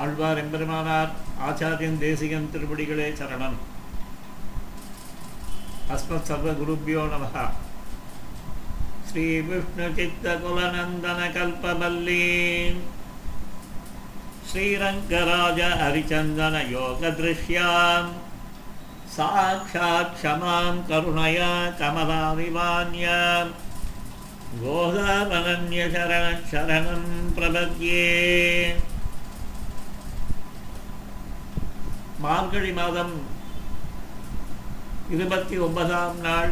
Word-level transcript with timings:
ஆழ்வார் 0.00 0.40
எம்பெருமானார் 0.42 1.12
ஆச்சாரியன் 1.48 2.00
தேசிகன் 2.00 2.50
திருப்படிகளே 2.54 3.06
சரணம் 3.20 3.56
அஸ்மத் 5.94 6.28
சர்வ 6.30 6.52
குருபியோ 6.60 7.02
நமः 7.14 7.36
ஸ்ரீ 9.08 9.26
விஷ்ணு 9.48 9.88
சித்த 9.98 10.34
குலநந்தன 10.44 11.20
கல்பவல்லீ 11.36 12.22
श्रीरङ्गराज 14.48 15.60
हरिचन्दन 15.78 16.56
योगदृश्यां 16.68 18.04
साक्षात् 19.14 20.12
क्षमां 20.12 20.76
करुणया 20.88 21.48
कमलाविवान्यां 21.80 23.46
गोदावनन्यशरणशरणं 24.60 27.02
प्रपद्ये 27.36 28.06
மார்கழி 32.23 32.71
மாதம் 32.79 33.13
இருபத்தி 35.15 35.55
ஒன்பதாம் 35.65 36.17
நாள் 36.25 36.51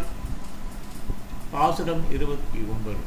பாசுரம் 1.52 2.04
இருபத்தி 2.16 2.60
ஒன்பது. 2.74 3.04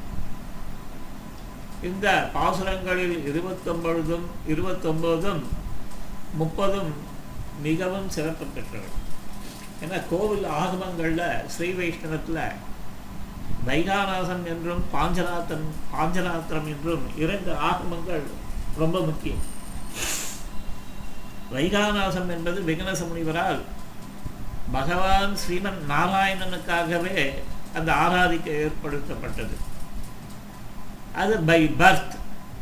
இந்த 1.88 2.06
பாசுரங்களில் 2.34 3.16
இருபத்தொன்பதும் 3.30 4.26
இருபத்தொன்பதும் 4.52 5.42
முப்பதும் 6.40 6.92
மிகவும் 7.66 8.08
சிறப்பு 8.16 8.46
பெற்றவை. 8.56 8.90
ஏன்னா 9.84 9.98
கோவில் 10.10 10.46
ஆகமங்களில் 10.60 11.48
ஸ்ரீ 11.54 11.70
வைஷ்ணவத்தில் 11.80 12.44
வைகாநாசம் 13.68 14.44
என்றும் 14.52 14.84
பாஞ்சராத்திரம் 14.94 15.68
பாஞ்சராத்திரம் 15.94 16.68
என்றும் 16.74 17.06
இரண்டு 17.24 17.52
ஆகமங்கள் 17.70 18.24
ரொம்ப 18.82 19.00
முக்கியம். 19.08 19.42
வைகாநாசம் 21.54 22.30
என்பது 22.36 22.58
விகனச 22.68 23.00
முனிவரால் 23.08 23.62
பகவான் 24.76 25.34
ஸ்ரீமன் 25.42 25.80
நாராயணனுக்காகவே 25.92 27.16
அந்த 27.78 27.90
ஆராதிக்க 28.04 28.48
ஏற்படுத்தப்பட்டது. 28.64 29.56
அது 31.22 31.34
பை 31.48 31.60
பர்த் 31.80 32.14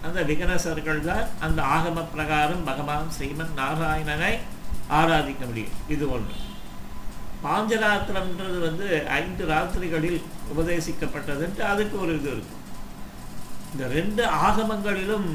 அந்த 0.06 0.20
விகனசர்கள் 0.30 1.02
தான் 1.08 1.26
அந்த 1.46 1.60
ஆகம 1.76 2.04
பிரகாரம் 2.14 2.64
பகவான் 2.70 3.10
ஸ்ரீமன் 3.16 3.52
நாராயணனை 3.60 4.32
ஆராதிக்க 5.00 5.42
முடியும். 5.50 5.76
இது 5.94 6.04
ஒன்று 6.16 6.36
பாஞ்சராத்திரம்ன்றது 7.44 8.58
வந்து 8.68 8.86
ஐந்து 9.20 9.44
ராத்திரிகளில் 9.52 10.20
உபதேசிக்கப்பட்டதுன்ட்டு 10.52 11.62
அதுக்கு 11.72 11.96
ஒரு 12.04 12.14
இது 12.18 12.30
இருக்கும் 12.34 12.58
இந்த 13.72 13.84
ரெண்டு 13.96 14.22
ஆகமங்களிலும் 14.46 15.28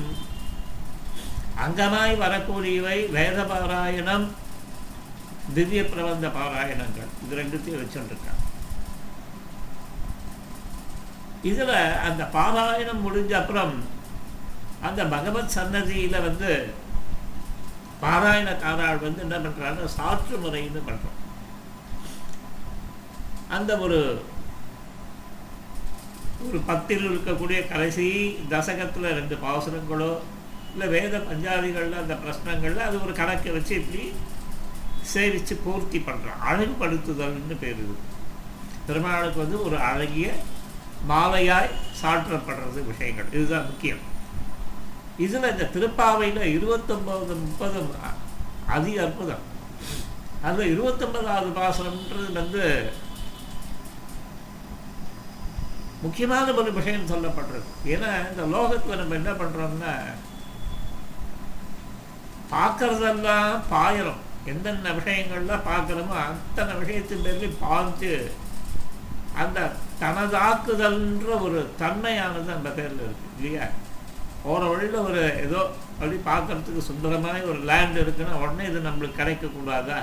அங்கமாய் 1.64 2.14
வரக்கூடியவை 2.24 2.98
வேத 3.16 3.40
பாராயணம் 3.52 4.26
திவ்ய 5.56 5.82
பிரபந்த 5.92 6.28
பாராயணங்கள். 6.38 7.12
இது 7.24 7.40
ரெண்டுத்தையும் 7.40 7.82
வச்சுருக்காங்க. 7.82 8.42
இதில் 11.50 11.76
அந்த 12.08 12.24
பாராயணம் 12.36 13.04
முடிஞ்ச 13.06 13.34
அப்புறம் 13.42 13.74
அந்த 14.88 15.02
பகவத் 15.14 15.56
சன்னதியில 15.58 16.22
வந்து 16.28 16.52
பாராயணக்காரால் 18.04 19.04
வந்து 19.06 19.24
என்ன 19.26 19.38
பண்ணுறாங்க 19.44 19.90
சாற்று 19.98 20.38
முறைன்னு 20.44 20.82
பண்ணுறோம் 20.88 21.20
அந்த 23.58 23.72
ஒரு 23.86 24.00
ஒரு 26.48 26.60
பத்தில் 26.70 27.06
இருக்கக்கூடிய 27.10 27.60
கடைசி 27.68 28.08
தசகத்தில் 28.54 29.16
ரெண்டு 29.20 29.36
பாசுரங்களோ 29.44 30.12
இல்லை 30.76 30.88
வேத 30.96 31.18
பஞ்சாதிகளில் 31.28 32.02
அந்த 32.02 32.16
பிரശ്നங்களில் 32.24 32.88
அது 32.88 32.96
ஒரு 33.06 33.14
கணக்கை 33.20 33.52
வச்சு 33.58 33.74
இப்படி 33.82 34.02
சேவித்து 35.12 35.54
பூர்த்தி 35.66 36.00
பண்ணுறோம் 36.08 36.42
அழகுபடுத்துதல்னு 36.50 37.56
பேர் 37.62 37.80
இது. 37.84 37.96
பெருமாளுக்கு 38.88 39.40
வந்து 39.44 39.58
ஒரு 39.68 39.78
அழகிய 39.90 40.28
மாலையாய் 41.12 41.72
சாற்றப்படுறது 42.02 42.84
விஷயங்கள். 42.90 43.32
இதுதான் 43.36 43.70
முக்கியம். 43.70 44.04
இதில் 45.26 45.52
இந்த 45.54 45.70
திருப்பாவையில் 45.76 46.44
இருபத்தொம்பது 46.58 47.36
முப்பது 47.46 47.80
அதி 48.76 48.94
அற்புதம். 49.06 49.44
அதில் 50.48 50.72
இருபத்தொன்பதாவது 50.74 51.50
பாசனம்ன்றது 51.62 52.32
வந்து 52.42 52.64
முக்கியமான 56.06 56.54
ஒரு 56.62 56.72
விஷயம் 56.80 57.12
சொல்லப்படுறது 57.12 57.68
ஏன்னா 57.94 58.10
இந்த 58.32 58.44
லோகத்தில் 58.56 59.02
நம்ம 59.02 59.16
என்ன 59.22 59.32
பண்ணுறோம்னா 59.42 59.94
பார்க்கறதெல்லாம் 62.52 63.54
பாயிரம். 63.70 64.22
எந்தெந்த 64.46 64.90
விஷயங்கள்லாம் 64.90 65.68
பார்க்குறோமோ 65.70 66.16
அத்தனை 66.24 66.74
விஷயத்தின் 66.82 67.24
பேர்லையும் 67.26 67.62
பாய்ஞ்சு 67.64 68.12
அந்த 69.34 69.60
தனதாக்குதல்ன்ற 70.02 71.32
ஒரு 71.46 71.60
தன்மையானது 71.82 72.52
அந்த 72.58 72.70
பேரில் 72.70 73.02
இருக்குது 73.06 73.32
இல்லையா? 73.38 73.66
போகிற 74.44 74.68
வழியில் 74.72 75.06
ஒரு 75.08 75.22
ஏதோ 75.46 75.62
அப்படி 75.94 76.18
பார்க்குறதுக்கு 76.26 76.82
சுந்தரமான 76.90 77.42
ஒரு 77.52 77.60
லேண்ட் 77.70 77.98
இருக்குன்னா 77.98 78.42
உடனே 78.42 78.66
இது 78.70 78.88
நம்மளுக்கு 78.88 79.20
கிடைக்கக்கூடாதா? 79.22 80.00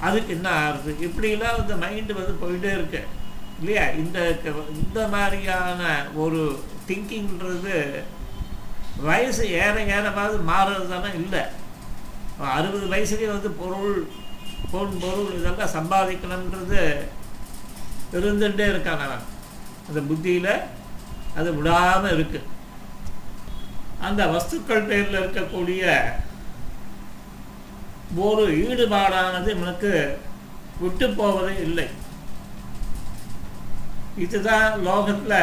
அதுக்கு 0.00 0.32
என்ன 0.34 0.48
ஆகுது 0.48 0.90
இப்படிலாம் 1.06 1.58
இந்த 1.60 1.74
மைண்டு 1.74 2.18
வந்து 2.20 2.34
போயிட்டே 2.42 2.72
இருக்கு 2.72 3.00
இல்லையா? 3.60 3.84
இந்த 4.02 4.18
இந்த 4.74 5.08
மாதிரியான 5.08 5.82
ஒரு 6.14 6.42
திங்கிங்கிறது 6.88 7.76
வயசு 9.02 9.42
ஏற 9.58 9.74
ஏறமாவது 9.88 10.38
மாறுறது 10.48 10.86
தானே 10.86 11.10
இல்லை 11.14 11.42
அறுபது 12.52 12.86
வயசுலேயே 12.86 13.30
வந்து 13.30 13.50
பொருள் 13.60 13.98
பொன் 14.70 14.98
பொருள் 14.98 15.32
இதெல்லாம் 15.32 15.74
சம்பாதிக்கணுன்றது 15.74 16.82
இருந்துகிட்டே 18.12 18.66
இருக்கான் 18.68 19.04
அவன் 19.06 19.24
அந்த 19.88 20.00
புத்தியில் 20.02 20.52
அது 21.36 21.48
விடாமல் 21.54 22.14
இருக்குது 22.14 22.46
அந்த 24.00 24.22
வஸ்துக்கள் 24.26 24.88
பேரில் 24.88 25.20
இருக்கக்கூடிய 25.20 25.84
ஒரு 28.24 28.44
ஈடுபாடானது 28.60 29.48
இவனுக்கு 29.48 29.92
விட்டு 30.80 31.06
போவதே 31.10 31.54
இல்லை. 31.62 31.86
இதுதான் 34.16 34.70
லோகத்தில் 34.82 35.40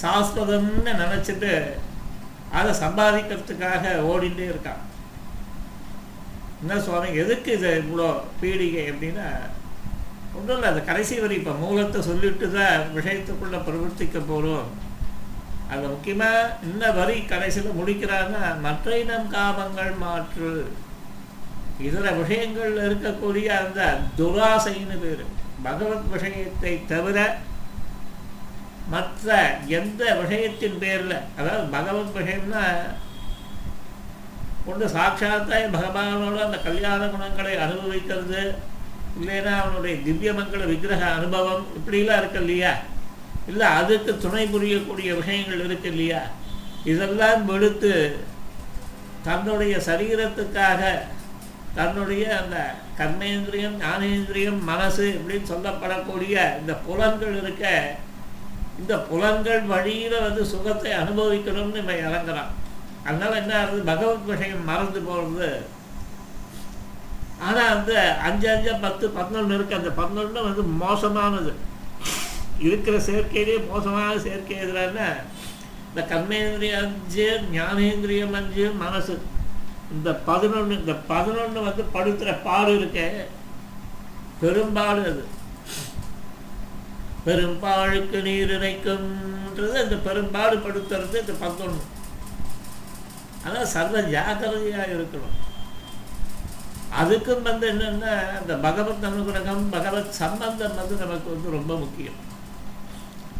சாஸ்வதம்னு 0.00 0.92
நினச்சிட்டு 1.00 1.52
அதை 2.58 2.72
சம்பாதிக்கிறதுக்காக 2.82 3.84
ஓடிட்டே 4.10 4.46
இருக்கான். 4.52 4.82
என்ன 6.62 6.78
சுவாமி 6.84 7.08
எதுக்கு 7.22 7.50
இது 7.56 7.70
இவ்வளோ 7.82 8.08
பீடிகை 8.40 8.84
அப்படின்னா 8.90 9.28
ஒன்றும் 10.36 10.56
இல்லை 10.56 10.68
அந்த 10.70 10.82
கடைசி 10.88 11.14
வரை 11.20 11.34
இப்போ 11.38 11.52
மூலத்தை 11.62 12.00
சொல்லிட்டு 12.08 12.46
தான் 12.56 12.82
விஷயத்துக்குள்ளே 12.96 13.58
பிரவர்த்திக்க 13.66 14.18
போகிறோம் 14.30 14.68
அதில் 15.70 15.92
முக்கியமாக 15.92 16.56
இன்ன 16.68 16.90
வரி 16.98 17.16
கடைசியில் 17.32 17.78
முடிக்கிறாங்கன்னா 17.78 18.42
மற்ற 18.66 18.98
இனம் 19.02 19.30
காமங்கள் 19.34 19.94
மாற்று. 20.02 20.50
இதர 21.86 22.10
விஷயங்கள் 22.20 22.74
இருக்கக்கூடிய 22.86 23.46
அந்த 23.62 23.80
துராசைன்னு 24.18 24.96
பேர். 25.02 25.24
பகவத் 25.66 26.08
விஷயத்தை 26.14 26.72
தவிர 26.92 27.18
மற்ற 28.86 29.28
எந்த 29.78 30.02
விஷயத்தின் 30.20 30.78
பேரில் 30.78 31.16
அதாவது 31.36 31.64
பகவத் 31.70 32.16
விஷயம்னா 32.18 32.64
ஒன்று 34.66 34.86
சாட்சாத்தாய் 34.94 35.74
பகவானோட 35.74 36.38
அந்த 36.44 36.58
கல்யாண 36.60 37.02
குணங்களை 37.06 37.54
அனுபவிக்கிறது 37.64 38.40
இல்லைன்னா 39.18 39.52
அவனுடைய 39.60 39.94
திவ்யமங்கள 40.02 40.64
விக்கிரக 40.64 41.04
அனுபவம் 41.12 41.66
இப்படிலாம் 41.76 42.18
இருக்கு 42.18 42.40
இல்லையா? 42.40 42.72
இல்லை 43.46 43.66
அதுக்கு 43.76 44.12
துணை 44.18 44.44
புரியக்கூடிய 44.46 45.10
விஷயங்கள் 45.16 45.64
இருக்கு 45.64 45.88
இல்லையா? 45.90 46.22
இதெல்லாம் 46.84 47.44
விடுத்து 47.46 47.92
தன்னுடைய 49.24 49.74
சரீரத்துக்காக 49.86 50.80
தன்னுடைய 51.74 52.24
அந்த 52.36 52.56
கர்மேந்திரியம் 52.98 53.78
ஞானேந்திரியம் 53.80 54.60
மனசு 54.64 55.06
இப்படின்னு 55.16 55.50
சொல்லப்படக்கூடிய 55.50 56.34
இந்த 56.60 56.74
புலன்கள் 56.84 57.38
இருக்க 57.38 57.64
இந்த 58.80 58.98
புலங்கள் 58.98 59.60
வழியில் 59.60 60.20
வந்து 60.20 60.44
சுகத்தை 60.44 60.92
அனுபவிக்கணும்னு 60.92 61.82
இவன் 61.82 62.04
இறங்குறான். 62.06 62.50
அதனால் 63.04 63.38
என்ன 63.40 63.52
ஆகுது? 63.60 63.82
பகவத் 63.82 64.24
விஷயம் 64.24 64.64
மறந்து 64.64 65.00
போகிறது 65.00 65.50
ஆனால் 67.40 67.72
அந்த 67.76 67.92
அஞ்சு 68.22 68.46
அஞ்சு 68.54 68.74
பத்து 68.84 69.08
பதினொன்று 69.08 69.56
இருக்குது 69.56 69.78
அந்த 69.80 69.90
பதினொன்று 69.90 70.42
வந்து 70.42 70.62
மோசமானது. 70.62 71.52
இருக்கிற 72.58 72.96
சேர்க்கையிலே 72.98 73.56
மோசமான 73.70 74.18
சேர்க்கை 74.18 74.56
எதுனா 74.56 75.08
இந்த 75.88 76.02
கர்மேந்திரியம் 76.10 76.82
அஞ்சு 76.84 77.26
ஞானேந்திரியம் 77.52 78.34
அஞ்சு 78.40 78.70
மனசு. 78.84 79.14
இந்த 79.92 80.14
பதினொன்று 80.28 80.74
இந்த 80.78 80.94
பதினொன்று 81.12 81.60
வந்து 81.60 81.82
படுத்துகிற 81.82 82.34
பாடு 82.46 82.76
இருக்க. 82.76 83.00
பெரும்பாடு 84.40 85.02
அது. 85.10 85.24
பெரும்பாழுக்கு 87.26 88.18
நீர் 88.22 88.52
இணைக்கும்ன்றது 88.56 89.76
இந்த 89.84 89.96
பெரும்பாடு 90.08 90.56
படுத்துறது 90.56 91.16
இந்த 91.22 91.34
பத்தொன்று 91.40 91.82
அதான் 93.46 93.72
சர்வ 93.72 94.00
ஜாக்கிரதையாக 94.00 94.92
இருக்கணும். 94.92 95.34
அதுக்கும் 97.00 97.42
வந்து 97.42 97.66
என்னென்னா 97.72 98.12
அந்த 98.38 98.52
பகவத் 98.66 99.04
அனுகிரகம் 99.08 99.64
பகவத் 99.70 100.16
சம்பந்தம் 100.22 100.74
வந்து 100.74 100.94
நமக்கு 101.02 101.28
வந்து 101.34 101.50
ரொம்ப 101.56 101.72
முக்கியம். 101.76 102.18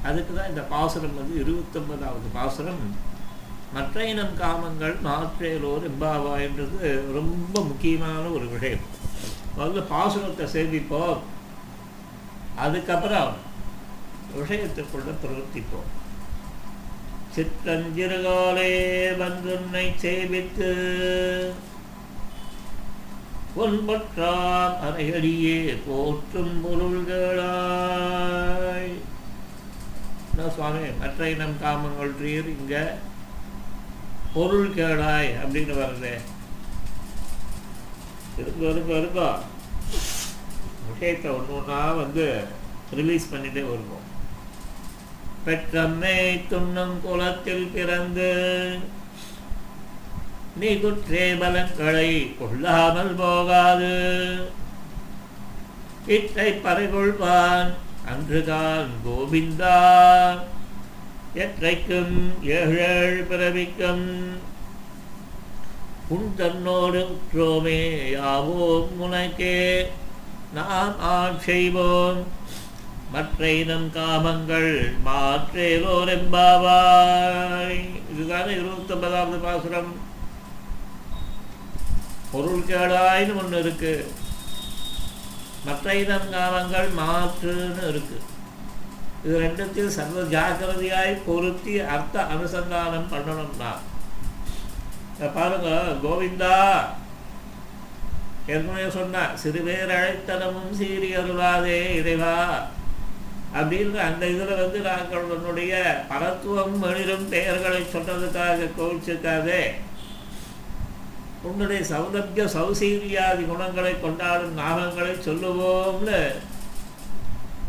அதுக்கு 0.02 0.32
தான் 0.34 0.48
இந்த 0.48 0.62
பாசுரம் 0.72 1.16
வந்து 1.16 1.34
இருபத்தொன்பதாவது 1.42 2.28
பாசுரம். 2.32 2.84
மற்ற 3.72 4.04
இனம் 4.08 4.36
காமங்கள் 4.40 4.94
மாற்றேலோர் 5.06 5.86
எம்பாவான்றது 5.90 6.90
ரொம்ப 7.12 7.54
முக்கியமான 7.70 8.24
ஒரு 8.36 8.46
விஷயம். 8.48 8.84
முதல்ல 9.56 9.82
பாசுரத்தை 9.94 10.46
சேமிப்போம். 10.56 11.18
அதுக்கப்புறம் 12.56 13.32
விஷயத்துக்குள்ள 14.40 15.10
பிரவர்த்திப்போம் 15.22 15.90
சித்தஞ்சிறுகாலே 17.36 18.70
வந்துன்னை 19.22 19.86
சேவித்து 20.02 20.70
பொன்பற்றாம் 23.56 24.76
அரையடியே 24.86 25.58
போற்றும் 25.88 26.54
பொருள்களாய். 26.64 27.34
என்ன 30.30 30.48
சுவாமி 30.56 30.82
மற்ற 31.02 31.20
இனம் 31.34 31.60
காமங்கள் 31.62 32.14
இங்க 32.54 32.74
பொருள் 34.34 34.74
கேளாய் 34.78 35.30
அப்படின்னு 35.42 35.74
வருது 35.82 36.14
இருங்க 38.40 38.64
இருங்க 38.72 38.92
இருங்க 39.00 39.22
விஷயத்தை 40.88 41.28
ஒன்று 41.36 41.56
ஒன்றா 41.58 41.80
வந்து 42.02 42.26
ரிலீஸ் 42.98 43.30
பண்ணிட்டே 43.30 43.62
வருவோம். 43.70 44.05
பெற்றம்மை 45.46 46.18
துண்ணும் 46.50 46.94
குலத்தில் 47.02 47.68
பிறந்து 47.74 48.30
நீ 50.60 50.70
குற்றேபலங்களை 50.82 52.10
கொள்ளாமல் 52.38 53.14
போகாது. 53.18 53.94
இற்றை 56.06 56.48
பறைகொள்வான் 56.64 57.70
அன்றுதான் 58.12 58.90
கோவிந்தா. 59.06 59.78
எற்றைக்கும் 61.44 62.16
ஏழேழு 62.58 63.22
பிறவிக்கும் 63.30 64.06
உன் 66.14 66.28
தன்னோடு 66.36 67.00
உற்றோமே 67.14 67.80
யாவோம் 68.16 68.90
உனக்கே 69.06 69.58
நாம் 70.54 70.94
ஆட்செய்வோம் 71.16 72.20
மற்ற 73.14 73.40
இனம் 73.60 73.88
காமங்கள் 73.96 74.72
மாற்றேலோர் 75.06 76.10
எம்பாவாய் 76.14 77.78
இதுதானே 78.12 78.52
இருபத்தொன்பதாவது 78.60 79.38
பாசுரம். 79.44 79.92
பொருள் 82.32 82.66
கேடாயின்னு 82.70 83.38
ஒன்று 83.42 83.58
இருக்கு. 83.64 83.94
மற்ற 85.66 85.94
இனம் 86.02 86.28
காமங்கள் 86.34 86.90
மாற்றுன்னு 87.00 87.84
இருக்கு. 87.92 88.18
இது 89.24 89.34
ரெண்டத்தில் 89.46 89.94
சர்வ 89.98 90.20
ஜாக்கிரதையாய் 90.36 91.14
பொருத்தி 91.26 91.74
அர்த்த 91.94 92.26
அனுசந்தானம் 92.34 93.10
பண்ணணும்னா. 93.12 93.72
பாருங்க 95.36 95.68
கோவிந்தா 96.04 96.56
ஏற்கனவே 98.52 98.86
சொன்னா 98.96 99.22
சிறுபேர் 99.42 99.92
அழைத்தனமும் 99.98 100.72
சீரியருளாதே 100.80 101.78
இறைவா. 102.00 102.34
அப்படின்ற 103.58 103.96
அந்த 103.96 104.26
இதில் 104.26 104.60
வந்து 104.62 104.78
நாங்கள் 104.80 105.22
உன்னுடைய 105.22 106.04
பரத்துவம் 106.10 106.78
வெளிரும் 106.78 107.28
பெயர்களை 107.28 107.82
சொன்னதுக்காக 107.82 108.68
கோவிச்சிருக்காதே. 108.78 109.60
உன்னுடைய 111.42 111.82
சௌலபிய 111.90 112.44
சௌசீரியாதி 112.56 113.46
குணங்களை 113.46 114.00
கொண்டாடும் 114.00 114.58
நாகங்களை 114.58 115.14
சொல்லுவோம்னு 115.28 116.20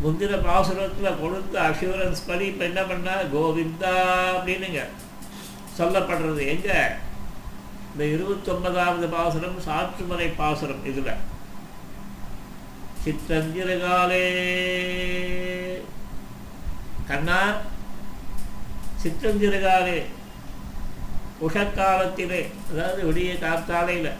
முந்திர 0.02 0.32
பாசுரத்தில் 0.36 1.20
கொடுத்த 1.20 1.60
அஷூரன்ஸ் 1.60 2.26
படி 2.26 2.46
இப்போ 2.46 2.64
என்ன 2.64 2.82
பண்ணா 2.82 3.14
கோவிந்தா 3.34 3.94
அப்படின்னுங்க. 4.34 4.82
சொல்லப்படுறது 5.78 6.46
எங்கே? 6.46 6.78
இந்த 7.92 8.04
இருபத்தொன்பதாவது 8.04 9.08
பாசுரம் 9.08 9.58
சாற்றுமலை 9.66 10.28
பாசுரம் 10.36 10.84
இதில். 10.84 11.12
சித்தந்திரகாலே. 13.04 14.24
கண்ணா 17.08 17.40
சித்தஞ்சிறுகாலே 19.02 19.98
உஷக்காலத்திலே 21.46 22.40
அதாவது 22.70 23.00
விடிய 23.08 23.34
காத்தாலையில் 23.44 24.10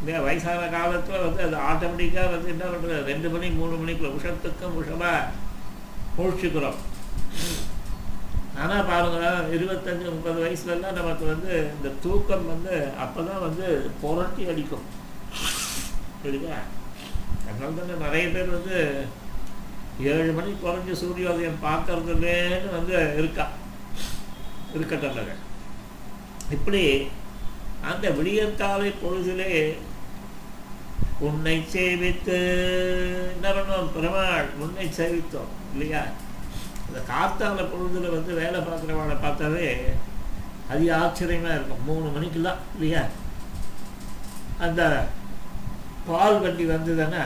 இந்த 0.00 0.18
வயசான 0.26 0.66
காலத்தில் 0.74 1.24
வந்து 1.26 1.40
அது 1.46 1.56
ஆட்டோமேட்டிக்காக 1.68 2.32
வந்து 2.34 2.52
என்ன 2.54 2.64
பண்ணுறது 2.72 3.08
ரெண்டு 3.10 3.28
மணி 3.32 3.46
மூணு 3.60 3.76
மணிக்குள்ள 3.80 4.10
உஷத்துக்கும் 4.18 4.76
உஷமாக 4.80 5.30
முழிச்சுக்கிறோம். 6.18 6.78
ஆனால் 8.62 8.86
பாருங்கள் 8.90 9.50
இருபத்தஞ்சி 9.56 10.06
முப்பது 10.12 10.38
வயசுலலாம் 10.44 10.98
நமக்கு 11.00 11.24
வந்து 11.32 11.52
இந்த 11.74 11.90
தூக்கம் 12.04 12.48
வந்து 12.52 12.74
அப்போ 13.04 13.20
தான் 13.28 13.44
வந்து 13.46 13.66
புரட்டி 14.02 14.44
அடிக்கும். 14.52 14.86
சரிங்களா 16.22 16.60
அதனால 17.48 17.70
தானே 17.78 17.96
நிறைய 18.06 18.24
பேர் 18.34 18.56
வந்து 18.56 18.78
ஏழு 20.06 20.32
மணி 20.32 20.50
குறைஞ்ச 20.54 20.92
சூரியோதயம் 21.00 21.62
பார்க்கறதுலேன்னு 21.62 22.70
வந்து 22.70 23.14
இருக்கா? 23.16 23.46
இருக்கட்டங்க 24.74 25.34
இப்படி 26.50 26.82
அந்த 27.82 28.10
விடியற்காலை 28.10 28.92
பொழுதிலே 29.02 29.52
உன்னை 31.20 31.64
சேவித்து 31.72 32.36
என்ன 33.34 33.52
பண்ணுவோம் 33.52 33.92
பெருமாள் 33.94 34.48
உன்னை 34.58 34.86
சேவித்தோம் 34.98 35.52
இல்லையா? 35.72 36.02
அந்த 36.86 36.98
காத்தால 37.12 37.64
பொழுதுல 37.72 38.10
வந்து 38.10 38.34
வேலை 38.34 38.60
பார்க்குறவங்களை 38.60 39.16
பார்த்தாவே 39.24 39.68
அது 40.68 40.94
ஆச்சரியமாக 40.94 41.54
இருக்கும். 41.54 41.84
மூணு 41.84 42.08
மணிக்கெல்லாம் 42.08 42.60
இல்லையா? 42.74 43.02
அந்த 44.58 44.82
பால் 46.06 46.40
வண்டி 46.40 46.64
வந்ததுன்னா 46.66 47.24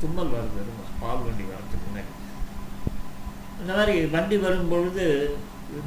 தும்மல் 0.00 0.32
வருது. 0.34 0.62
பால் 1.02 1.24
வண்டி 1.26 1.44
வரத்துக்கு 1.50 1.86
முன்னாடி. 1.88 2.12
இந்த 3.60 3.70
மாதிரி 3.78 3.94
வண்டி 4.14 4.36
வரும்பொழுது 4.44 5.04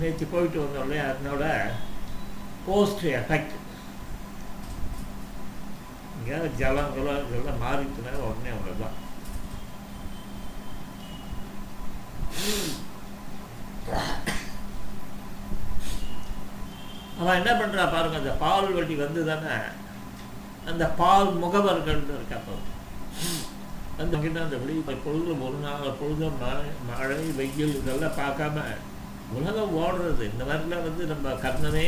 நேற்று 0.02 0.26
போயிட்டு 0.34 0.58
வந்தோம் 0.62 0.86
இல்லையா 0.86 1.04
அதனோட 1.12 1.44
போஸ்ட் 2.66 3.04
எஃபெக்ட் 3.20 3.54
எங்கேயாவது 6.18 6.50
ஜலம் 6.62 6.92
இதெல்லாம் 6.96 7.64
மாறிட்டுனா 7.64 8.12
உடனே 8.28 8.52
அவ்வளோதான் 8.56 8.98
அவன் 17.20 17.40
என்ன 17.40 17.52
பண்ணுறா 17.60 17.84
பாருங்க 17.94 18.20
அந்த 18.22 18.34
பால் 18.44 18.76
வண்டி 18.78 18.96
வந்து 19.02 19.22
தானே 19.30 19.56
அந்த 20.72 20.86
பால் 21.02 21.32
முகவர்கள் 21.44 22.02
இருக்கா 22.18 22.38
பாருங்க 22.40 22.70
அந்த 24.02 24.18
கிட்ட 24.18 24.40
அந்த 24.46 24.58
பொழுது 25.06 25.32
ஒரு 25.48 25.58
நாள் 25.66 26.00
பொழுது 26.02 26.26
மழை 26.42 26.70
மழை 26.90 27.20
வெயில் 27.40 27.78
இதெல்லாம் 27.80 28.20
பார்க்காம 28.22 28.66
உலகம் 29.38 29.76
ஓடுறது. 29.82 30.24
இந்த 30.32 30.44
மாதிரிலாம் 30.48 30.88
வந்து 30.88 31.04
நம்ம 31.12 31.34
கர்ணனே 31.44 31.86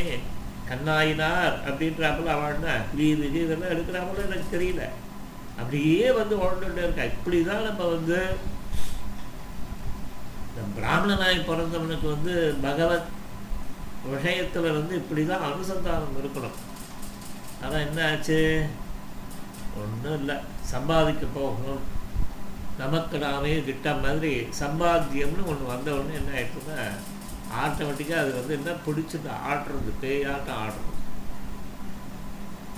கண்ணாயினார் 0.68 1.56
அப்படின்றாப்புல 1.68 2.34
அவள்னா 2.36 2.74
இது 3.06 3.24
இது 3.28 3.40
இதெல்லாம் 3.44 3.72
எடுக்கிறாப்புல 3.74 4.26
எனக்கு 4.28 4.46
தெரியல. 4.54 4.84
அப்படியே 5.60 6.06
வந்து 6.20 6.34
ஓடிட்டு 6.44 6.84
இருக்கா 6.84 7.04
இப்படி 7.14 7.40
தான் 7.48 7.66
நம்ம 7.66 7.88
வந்து 7.94 8.18
இந்த 10.48 10.62
பிராமணனாய் 10.78 11.46
பிறந்தவனுக்கு 11.50 12.08
வந்து 12.14 12.34
பகவத் 12.64 13.10
விஷயத்தில் 14.14 14.76
வந்து 14.78 14.94
இப்படி 15.00 15.22
தான் 15.26 15.46
அனுசந்தானம் 15.48 16.18
இருக்கணும். 16.22 16.58
ஆனால் 17.62 17.84
என்ன 17.86 18.00
ஆச்சு? 18.10 18.40
ஒன்றும் 19.82 20.18
இல்லை. 20.20 20.36
சம்பாதிக்க 20.72 21.26
போகணும். 21.38 21.84
நமக்கு 22.78 23.18
நாமே 23.18 23.62
கிட்ட 23.62 23.92
மாதிரி 23.92 24.46
சம்பாத்தியம்னு 24.60 25.44
ஒன்று 25.46 25.72
வந்த 25.72 25.94
உடனே 25.94 26.14
என்ன 26.14 26.32
ஆயிடுச்சுன்னா 26.38 26.78
ஆட்டோமேட்டிக்காக 27.62 28.22
அது 28.22 28.32
வந்து 28.34 28.54
என்ன 28.54 28.70
பிடிச்சிட்டு 28.86 29.30
ஆடுறது 29.50 29.90
பேயாட்டம் 30.02 30.60
ஆடுறது. 30.64 30.92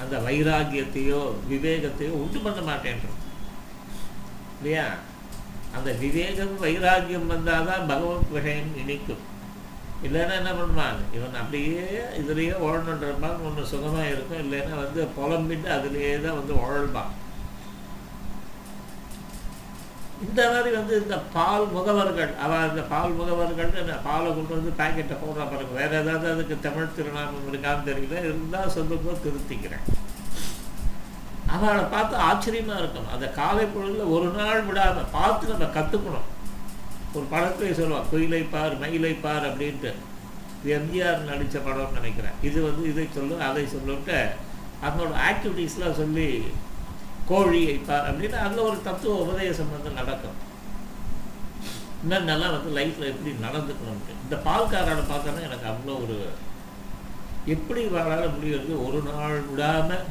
அந்த 0.01 0.17
வைராக்கியத்தையோ 0.19 1.21
விவேகத்தையோ 1.51 2.11
உண்டு 2.23 2.39
பண்ண 2.39 2.61
மாட்டேன்றது. 2.61 3.17
இல்லையா? 4.59 4.87
அந்த 5.75 5.93
விவேகம் 5.93 6.59
வைராக்கியம் 6.59 7.27
வந்தால் 7.27 7.67
தான் 7.67 7.87
பகவத் 7.87 8.31
விஷயம் 8.31 8.77
இணைக்கும் 8.77 9.25
இல்லைன்னா 10.03 10.35
என்ன 10.37 10.51
பண்ணுவாங்க? 10.53 11.03
இவன் 11.13 11.35
அப்படியே 11.35 11.85
இதுலேயே 12.19 12.55
ஓடணுன்றப்பான் 12.67 13.45
ஒன்று 13.45 13.67
சுகமாக 13.67 14.09
இருக்கும். 14.09 14.43
இல்லைன்னா 14.45 14.75
வந்து 14.85 15.09
புலம்பிட்டு 15.17 15.69
அதுலேயே 15.77 16.21
தான் 16.21 16.39
வந்து 16.41 16.55
உழல்பான் 16.55 17.13
இந்த 20.25 20.43
மாதிரி 20.53 20.71
வந்து 20.77 20.95
இந்த 21.03 21.17
பால் 21.35 21.65
முகவர்கள் 21.77 22.31
அவள் 22.45 22.69
இந்த 22.71 22.83
பால் 22.93 23.17
முகவர்கள்னு 23.19 23.83
இந்த 23.85 23.97
பாலை 24.07 24.29
கொண்டு 24.37 24.53
வந்து 24.59 24.73
பேக்கெட்டை 24.79 25.17
போடுறா 25.23 25.45
பாருங்க. 25.51 25.73
வேற 25.81 25.91
ஏதாவது 26.03 26.27
அதுக்கு 26.35 26.57
தமிழ் 26.67 26.95
திருநாமம் 26.97 27.49
இருக்கான்னு 27.53 27.89
தெரியல. 27.89 28.23
இருந்தால் 28.29 28.75
சொல்லும்போது 28.77 29.19
திருத்திக்கிறேன். 29.27 29.85
அவளை 31.55 31.85
பார்த்து 31.95 32.17
ஆச்சரியமா 32.29 32.77
இருக்கும். 32.83 33.11
அந்த 33.15 33.27
காலை 33.41 33.67
பொழுதில் 33.75 34.13
ஒரு 34.15 34.29
நாள் 34.39 34.67
விடாமல் 34.69 35.13
பார்த்து 35.19 35.53
நம்ம 35.53 35.69
கற்றுக்கணும் 35.77 36.31
ஒரு 37.17 37.27
படத்துலேயே 37.35 37.77
சொல்லுவான் 37.81 38.11
குயிலை 38.13 38.43
பார் 38.55 38.75
மயிலை 38.81 39.13
பார் 39.27 39.47
அப்படின்ட்டு. 39.51 39.93
எம்ஜிஆர் 40.77 41.27
நடித்த 41.29 41.59
படம்னு 41.67 41.99
நினைக்கிறேன். 41.99 42.39
இது 42.49 42.59
வந்து 42.69 42.83
இதை 42.93 43.07
சொல்லும் 43.19 43.45
அதை 43.49 43.65
சொல்லுன்ட்டு. 43.75 44.19
அதனோட 44.87 45.13
ஆக்டிவிட்டீஸ்லாம் 45.29 46.01
சொல்லி 46.01 46.29
கோழியை 47.31 47.71
இப்போ 47.79 47.95
அப்படின்னா 48.09 48.41
அதில் 48.47 48.67
ஒரு 48.71 48.79
தத்துவ 48.89 49.15
உபதேசம் 49.23 49.73
வந்து 49.77 49.91
நடக்கும். 50.01 50.37
இன்னும் 52.03 52.29
நல்லா 52.31 52.49
வந்து 52.55 52.71
லைஃப்பில் 52.79 53.11
எப்படி 53.13 53.31
நடந்துக்கணும்ட்டு 53.47 54.21
இந்த 54.25 54.37
பால்காரனை 54.47 55.05
பார்த்தோன்னா 55.13 55.47
எனக்கு 55.49 55.67
அவ்வளோ 55.71 55.97
ஒரு 56.05 56.19
எப்படி 57.55 57.83
வாழால 57.95 58.23
முடியுது 58.35 58.73
ஒரு 58.87 59.01
நாள் 59.09 59.37
விடாமல் 59.51 60.07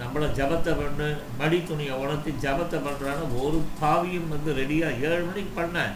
நம்மளை 0.00 0.26
ஜபத்தை 0.38 0.72
பண்ணு 0.80 1.06
மடி 1.38 1.58
துணியை 1.68 1.94
உணர்த்தி 2.02 2.32
ஜபத்தை 2.44 2.78
பண்ணுறான்னு 2.86 3.38
ஒரு 3.42 3.58
பாவியும் 3.82 4.32
வந்து 4.34 4.50
ரெடியாக 4.58 5.00
ஏழு 5.08 5.22
மணிக்கு 5.28 5.52
பண்ணேன் 5.60 5.94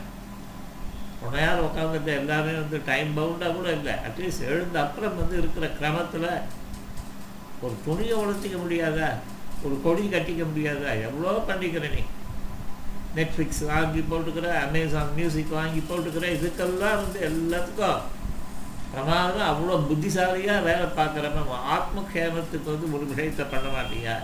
உன்னை 1.24 1.40
யார் 1.42 1.66
உட்காந்துட்டு 1.66 2.12
எல்லாமே 2.20 2.52
வந்து 2.60 2.78
டைம் 2.90 3.10
பவுண்டாக 3.18 3.54
கூட 3.56 3.68
இல்லை. 3.78 3.94
அட்லீஸ்ட் 4.08 4.48
எழுந்த 4.52 4.76
அப்புறம் 4.84 5.18
வந்து 5.20 5.34
இருக்கிற 5.40 5.66
கிரமத்தில் 5.78 6.30
ஒரு 7.64 7.74
துணியை 7.86 8.14
உணர்த்திக்க 8.22 8.58
முடியாதா? 8.62 9.10
ஒரு 9.64 9.76
கொடி 9.84 10.02
கட்டிக்க 10.12 10.42
முடியாதா. 10.50 10.92
எவ்வளோ 11.08 11.32
பண்ணிக்கிறேனே. 11.48 11.90
நீ 11.96 12.04
நெட்ஃப்ளிக்ஸ் 13.18 13.62
வாங்கி 13.70 14.00
போட்டுக்கிற 14.10 14.48
அமேசான் 14.64 15.14
மியூசிக் 15.18 15.58
வாங்கி 15.58 15.80
போட்டுக்கிற 15.88 16.26
இதுக்கெல்லாம் 16.36 17.00
வந்து 17.02 17.20
எல்லாத்துக்கும் 17.28 18.00
பிரமாதம் 18.92 19.48
அவ்வளோ 19.50 19.74
புத்திசாலியாக 19.88 20.66
வேலை 20.68 20.86
பார்க்குறவன் 20.98 21.66
ஆத்ம 21.74 22.04
கேமத்துக்கு 22.14 22.72
வந்து 22.72 22.92
ஒரு 22.96 23.04
விஷயத்தை 23.10 23.44
பண்ண 23.52 23.68
மாட்டியா 23.76 24.14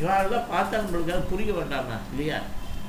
இவாளெல்லாம் 0.00 0.50
பார்த்தா 0.52 0.76
நம்மளுக்கு 0.82 1.14
அது 1.14 1.30
புரிய 1.32 1.50
வேண்டாமா? 1.58 1.96
இல்லையா? 2.12 2.38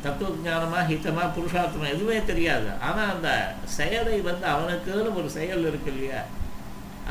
தத்துவ 0.04 0.30
ஜானமாக 0.46 0.88
ஹிதமாக 0.92 1.28
புருஷார்த்தமாக 1.36 1.92
எதுவுமே 1.96 2.20
தெரியாது. 2.30 2.70
ஆனால் 2.88 3.12
அந்த 3.14 3.30
செயலை 3.78 4.16
வந்து 4.30 4.46
அவனுக்குன்னு 4.54 5.18
ஒரு 5.20 5.30
செயல் 5.38 5.68
இருக்கு 5.70 5.92
இல்லையா? 5.94 6.22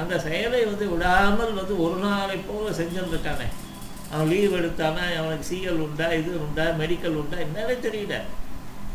அந்த 0.00 0.14
செயலை 0.26 0.60
வந்து 0.64 0.84
விடாமல் 0.92 1.58
வந்து 1.60 1.74
ஒரு 1.84 1.96
நாளை 2.04 2.36
போல 2.36 2.70
செஞ்சுருக்கானே 2.78 3.46
அவன் 4.12 4.30
லீவ் 4.30 4.56
எடுத்தானா 4.58 5.02
அவனுக்கு 5.18 5.48
சிஎல் 5.50 5.82
உண்டா 5.86 6.06
இது 6.20 6.30
உண்டா 6.44 6.64
மெடிக்கல் 6.80 7.18
உண்டா 7.20 7.36
என்னவே 7.46 7.74
தெரியல. 7.86 8.16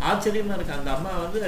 ஆச்சரியமாக 0.10 0.58
இருக்கு. 0.58 0.77
அந்த 0.80 0.89
அம்மா 0.96 1.12
வந்து 1.24 1.42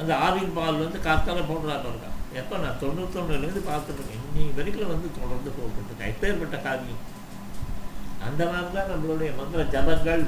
அந்த 0.00 0.12
ஆவின் 0.26 0.54
பால் 0.56 0.82
வந்து 0.84 0.98
காத்தால 1.08 1.42
போடுறாங்க 1.50 1.82
பாருங்க. 1.84 2.08
எப்போ? 2.40 2.54
நான் 2.56 2.80
தொண்ணூத்தொன்னுலேருந்து 2.82 3.62
பார்த்துருக்கேன் 3.70 4.24
இனி 4.28 4.44
வரைக்கும் 4.56 4.92
வந்து 4.92 5.08
தொடர்ந்து 5.20 5.50
போட்டுருக்கேன் 5.58 6.10
எப்பேற்பட்ட 6.12 6.62
காரியம். 6.62 7.04
அந்த 8.26 8.42
மாதிரி 8.52 8.72
தான் 8.76 8.90
நம்மளுடைய 8.92 9.30
மந்திர 9.38 9.62
ஜபங்கள். 9.74 10.24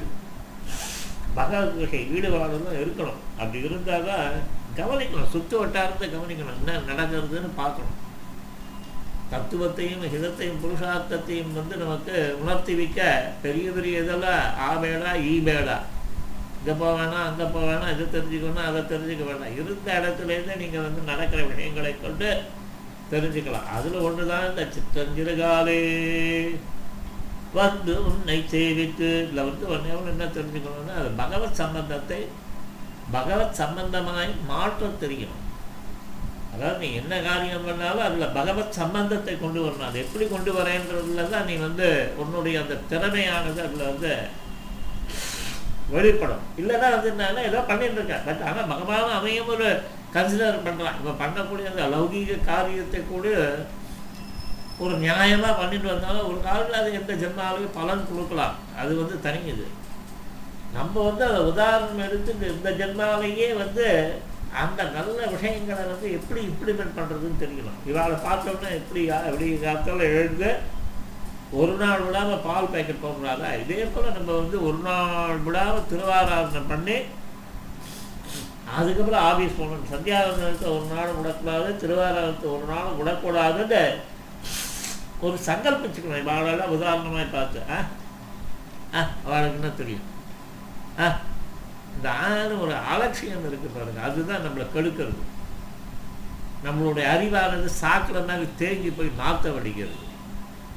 பகவத்கீதை 1.34 2.00
ஈடுபாடுலாம் 2.14 2.80
இருக்கணும். 2.82 3.20
அப்படி 3.40 3.58
இருந்தால் 3.68 4.08
தான் 4.10 4.56
கவனிக்கணும். 4.80 5.32
சுற்று 5.34 5.56
வட்டாரத்தை 5.60 6.06
கவனிக்கணும். 6.16 6.58
என்ன 6.60 6.78
நடக்கிறதுன்னு 6.90 7.50
பார்க்கணும். 7.62 7.96
தத்துவத்தையும் 9.32 10.04
ஹிதத்தையும் 10.12 10.60
புருஷார்த்தத்தையும் 10.62 11.54
வந்து 11.56 11.74
நமக்கு 11.84 12.14
உணர்த்தி 12.42 12.74
வைக்க 12.78 13.00
பெரிய 13.42 13.70
பெரிய 13.76 14.02
இதெல்லாம் 14.04 14.44
ஆ 14.66 14.68
ஈபேடா 14.74 15.10
ஈ 15.30 15.34
இங்கே 16.60 16.74
போக 16.80 16.92
வேணாம் 16.98 17.26
அங்கே 17.26 17.44
போக 17.54 17.64
வேணாம் 17.70 17.92
இதை 17.94 18.06
தெரிஞ்சுக்கணும் 18.14 18.68
அதை 18.68 18.80
தெரிஞ்சுக்க 18.92 19.24
வேணாம். 19.28 19.52
இருந்த 19.58 19.88
இடத்துலேருந்து 19.98 20.54
நீங்கள் 20.62 20.84
வந்து 20.86 21.02
நடக்கிற 21.10 21.40
விஷயங்களை 21.50 21.92
கொண்டு 22.00 22.28
தெரிஞ்சுக்கலாம். 23.12 23.68
அதில் 23.76 24.04
ஒன்று 24.06 24.24
தான் 24.32 24.48
இந்த 24.48 24.64
சித்தஞ்சிறுகாலே 24.74 25.78
வந்து 27.60 27.92
உன்னை 28.08 28.38
சேவித்து 28.54 29.08
இதில் 29.22 29.46
வந்து 29.48 29.64
ஒன்றே 29.74 29.94
ஒன்று 29.98 30.14
என்ன 30.14 30.26
தெரிஞ்சுக்கணும்னா 30.38 30.96
அது 31.02 31.10
பகவத் 31.22 31.60
சம்பந்தத்தை 31.62 32.20
பகவத் 33.16 33.58
சம்பந்தமாய் 33.60 34.32
மாற்றம் 34.50 35.00
தெரியணும் 35.02 35.44
அதாவது 36.54 36.78
நீ 36.82 36.88
என்ன 37.00 37.14
காரியம் 37.26 37.66
பண்ணாலும் 37.68 38.04
அதில் 38.06 38.34
பகவத் 38.36 38.76
சம்பந்தத்தை 38.78 39.34
கொண்டு 39.42 39.60
வரணும். 39.64 39.88
அது 39.88 40.02
எப்படி 40.04 40.24
கொண்டு 40.28 40.50
வரேன்றதுல 40.58 41.24
தான் 41.34 41.48
நீ 41.50 41.54
வந்து 41.66 41.88
உன்னுடைய 42.22 42.62
அந்த 42.62 42.78
திறமையானது 42.92 43.60
அதில் 43.66 43.90
வந்து 43.90 44.12
வெளிப்படும். 45.94 46.42
இல்லைன்னா 46.60 46.88
வந்து 46.94 47.10
என்னன்னா 47.12 47.42
ஏதோ 47.50 47.60
பண்ணிட்டு 47.68 47.98
இருக்கேன் 47.98 48.24
பட் 48.28 48.42
ஆனால் 48.48 48.70
பகவான் 48.72 49.16
அவையும் 49.18 49.52
ஒரு 49.54 49.68
கன்சிடர் 50.16 50.64
பண்ணுறான் 50.66 50.98
இப்போ 50.98 51.12
பண்ணக்கூடிய 51.22 51.72
அந்த 51.72 51.84
லௌகீக 51.94 52.40
காரியத்தை 52.50 53.00
கூட 53.12 53.28
ஒரு 54.84 54.94
நியாயமாக 55.04 55.54
பண்ணிட்டு 55.60 55.88
வந்தாலும் 55.92 56.28
ஒரு 56.30 56.38
காலத்தில் 56.48 56.80
அது 56.80 56.90
எந்த 57.00 57.12
ஜென்மாலையும் 57.22 57.76
பலன் 57.78 58.08
கொடுக்கலாம். 58.10 58.56
அது 58.80 58.92
வந்து 59.02 59.16
தனியுது 59.26 59.66
நம்ம 60.72 61.02
வந்து 61.02 61.24
அதை 61.24 61.40
உதாரணம் 61.40 61.98
எடுத்து 61.98 62.50
இந்த- 62.50 62.76
ஜென்மாவையே 62.80 63.56
வந்து 63.56 63.86
அந்த 64.54 64.82
நல்ல 64.88 65.26
விஷயங்களை 65.26 65.84
வந்து 65.84 66.12
எப்படி 66.12 66.40
இம்ப்ளிமெண்ட் 66.46 66.96
பண்ணுறதுன்னு 66.96 67.40
தெரியணும். 67.40 67.78
இவாளை 67.86 68.16
பார்த்தோம்னா 68.18 68.70
எப்படி 68.72 69.04
எப்படி 69.04 69.58
காலத்தில் 69.58 70.00
எழுந்து 70.10 70.50
ஒரு 71.52 71.72
நாள் 71.72 72.00
விடாமல் 72.00 72.38
பால் 72.38 72.72
பேக்கெட் 72.72 73.02
போகக்கூடாதா 73.02 73.60
இதே 73.60 73.84
போல் 73.84 74.12
நம்ம 74.12 74.32
வந்து 74.32 74.66
ஒரு 74.66 74.76
நாள் 74.78 75.38
விடாமல் 75.38 75.88
திருவாராதனை 75.92 76.68
பண்ணி 76.68 76.96
அதுக்கப்புறம் 78.76 79.24
ஆஃபீஸ் 79.24 79.58
போகணும். 79.58 79.90
சந்தியாவந்தனத்தை 79.92 80.68
ஒரு 80.76 80.86
நாள் 80.94 81.14
விடக்கூடாது 81.14 81.76
திருவாராதனத்தை 81.82 82.48
ஒரு 82.50 82.64
நாள் 82.68 82.98
விடக்கூடாதுன்னு 82.98 83.82
ஒரு 85.20 85.38
சங்கல்பிச்சுக்கணும் 85.46 86.22
இவாளெல்லாம் 86.24 86.68
உதாரணமாக 86.68 87.24
பார்த்து 87.32 87.60
ஆ? 87.70 87.78
ஆ 88.94 89.08
அவளுக்கு 89.24 89.54
என்ன 89.54 89.70
தெரியும்? 89.76 90.04
இந்த 91.96 92.10
ஆண் 92.10 92.52
ஒரு 92.60 92.74
அலட்சியம் 92.74 93.46
இருக்கு 93.46 93.68
பாருங்க. 93.68 94.00
அதுதான் 94.00 94.44
நம்மளை 94.46 94.66
கெடுக்கிறது. 94.74 95.22
நம்மளுடைய 96.64 97.06
அறிவானது 97.14 97.68
சாக்கிற 97.80 98.48
தேங்கி 98.58 98.90
போய் 98.90 99.18
நாத்த 99.18 99.46
வடிக்கிறது 99.56 99.98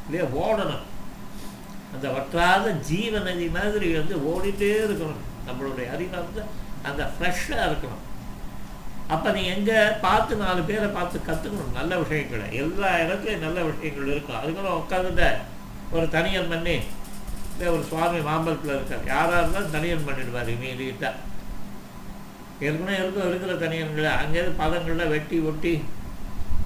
இல்லையா? 0.09 0.25
ஓடணும். 0.43 0.85
அந்த 1.93 2.07
வற்றாத 2.09 2.71
ஜீவ 2.71 3.19
நதி 3.19 3.47
மாதிரி 3.47 3.93
வந்து 3.93 4.15
ஓடிட்டே 4.17 4.71
இருக்கணும். 4.89 5.21
நம்மளுடைய 5.47 5.87
அறிவானது 5.95 6.43
அந்த 6.83 7.09
ஃப்ரெஷ்ஷாக 7.15 7.69
இருக்கணும். 7.71 8.03
அப்போ 9.07 9.31
நீ 9.31 9.43
எங்கே 9.45 9.79
பார்த்து 10.01 10.35
நாலு 10.35 10.61
பேரை 10.61 10.87
பார்த்து 10.87 11.21
கற்றுக்கணும் 11.27 11.73
நல்ல 11.73 11.97
விஷயங்களை. 11.97 12.55
எல்லா 12.55 12.87
இடத்துலையும் 12.87 13.45
நல்ல 13.45 13.61
விஷயங்கள் 13.61 14.07
இருக்கும். 14.07 14.39
அதுக்குள்ள 14.41 14.69
உட்காந்துட்ட 14.81 15.23
ஒரு 15.91 16.09
தனியன் 16.09 16.49
பண்ணி 16.49 16.79
ஒரு 17.73 17.83
சுவாமி 17.89 18.19
மாம்பழத்தில் 18.27 18.75
இருக்கார். 18.75 19.09
யாராக 19.13 19.41
இருந்தாலும் 19.41 19.75
தனியன் 19.75 20.07
பண்ணிடுவார் 20.07 20.53
இமீடியட்டாக 20.55 21.29
ஏற்கனவே 22.65 22.97
இருக்கும் 23.01 23.27
இருக்கிற 23.29 23.53
தனியன்களை. 23.63 24.11
அங்கேருந்து 24.21 24.61
பதங்கள்லாம் 24.63 25.13
வெட்டி 25.15 25.37
ஒட்டி 25.49 25.73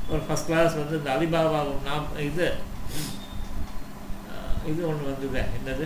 ஒரு 0.10 0.22
ஃபஸ்ட் 0.26 0.50
கிளாஸ் 0.50 0.80
வந்து 0.80 0.98
இந்த 0.98 1.10
அலிபாபா 1.18 1.60
நாம் 1.90 2.08
இது 2.30 2.48
இது 4.72 4.82
ஒன்று 4.90 5.08
வந்தது. 5.10 5.42
என்னது? 5.58 5.86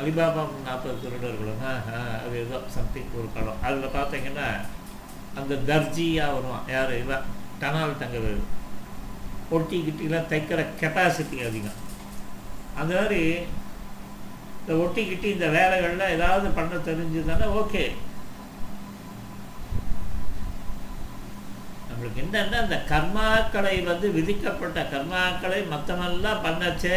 அலிபாபா 0.00 0.42
நாற்பது 0.66 0.98
திருடர்களும். 1.02 1.64
அது 2.24 2.36
ஏதோ 2.44 2.58
சம்திங் 2.76 3.16
ஒரு 3.20 3.28
படம். 3.36 3.62
அதில் 3.68 3.96
பார்த்தீங்கன்னா 3.96 4.48
அந்த 5.40 5.54
தர்ஜியாக 5.70 6.34
வருவான். 6.36 6.68
யார்? 6.76 6.94
இவன். 7.02 7.26
டனால் 7.62 8.00
தங்குறது 8.02 8.42
ஒட்டிக்கிட்டிலாம் 9.50 10.30
தைக்கிற 10.30 10.66
கெப்பாசிட்டி 10.80 11.48
அதிகம். 11.48 11.86
அந்த 12.76 13.00
மாதிரி 13.00 13.36
இந்த 14.60 14.84
ஒட்டிக்கிட்டு 14.84 15.24
இந்த 15.24 15.46
வேலைகள்லாம் 15.46 16.10
ஏதாவது 16.10 16.48
பண்ண 16.48 16.74
தெரிஞ்சதுன்னா 16.74 17.46
ஓகே 17.62 17.90
நம்மளுக்கு 21.90 22.20
என்னென்னா 22.24 22.52
அந்த 22.52 22.82
கர்மாக்களை 22.88 23.84
வந்து 23.84 24.12
விதிக்கப்பட்ட 24.12 24.82
கர்மாக்களை 24.82 25.64
மற்றவெல்லாம் 25.70 26.44
பண்ணச்சே. 26.44 26.96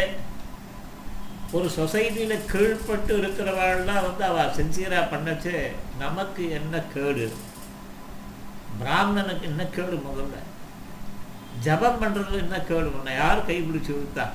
ஒரு 1.52 1.70
சொசைட்டியில் 1.76 2.38
கீழ்ப்பட்டு 2.52 3.12
இருக்கிறவாள்லாம் 3.12 4.02
வந்து 4.02 4.24
அவள் 4.24 4.54
சின்சியராக 4.54 5.10
பண்ணச்சே. 5.12 5.72
நமக்கு 5.98 6.50
என்ன 6.50 6.82
கேடு? 6.94 7.32
பிராமணனுக்கு 8.78 9.42
என்ன 9.42 9.64
கேடு 9.64 10.02
முதல்ல? 10.06 10.38
ஜபம் 11.64 12.00
பண்ணுறது 12.02 12.36
என்ன 12.42 12.56
கேடு? 12.62 12.88
பண்ண 12.90 13.10
யார் 13.14 13.46
கைப்பிடிச்சி 13.48 13.92
இழுத்தா? 13.94 14.26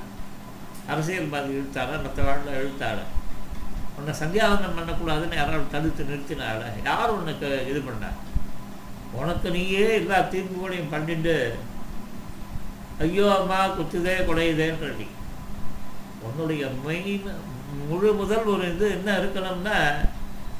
அரசியல்வாதி 0.92 1.50
இழுத்தாரா 1.56 1.96
மற்ற 2.04 2.20
வாழ்ல 2.26 2.58
இழுத்தாட 2.60 2.98
உன்னை 3.96 4.12
சந்தியாவந்தம் 4.20 4.76
பண்ணக்கூடாதுன்னு 4.76 5.38
யாராவது 5.38 5.72
தடுத்து 5.72 6.02
நிறுத்தினால 6.10 6.60
யார் 6.84 7.16
உனக்கு 7.16 7.48
இது 7.70 7.80
பண்ணா? 7.82 8.10
உனக்கு 9.18 9.48
நீயே 9.50 9.84
எல்லா 9.98 10.18
தீர்ப்புகளையும் 10.32 10.92
பண்ணிட்டு 10.92 11.34
ஐயோ 13.04 13.26
அம்மா 13.34 13.58
குத்துதே 13.70 14.14
குடையுதேன்ற 14.28 14.86
நீ. 14.96 15.06
உன்னுடைய 16.26 16.62
மெயின் 16.84 17.26
முழு 17.82 18.08
முதல் 18.20 18.48
ஒரு 18.52 18.64
இது 18.72 18.86
என்ன 18.96 19.10
இருக்கணும்னா 19.18 19.76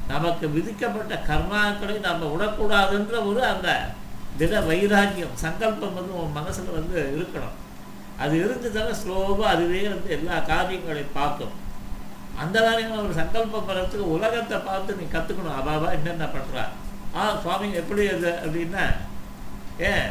நமக்கு 0.09 0.47
விதிக்கப்பட்ட 0.49 1.15
கர்மாக்களை 1.29 1.97
நம்ம 2.01 2.29
விடக்கூடாதுன்ற 2.33 3.17
ஒரு 3.31 3.41
அந்த 3.47 3.71
திட 4.39 4.61
வைராக்கியம் 4.69 5.39
சங்கல்பம் 5.45 5.97
வந்து 5.99 6.13
உன் 6.21 6.37
மனசில் 6.39 6.77
வந்து 6.79 6.99
இருக்கணும். 7.17 7.57
அது 8.23 8.35
இருந்துச்சுன்னா 8.45 8.95
ஸ்லோவாக 9.01 9.51
அதுவே 9.55 9.81
வந்து 9.95 10.11
எல்லா 10.17 10.37
காரியங்களையும் 10.51 11.17
பார்க்கும். 11.19 11.55
அந்த 12.43 12.57
மாதிரியான 12.65 13.01
ஒரு 13.05 13.15
சங்கல்பம் 13.21 13.67
பண்ணுறதுக்கு 13.69 14.15
உலகத்தை 14.17 14.59
பார்த்து 14.69 14.99
நீ 15.01 15.05
கற்றுக்கணும் 15.15 15.59
அபாபா 15.61 15.89
என்னென்ன 15.97 16.27
பண்ணுறா 16.35 16.65
ஆ 17.17 17.23
சுவாமி 17.43 17.69
எப்படி 17.81 18.03
அது 18.15 18.31
அப்படின்னா 18.45 18.85
ஏன்? 19.91 20.09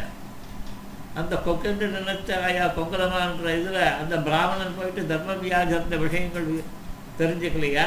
அந்த 1.20 1.36
கொக்கென்று 1.46 1.88
நினைச்ச 1.98 2.32
ஐயா 2.48 2.66
கொங்கலமான்ற 2.78 3.52
இதில் 3.60 3.82
அந்த 4.02 4.16
பிராமணன் 4.28 4.78
போயிட்டு 4.78 5.04
தர்ம 5.12 5.36
வியாஜந்த 5.46 5.98
விஷயங்கள் 6.06 6.50
தெரிஞ்சுக்கலையா? 7.20 7.86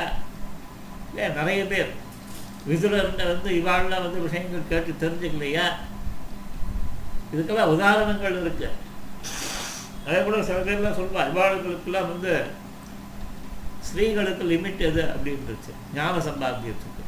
ஏன் 1.23 1.37
நிறைய 1.39 1.61
பேர். 1.73 1.91
விதுரர்கிட்ட 2.71 3.25
வந்து 3.33 3.51
இவாள்லாம் 3.61 4.05
வந்து 4.07 4.21
விஷயங்கள் 4.27 4.71
கேட்டு 4.73 4.93
தெரிஞ்சுக்கலையா? 5.05 5.67
இதுக்கெல்லாம் 7.33 7.73
உதாரணங்கள் 7.75 8.41
இருக்கு. 8.43 8.69
அதே 10.07 10.21
போல 10.27 10.43
சில 10.49 10.59
பேர்லாம் 10.69 10.99
சொல்லுவா 10.99 11.25
இவாளுகளுக்கெல்லாம் 11.33 12.11
வந்து 12.13 12.33
ஸ்ரீகளுக்கு 13.89 14.45
லிமிட் 14.53 14.87
எது 14.89 15.03
அப்படின்றது 15.15 15.75
ஞான 15.95 16.15
சம்பாத்தியத்துக்கு. 16.29 17.03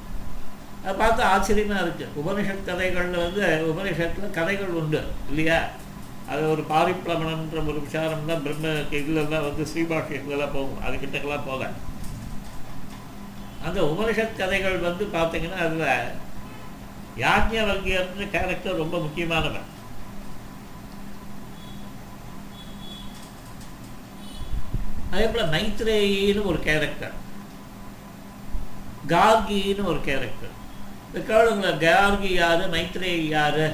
அதை 0.83 0.93
பார்த்து 1.01 1.23
ஆச்சரியமாக 1.33 1.83
இருக்குது 1.85 2.15
உபனிஷத் 2.21 2.69
கதைகளில் 2.69 3.23
வந்து 3.25 3.43
உபனிஷத்தில் 3.73 4.37
கதைகள் 4.39 4.79
உண்டு 4.81 5.01
இல்லையா? 5.31 5.59
அது 6.31 6.43
ஒரு 6.51 6.63
பாரிப்பிரமணம்ன்ற 6.71 7.61
ஒரு 7.71 7.81
விசாரம் 7.87 8.29
தான் 8.31 8.43
பிரம்ம 8.45 8.69
இதுலலாம் 8.99 9.47
வந்து 9.49 9.65
ஸ்ரீபாஷ்யத்துலலாம் 9.73 10.55
போகும். 10.57 10.83
அதுக்கிட்டக்கெல்லாம் 10.87 11.49
போக. 11.51 11.71
அந்த 13.67 13.79
உபனிஷத் 13.91 14.39
கதைகள் 14.41 14.79
வந்து 14.89 15.05
பார்த்தீங்கன்னா 15.17 15.61
அதில் 15.67 15.89
யாஜ்ஞவல்கியர்ன்ற 17.25 18.27
கேரக்டர் 18.35 18.81
ரொம்ப 18.83 18.97
முக்கியமானவன். 19.07 19.69
அதே 25.13 25.27
போல் 25.27 25.51
மைத்ரேயின்னு 25.55 26.45
ஒரு 26.45 26.59
கேரக்டர் 26.67 27.17
கார்கின்னு 29.13 29.85
ஒரு 29.85 30.01
கேரக்டர் 30.01 30.55
இந்த 31.07 31.21
கேளுங்கள 31.31 31.71
கார்கி 31.85 32.31
யார் 32.35 32.63
மைத்ரேயி 32.75 33.27
யார்? 33.29 33.65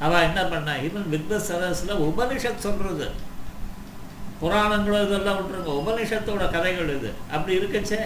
அவன் 0.00 0.24
என்ன 0.28 0.40
பண்ணா 0.44 0.72
ஈவன் 0.86 1.10
வித்வ 1.12 1.36
சதஸில் 1.48 2.02
உபனிஷத் 2.06 2.64
சொல்றது. 2.66 3.06
புராணங்களும் 4.40 5.04
இதெல்லாம் 5.06 5.36
விட்டுருங்க 5.38 5.72
உபனிஷத்தோட 5.80 6.50
கதைகள் 6.50 6.90
இது. 6.96 7.10
அப்படி 7.32 7.58
இருக்கச்சே. 7.58 8.00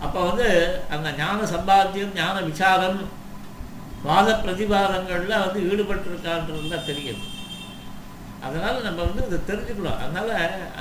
அப்போ 0.00 0.20
வந்து 0.20 0.46
அந்த 0.90 1.08
ஞான 1.18 1.38
சம்பாத்தியம் 1.54 2.14
ஞான 2.14 2.40
விசாரம் 2.40 3.00
வாத 4.02 4.28
பிரதிவாதங்களில் 4.44 5.42
வந்து 5.44 5.60
ஈடுபட்டிருக்கான்றது 5.70 6.68
தான் 6.74 6.88
தெரியுது. 6.90 7.22
அதனால் 8.46 8.84
நம்ம 8.88 9.00
வந்து 9.08 9.22
இதை 9.28 9.38
தெரிஞ்சுக்கணும். 9.48 10.00
அதனால் 10.02 10.32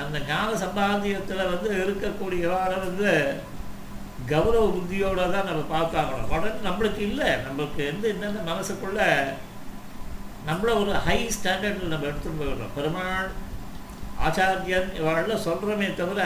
அந்த 0.02 0.18
ஞான 0.32 0.50
சம்பாதியத்தில் 0.64 1.50
வந்து 1.54 1.70
இருக்கக்கூடியவாறு 1.84 2.78
வந்து 2.88 3.10
கௌரவ 4.32 4.64
புத்தியோடு 4.78 5.26
தான் 5.36 5.50
நம்ம 5.50 5.62
பார்த்தாகணும். 5.76 6.32
உடனே 6.36 6.58
நம்மளுக்கு 6.68 7.02
இல்லை. 7.10 7.30
நம்மளுக்கு 7.48 7.82
வந்து 7.92 8.08
என்னென்ன 8.14 8.46
மனசுக்குள்ள 8.52 9.02
நம்மள 10.50 10.70
ஒரு 10.82 10.92
ஹை 11.08 11.20
ஸ்டாண்டர்டில் 11.36 11.94
நம்ம 11.94 12.08
எடுத்துகிட்டு 12.10 12.42
போயிடுறோம். 12.42 12.74
பெருமாள் 12.78 13.30
ஆச்சாரியன் 14.28 14.90
இவாளெல்லாம் 15.00 15.46
சொல்கிறோமே 15.48 15.88
தவிர 16.02 16.22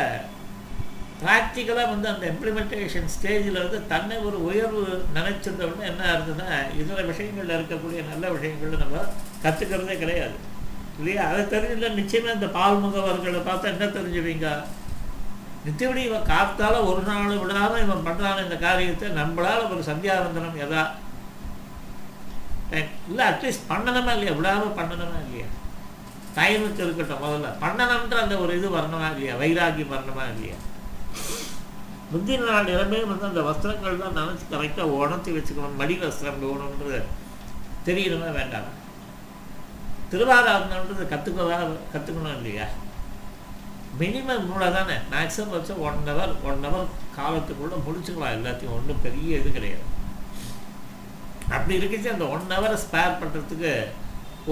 ப்ராக்டிக்கலாக 1.21 1.91
வந்து 1.91 2.07
அந்த 2.11 2.25
இம்ப்ளிமெண்டேஷன் 2.31 3.11
ஸ்டேஜில் 3.15 3.61
வந்து 3.63 3.79
தன்னை 3.91 4.15
ஒரு 4.27 4.37
உயர்வு 4.47 4.81
நினைச்சிருந்தோம்னா 5.17 5.85
என்ன 5.91 6.03
ஆகுதுன்னா 6.13 6.47
இதர 6.81 7.01
விஷயங்களில் 7.12 7.55
இருக்கக்கூடிய 7.58 7.99
நல்ல 8.12 8.31
விஷயங்களில் 8.38 8.84
நம்ம 8.84 9.03
கற்றுக்கிறதே 9.43 9.95
கிடையாது. 10.03 10.36
இல்லையா? 10.99 11.23
அதை 11.29 11.43
தெரிஞ்சுல 11.53 11.93
நிச்சயமாக 11.99 12.38
இந்த 12.38 12.47
பால் 12.58 12.82
முகவர்களை 12.84 13.39
பார்த்தா 13.47 13.71
என்ன 13.73 13.86
தெரிஞ்சுவீங்க 13.97 14.47
நித்தியபடி 15.65 16.01
இவன் 16.08 16.29
காத்தால 16.32 16.75
ஒரு 16.89 17.01
நாள் 17.01 17.41
விடாமல் 17.41 17.84
இவன் 17.84 18.06
பண்ணுறான 18.08 18.43
இந்த 18.43 18.58
காரியத்தை 18.58 19.10
நம்மளால் 19.19 19.69
ஒரு 19.73 19.82
சந்தியாவந்தனம் 19.89 20.62
எதா? 20.65 20.84
இல்லை 23.10 23.23
அட்லீஸ்ட் 23.32 23.69
பண்ணணுமா 23.71 24.12
இல்லையா? 24.15 24.34
விடாமல் 24.38 24.77
பண்ணணுமா 24.79 25.17
இல்லையா? 25.25 25.47
டைமுக்கு 26.38 26.84
இருக்கட்டும் 26.86 27.23
முதல்ல. 27.23 27.49
பண்ணணுன்ற 27.63 28.15
அந்த 28.21 28.36
ஒரு 28.43 28.58
இது 28.58 28.69
வரணுமா 28.77 29.08
இல்லையா? 29.13 29.34
வைராகியம் 29.41 29.93
வரணுமா 29.95 30.23
இல்லையா? 30.34 30.58
முந்தின 32.13 32.47
நாள் 32.51 32.71
இடமே 32.75 32.99
வந்து 33.12 33.25
அந்த 33.25 33.41
வஸ்திரங்கள் 33.41 34.01
தான் 34.03 34.17
நினச்சி 34.19 34.45
கரெக்டாக 34.53 34.95
உணர்த்தி 34.97 35.32
வச்சுக்கணும். 35.32 35.79
மடி 35.82 35.95
வஸ்திரம் 36.03 36.41
வேணுன்றது 36.43 36.99
தெரியணுமா 37.88 38.32
வேண்டாம்? 38.39 38.69
திருவாராதனன்றது 40.13 41.06
கற்றுக்கவா 41.13 41.60
கற்றுக்கணும் 41.93 42.38
இல்லையா? 42.39 42.67
மினிமம் 44.02 44.45
மூளை 44.49 44.67
தானே? 44.76 44.95
மேக்ஸிமம் 45.13 45.56
வச்சு 45.56 45.73
ஒன் 45.88 45.99
ஹவர் 46.10 46.32
ஒன் 46.49 46.63
ஹவர் 46.65 46.93
காலத்துக்குள்ளே 47.17 47.78
முடிச்சுக்கலாம். 47.88 48.36
எல்லாத்தையும் 48.38 48.76
ஒன்றும் 48.78 49.04
பெரிய 49.06 49.38
இது 49.39 49.52
கிடையாது. 49.58 49.86
அப்படி 51.56 51.78
இருக்குச்சு 51.80 52.13
அந்த 52.13 52.26
ஒன் 52.36 52.47
ஹவரை 52.56 52.78
ஸ்பேர் 52.86 53.19
பண்ணுறதுக்கு 53.21 53.73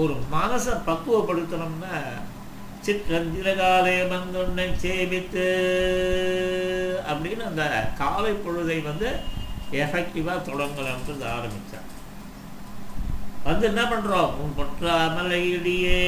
ஒரு 0.02 0.14
மனசை 0.34 0.74
பக்குவப்படுத்தணும்னா 0.88 1.96
சிற்றஞ்சிலகாலே 2.86 3.96
மந்தொன்னை 4.12 4.66
சேமித்து 4.84 5.44
அப்படின்னு 7.10 7.44
அந்த 7.50 7.64
காலை 8.00 8.32
பொழுதை 8.32 8.78
வந்து 8.88 9.08
எஃபெக்டிவாக 9.82 10.46
தொடங்கலாம்ன்றது 10.48 11.24
ஆரம்பிச்சு. 11.36 11.71
வந்து 13.46 13.64
என்ன 13.70 13.82
பண்ணுறோம் 13.92 14.34
உன் 14.42 14.56
பொற்றாமலையிடியே 14.58 16.00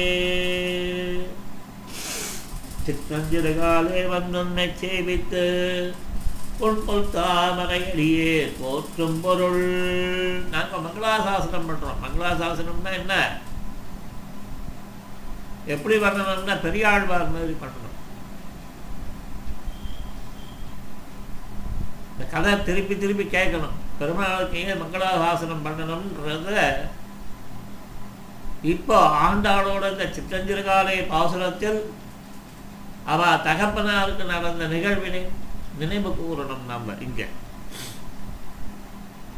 சிற்றஞ்சிரகாலே 2.85 4.01
வந்துன்னை 4.13 4.65
சேவித்து 4.81 5.45
பொன் 6.59 6.83
பொல் 6.85 7.09
தாமரையடியே 7.15 8.35
போற்றும் 8.59 9.17
பொருள். 9.21 9.63
நாங்கள் 10.53 10.83
மங்களாசாசனம் 10.85 11.67
பண்ணுறோம் 11.69 12.01
மங்களாசாசனம்னா 12.03 12.91
என்ன? 13.01 13.15
எப்படி 15.73 15.95
பண்ணணும்னா 16.03 16.55
பெரியாழ்வார் 16.65 17.33
மாதிரி 17.35 17.55
பண்ணணும் 17.63 17.81
இந்த 22.11 22.25
கதை 22.33 22.51
திருப்பி 22.67 22.95
திருப்பி 22.97 23.25
கேட்கணும். 23.37 23.75
பெருமாளுக்கு 23.99 24.61
ஏன் 24.61 24.81
மங்களாசாசனம் 24.83 25.65
பண்ணணும்ன்றத 25.65 26.61
இப்போ 28.73 28.97
ஆண்டாளோட 29.25 29.83
இந்த 29.93 30.05
சித்தஞ்சிறுகாலை 30.17 30.95
பாசுரத்தில் 31.13 31.79
அவ 33.13 33.21
தகப்பனாருக்கு 33.47 34.23
நடந்த 34.33 34.67
நிகழ்வினை 34.75 35.21
நினைவு 35.79 36.11
கூறணும் 36.19 36.69
நம்ம 36.71 36.93
இங்க. 37.05 37.23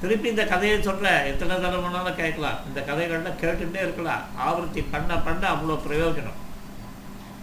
திருப்பி 0.02 0.28
இந்த 0.32 0.44
கதையை 0.52 0.78
சொல்ல 0.88 1.12
எத்தனை 1.30 1.54
தடவை 1.56 1.80
வேணாலும் 1.84 2.20
கேட்கலாம். 2.22 2.60
இந்த 2.68 2.80
கதைகள்ல 2.90 3.30
கேட்டுகிட்டே 3.44 3.82
இருக்கலாம். 3.86 4.26
ஆவர்த்தி 4.48 4.82
பண்ண 4.94 5.18
பண்ண 5.28 5.44
அவ்வளோ 5.54 5.78
பிரயோஜனம். 5.88 6.42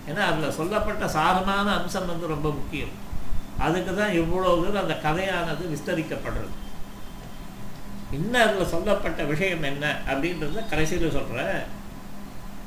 ஏன்னா 0.09 0.23
அதில் 0.31 0.57
சொல்லப்பட்ட 0.59 1.05
சாரமான 1.17 1.67
அம்சம் 1.79 2.11
வந்து 2.13 2.27
ரொம்ப 2.35 2.49
முக்கியம். 2.59 2.95
அதுக்கு 3.65 3.93
தான் 4.01 4.17
இவ்வளோ 4.21 4.53
தூரம் 4.61 4.83
அந்த 4.85 4.97
கதையானது 5.07 5.65
விஸ்தரிக்கப்படுறது. 5.73 6.53
இன்னும் 8.15 8.47
அதில் 8.47 8.67
சொல்லப்பட்ட 8.67 9.23
விஷயம் 9.25 9.63
என்ன 9.63 9.97
அப்படின்றத 10.07 10.69
கடைசியில் 10.69 11.11
சொல்கிறேன் 11.11 11.63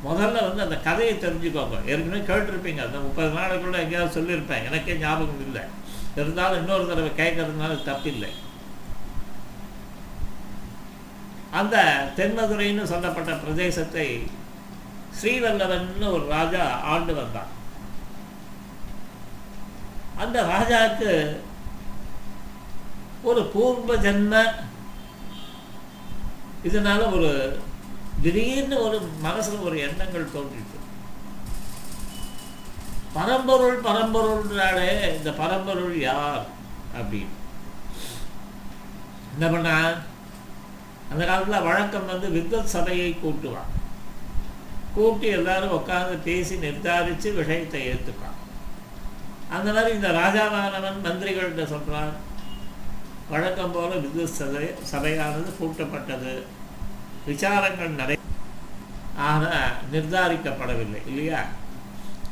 முதல்ல 0.06 0.42
வந்து 0.48 0.64
அந்த 0.64 0.78
கதையை 0.78 1.16
தெரிஞ்சுக்கோங்க. 1.16 1.78
ஏற்கனவே 1.86 2.26
கேட்டிருப்பீங்க. 2.26 2.86
அந்த 2.86 2.98
முப்பது 3.00 3.30
நாளைக்குள்ள 3.30 3.80
எங்கேயாவது 3.80 4.22
சொல்லியிருப்பேன். 4.22 4.66
எனக்கே 4.66 4.96
ஞாபகம் 4.96 5.42
இல்லை. 5.42 5.62
இருந்தாலும் 6.16 6.60
இன்னொரு 6.60 6.88
தடவை 6.88 7.10
கேட்கறதுனால 7.10 7.78
தப்பில்லை. 7.86 8.30
அந்த 11.52 11.78
தென்மதுரைன்னு 12.16 12.84
சொல்லப்பட்ட 12.84 13.32
பிரதேசத்தை 13.32 14.28
ஸ்ரீவல்லவன் 15.22 16.12
ஒரு 16.14 16.26
ராஜா 16.26 16.80
ஆண்டு 16.80 17.16
வந்தான். 17.16 17.56
அந்த 20.18 20.44
ராஜாவுக்கு 20.44 21.38
ஒரு 23.24 23.44
பூர்வ 23.44 23.96
ஜென்ம 23.96 24.54
இதனால 26.68 27.16
ஒரு 27.16 27.60
திடீர்னு 28.22 28.82
ஒரு 28.82 29.10
மனசுல 29.24 29.64
ஒரு 29.64 29.80
எண்ணங்கள் 29.80 30.30
தோன்றிட்டு. 30.36 30.78
பரம்பொருள் 33.14 33.82
பரம்பொருள்னாலே 33.82 35.18
இந்த 35.18 35.32
பரம்பொருள் 35.32 36.00
யார் 36.00 36.46
அப்படின்னு. 36.98 37.36
என்ன 39.34 39.52
பண்ணா? 39.52 39.94
அந்த 41.12 41.26
காலத்துல 41.26 41.64
வழக்கம் 41.64 42.06
வந்து 42.06 42.28
வித்வத் 42.30 42.74
சபையை 42.76 43.18
கூட்டுவான் 43.24 43.74
கூட்டி 44.96 45.28
எல்லாரும் 45.28 45.72
உட்காந்து 45.72 46.18
பேசி 46.24 46.56
நிர்தாரித்து 46.56 47.34
விஷயத்தை 47.34 47.88
ஏற்றுப்பான் 47.88 48.36
அந்த 49.50 49.74
மாதிரி 49.74 49.96
இந்த 49.96 50.08
ராஜாவானவன் 50.08 51.04
மந்திரிகள்கிட்ட 51.04 51.66
சொல்கிறான் 51.66 52.14
வழக்கம் 53.30 53.72
போல 53.72 53.96
விது 53.96 54.28
சபை 54.28 54.66
சபையானது 54.92 55.52
கூட்டப்பட்டது. 55.60 56.56
விசாரங்கள் 57.30 58.00
நடை 58.02 58.16
ஆனால் 59.28 59.74
நிர்தாரிக்கப்படவில்லை 59.94 61.00
இல்லையா? 61.12 61.42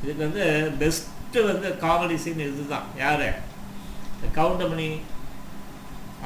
இதுக்கு 0.02 0.22
வந்து 0.28 0.46
பெஸ்ட்டு 0.82 1.46
வந்து 1.50 1.68
காமெடி 1.84 2.18
சீன் 2.24 2.48
இதுதான். 2.48 2.88
யார்? 3.04 3.28
கவுண்டமணி 4.38 4.88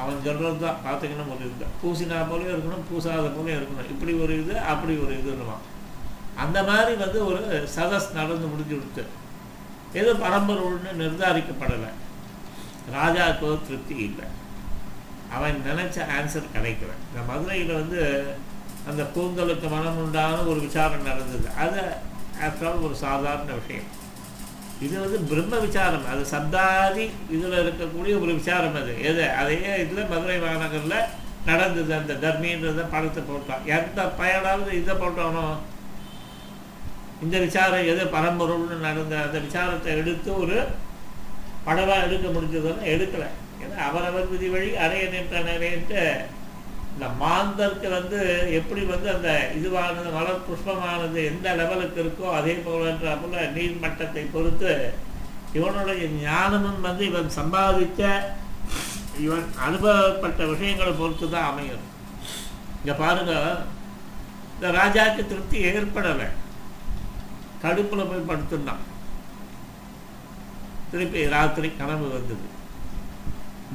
அவன் 0.00 0.22
சொல்கிறது 0.26 0.58
தான் 0.64 0.82
பார்த்தீங்கன்னா 0.84 1.24
ஒரு 1.34 1.46
இது 1.48 1.66
பூசினா 1.80 2.18
போலையும் 2.28 2.54
இருக்கணும் 2.54 2.84
பூசாத 2.90 3.26
போலையும் 3.36 3.58
இருக்கணும். 3.60 3.90
இப்படி 3.94 4.12
ஒரு 4.24 4.34
இது 4.42 4.54
அப்படி 4.72 4.92
ஒரு 5.04 5.12
இதுன்னுவான். 5.20 5.64
அந்த 6.42 6.58
மாதிரி 6.68 6.92
வந்து 7.04 7.18
ஒரு 7.30 7.40
சதஸ் 7.76 8.08
நடந்து 8.18 8.46
முடிஞ்சு 8.52 8.74
கொடுத்து 8.76 9.04
ஏதோ 10.00 10.12
பரம்பொருள்னு 10.24 10.92
நிர்தாரிக்கப்படலை. 11.02 11.90
ராஜாவுக்கோ 12.96 13.50
திருப்தி 13.66 13.96
இல்லை. 14.08 14.26
அவன் 15.36 15.58
நினச்ச 15.66 16.06
ஆன்சர் 16.18 16.54
கிடைக்கல. 16.54 16.92
இந்த 17.08 17.20
மதுரையில் 17.30 17.78
வந்து 17.80 18.00
அந்த 18.90 19.02
கூந்தலுக்கு 19.14 19.68
மனம் 19.70 19.98
உண்டான 20.02 20.42
ஒரு 20.50 20.60
விசாரம் 20.60 21.08
நடந்தது. 21.10 21.48
அது 21.64 21.82
ஆஃப்டர் 22.46 22.82
ஒரு 22.82 22.94
சாதாரண 23.06 23.50
விஷயம். 23.52 23.88
இது 24.84 24.94
வந்து 25.00 25.18
பிரம்ம 25.30 25.56
விசாரம். 25.58 26.06
அது 26.12 26.22
சப்தாதி 26.34 27.04
இதில் 27.30 27.56
இருக்கக்கூடிய 27.62 28.14
ஒரு 28.20 28.32
விசாரம் 28.34 28.78
அது. 28.82 28.92
எது? 29.02 29.24
அதையே 29.40 29.72
இதில் 29.82 30.10
மதுரை 30.12 30.38
மாநகரில் 30.38 30.96
நடந்தது 31.46 31.92
அந்த 31.94 32.12
தர்மின்றத 32.24 32.80
படத்தை 32.90 33.22
போட்டான். 33.28 33.66
எந்த 33.76 34.00
பயனாவது 34.20 34.72
இதை 34.72 34.94
போட்டானோ 34.94 35.44
இந்த 37.22 37.38
விசாரம் 37.38 37.88
எது? 37.92 38.02
பரம்பொருள்னு 38.16 38.76
நடந்த 38.88 39.14
அந்த 39.26 39.38
விசாரத்தை 39.46 39.90
எடுத்து 40.02 40.30
ஒரு 40.38 40.58
படமாக 41.64 42.04
எடுக்க 42.06 42.26
முடிஞ்சதுன்னு 42.28 42.90
எடுக்கலை. 42.94 43.30
ஏன்னா 43.62 43.78
அவரவர் 43.88 44.28
விதி 44.28 44.48
வழி 44.48 44.76
அடைய 44.76 45.08
நின்றனரேன்ட்டு 45.14 46.02
இந்த 47.00 47.12
மாந்தருக்கு 47.20 47.88
வந்து 47.98 48.18
எப்படி 48.56 48.82
வந்து 48.88 49.08
அந்த 49.12 49.28
இதுவானது 49.58 50.08
மலர் 50.16 50.42
புஷ்பமானது 50.48 51.20
எந்த 51.28 51.54
லெவலுக்கு 51.60 51.98
இருக்கோ 52.02 52.26
அதே 52.38 52.54
போலன்ற 52.66 53.12
போல 53.20 53.44
நீர் 53.54 53.78
மட்டத்தை 53.84 54.24
பொறுத்து 54.34 54.72
இவனுடைய 55.56 56.02
ஞானமும் 56.26 56.84
வந்து 56.88 57.02
இவன் 57.08 57.30
சம்பாதித்த 57.38 58.02
இவன் 59.24 59.48
அனுபவப்பட்ட 59.68 60.50
விஷயங்களை 60.52 60.92
பொறுத்து 61.00 61.26
தான் 61.36 61.48
அமையும். 61.52 61.86
இங்கே 62.80 62.98
பாருங்க 63.02 63.32
இந்த 64.54 64.74
ராஜாவுக்கு 64.78 65.24
திருப்தி 65.32 65.64
ஏற்படலை. 65.72 66.28
கடுப்பில் 67.64 68.08
போய் 68.12 68.30
படுத்துட்டான். 68.30 68.86
திருப்பி 70.92 71.28
ராத்திரி 71.36 71.70
கனவு 71.82 72.06
வந்தது. 72.14 72.48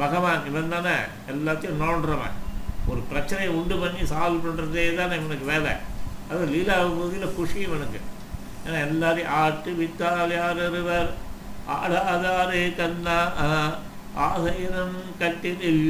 பகவான் 0.04 0.50
இவன் 0.52 0.74
தானே 0.78 0.98
எல்லாத்தையும் 1.34 1.84
நோண்டுறவன். 1.86 2.40
ஒரு 2.92 3.02
பிரச்சனையை 3.12 3.52
உண்டு 3.60 3.76
பண்ணி 3.84 4.02
சால்வ் 4.14 4.44
பண்ணுறதே 4.46 4.84
தான் 5.00 5.16
இவனுக்கு 5.20 5.46
வேலை. 5.54 5.74
அது 6.32 6.44
லீலா 6.54 6.76
பகுதியில் 6.82 7.36
குஷி 7.38 7.60
இவனுக்கு. 7.68 8.00
ஏன்னா 8.66 8.78
எல்லாரையும் 8.88 9.34
ஆட்டு 9.40 9.72
வித்தால் 9.80 10.36
யார் 10.36 10.62
இருவர் 10.68 11.10
ஆடாதாரே 11.78 12.62
கண்ணா 12.80 13.18
ஆசையினம் 14.28 14.96
கட்டினில். 15.22 15.88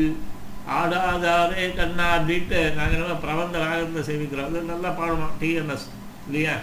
ஆடாதாரே 0.77 1.65
கண்ணா 1.79 2.05
அப்படின்ட்டு 2.17 2.59
நாங்கள் 2.77 3.01
நல்லா 3.01 3.17
பிரபந்த 3.25 3.57
ராகத்தை 3.65 4.03
சேவிக்கிறோம். 4.09 4.49
அது 4.49 4.71
நல்லா 4.73 4.91
பாடுவோம் 4.99 5.37
டிஎன்எஸ் 5.41 5.87
இல்லையா? 6.27 6.55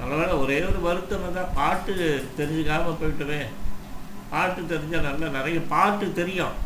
நல்லவேளை 0.00 0.34
ஒரே 0.42 0.58
ஒரு 0.68 0.78
வருத்தம் 0.88 1.34
தான் 1.38 1.54
பாட்டு 1.58 1.94
தெரிஞ்சுக்காமல் 2.38 3.00
போயிட்டுவே 3.00 3.40
பாட்டு 4.32 4.60
தெரிஞ்சால் 4.72 5.08
நல்லா 5.08 5.28
நிறைய 5.38 5.58
பாட்டு 5.74 6.06
தெரியும். 6.20 6.56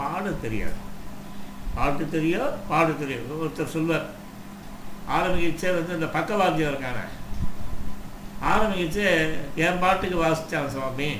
பாட 0.00 0.24
தெரியாது. 0.44 0.78
பாட்டு 1.74 2.10
தெரியும் 2.10 2.54
பாடு 2.68 2.98
தெரியும். 2.98 3.28
ஒருத்தர் 3.42 3.74
சொல்வார் 3.74 4.06
ஆரம்பிச்சே 5.16 5.70
வந்து 5.76 5.94
இந்த 5.94 6.06
பக்கவாத்தியம் 6.06 6.70
இருக்கான 6.72 6.98
ஆரம்பிச்சு 8.50 9.04
என் 9.54 9.78
பாட்டுக்கு 9.78 10.24
வாசித்தான் 10.24 10.66
சுவாமி. 10.66 11.16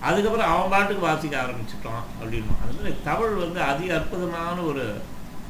அதுக்கப்புறம் 0.00 0.50
அவன் 0.52 0.70
பாட்டுக்கு 0.70 1.06
வாசிக்க 1.06 1.40
ஆரம்பிச்சிட்டோம் 1.42 2.04
அப்படின்னு. 2.20 2.52
அது 2.62 2.96
தமிழ் 3.04 3.28
வந்து 3.28 3.60
அதி 3.60 3.90
அற்புதமான 3.90 4.60
ஒரு 4.60 5.00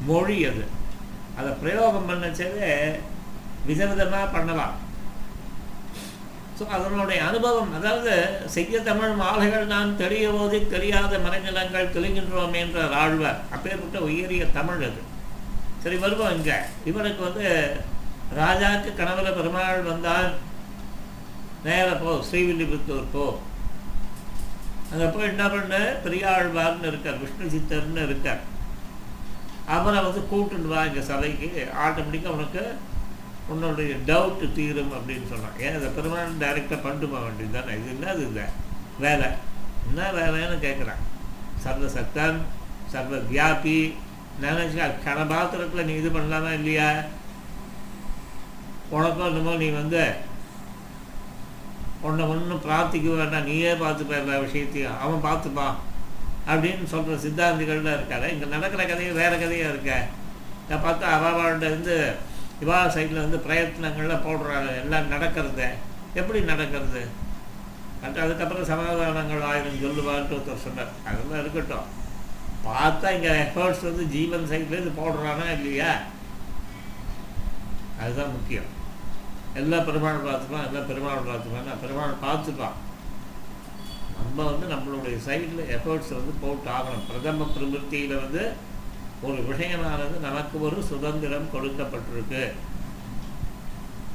மொழி 0.06 0.44
அது. 0.44 0.66
அதை 1.38 1.52
பிரயோகம் 1.52 2.08
பண்ணச்சவே 2.08 2.98
விதவிதமாக 3.66 4.32
பண்ணலாம். 4.32 4.86
ஸோ 6.58 6.64
அதனுடைய 6.76 7.18
அனுபவம் 7.26 7.74
அதாவது 7.78 8.12
செய்ய 8.54 8.78
தமிழ் 8.88 9.12
மாலைகள் 9.20 9.66
நான் 9.72 9.90
தெரிய 10.00 10.24
போது 10.36 10.56
தெரியாத 10.72 11.18
மறைநிலங்கள் 11.26 11.92
தெளிகின்றோம் 11.96 12.56
என்ற 12.62 12.86
ஆழ்வார். 13.02 13.38
அப்பேற்பட்ட 13.54 13.98
உயரிய 14.06 14.46
தமிழ் 14.56 14.82
அது. 14.88 15.02
சரி 15.82 15.96
வருவோம் 16.04 16.34
இங்கே. 16.36 16.56
இவனுக்கு 16.90 17.22
வந்து 17.28 17.46
ராஜாக்கு 18.40 18.90
கணவர 19.00 19.28
பெருமாள் 19.36 19.88
வந்தால் 19.90 20.28
நேர 21.66 21.86
போ 22.02 22.10
ஸ்ரீவில்லிபுத்தூர் 22.30 23.12
போ. 23.12 23.26
அங்கே 24.90 25.06
போய் 25.14 25.30
என்ன 25.30 25.44
பண்ண? 25.54 25.78
பெரியாழ்வார்னு 26.04 26.90
இருக்கார் 26.90 27.22
விஷ்ணு 27.22 27.54
சித்தர்னு 27.54 28.04
இருக்கார். 28.08 28.42
அவரை 29.76 29.98
வந்து 30.04 30.20
கூட்டுன்னு 30.30 30.70
வா 30.74 30.82
இங்கே 30.90 31.02
சபைக்கு. 31.08 31.48
ஆட்டோமேட்டிக்காக 31.84 32.36
உனக்கு 32.36 32.62
உன்னுடைய 33.52 33.92
டவுட்டு 34.08 34.46
தீரும் 34.56 34.92
அப்படின்னு 34.96 35.26
சொன்னான். 35.32 35.58
ஏன் 35.64 35.76
அதை 35.76 35.88
பெருமாள் 35.96 36.40
டைரெக்டாக 36.42 36.78
பண்ணிட்டு 36.82 37.08
வேண்டியது 37.12 37.54
தானே? 37.56 37.76
இது 37.78 37.88
என்ன 37.94 38.12
இது? 38.12 38.26
இல்லை 38.30 38.46
வேலை. 39.04 39.28
என்ன 39.88 40.10
வேலைன்னு 40.18 40.58
கேட்குறான் 40.66 41.02
சர்வ 41.64 41.88
சத்தம் 41.96 42.40
சர்வ 42.92 43.16
வியாபி 43.30 43.78
நினச்சிக்கா 44.42 44.86
கணபாத்திரத்தில் 45.06 45.86
நீ 45.88 45.94
இது 46.00 46.10
பண்ணலாமா 46.16 46.50
இல்லையா? 46.58 46.88
உனக்கும் 48.96 49.28
என்னமோ 49.30 49.54
நீ 49.62 49.68
வந்து 49.80 50.02
உன்னை 52.06 52.24
ஒன்றும் 52.32 52.64
பிரார்த்திக்க 52.66 53.16
வேண்டாம். 53.16 53.48
நீயே 53.50 53.72
பார்த்துப்ப 53.72 54.20
எல்லா 54.20 54.36
விஷயத்தையும். 54.46 54.98
அவன் 55.04 55.26
பார்த்துப்பான் 55.28 55.76
அப்படின்னு 56.50 56.84
சொல்கிற 56.92 57.16
சித்தாந்திகள்லாம் 57.24 57.98
இருக்காரு. 57.98 58.26
இங்கே 58.32 58.46
நடக்கிற 58.54 58.82
கதையும் 58.86 59.20
வேறு 59.22 59.36
கதையாக 59.38 59.72
இருக்க. 59.72 59.92
நான் 60.68 60.84
பார்த்தா 60.84 61.06
அவள்கிட்ட 61.16 61.66
இருந்து 61.72 61.96
இவா 62.62 62.78
சைடில் 62.94 63.24
வந்து 63.24 63.38
பிரயத்னங்கள்லாம் 63.46 64.26
போடுறாங்க. 64.26 64.68
எல்லாம் 64.82 65.12
நடக்கிறது. 65.14 65.68
எப்படி 66.14 66.40
நடக்கிறது? 66.40 67.02
மற்ற 68.02 68.22
அதுக்கப்புறம் 68.22 68.64
சமாதானங்கள் 68.64 69.46
ஆயிரம் 69.50 69.82
சொல்லுவான்ட்டு 69.84 70.36
ஒருத்தர் 70.36 70.64
சொன்னார். 70.66 70.92
அதெல்லாம் 71.04 71.40
இருக்கட்டும். 71.40 71.88
பார்த்தா 72.66 73.08
இங்கே 73.16 73.30
எஃபர்ட்ஸ் 73.44 73.86
வந்து 73.88 74.04
ஜீவன் 74.06 74.48
சைட்லேருந்து 74.50 74.98
போடுறானா 75.00 75.46
இல்லையா? 75.56 75.92
அதுதான் 78.00 78.34
முக்கியம். 78.34 78.68
எல்லா 79.54 79.78
பெருமாள் 79.78 80.26
பார்த்துப்பான் 80.26 80.66
எல்லா 80.68 80.80
பெருமாள் 80.80 81.28
பார்த்துப்பான். 81.30 81.68
நான் 81.68 81.82
பெருமாள் 81.84 82.22
பார்த்துப்பான். 82.26 82.76
நம்ம 84.22 84.44
வந்து 84.50 84.66
நம்மளுடைய 84.74 85.16
சைடில் 85.26 85.62
எஃபர்ட்ஸ் 85.76 86.16
வந்து 86.18 86.32
போட்டு 86.40 86.70
ஆகணும் 86.76 87.06
பிரதம 87.08 87.46
பிரவருத்தியில் 87.54 88.20
வந்து 88.24 88.42
ஒரு 89.26 89.38
விஷயமானது 89.50 90.16
நமக்கு 90.26 90.56
ஒரு 90.66 90.78
சுதந்திரம் 90.90 91.52
கொடுக்கப்பட்டிருக்கு. 91.54 92.42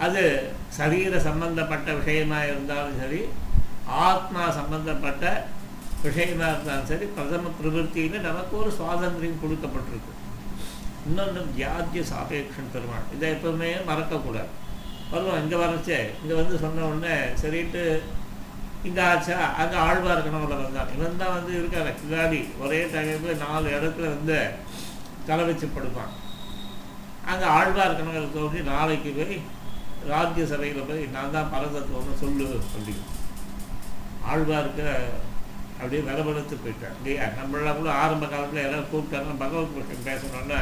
அது 0.06 0.24
சரீர 0.78 1.20
சம்பந்தப்பட்ட 1.28 1.90
விஷயமாக 2.00 2.50
இருந்தாலும் 2.52 3.00
சரி 3.02 3.22
ஆத்மா 4.08 4.44
சம்பந்தப்பட்ட 4.60 5.26
விஷயமாக 6.06 6.54
இருந்தாலும் 6.54 6.90
சரி 6.92 7.06
பிரதம 7.18 7.52
பிரவருத்தியில் 7.60 8.26
நமக்கு 8.30 8.54
ஒரு 8.62 8.72
சுவாதந்திரம் 8.80 9.44
கொடுக்கப்பட்டிருக்கு. 9.44 10.14
இன்னொன்று 11.08 11.42
வியாத்திய 11.60 12.02
சாபேக்ஷன் 12.12 12.74
பெருமாள். 12.74 13.08
இதை 13.16 13.30
எப்பவுமே 13.36 13.70
மறக்கக்கூடாது. 13.92 14.52
வருவோம் 15.14 15.42
இங்கே 15.44 15.58
வரச்சே. 15.64 15.98
இங்கே 16.22 16.36
வந்து 16.42 16.56
சொன்ன 16.66 16.86
உடனே 16.90 17.16
சரிட்டு 17.42 17.84
இங்கே 18.88 19.04
ஆச்சா? 19.10 19.36
அங்கே 19.62 19.78
ஆழ்வார் 19.88 20.26
கனவுல 20.26 20.56
வந்தான். 20.62 20.90
இவன் 20.96 21.20
தான் 21.22 21.36
வந்து 21.36 21.52
இருக்காரு 21.60 21.92
கிளாடி 22.00 22.40
ஒரே 22.64 22.80
டைமில் 22.94 23.42
நாலு 23.44 23.68
இடத்துல 23.78 24.10
வந்து 24.16 24.40
தலை 25.28 25.44
வச்சு 25.50 25.68
படுப்பான் 25.76 26.14
அங்கே 27.32 27.46
ஆழ்வார் 27.58 28.00
தோன்றி 28.38 28.62
நாளைக்கு 28.72 29.12
போய் 29.18 29.36
ராஜ்ய 30.12 30.46
சபையில் 30.54 30.88
போய் 30.88 31.04
நான் 31.18 31.36
தான் 31.36 31.52
பரதத்துவம்னு 31.54 32.22
சொல்லு 32.24 32.48
அப்படின்னு 32.64 33.04
ஆழ்வார்க்க 34.32 34.82
அப்படியே 35.80 36.02
விலவெடுத்து 36.08 36.56
போயிட்டேன் 36.64 36.98
இல்லையா 36.98 37.26
நம்மளாம் 37.38 37.78
கூட 37.80 37.90
ஆரம்ப 38.02 38.26
காலத்தில் 38.34 38.66
எல்லாம் 38.66 38.90
கூப்பிட்டாங்க 38.92 39.32
பகவத் 39.44 39.74
கிருஷ்ணன் 39.76 40.08
பேசணுன்னா 40.10 40.60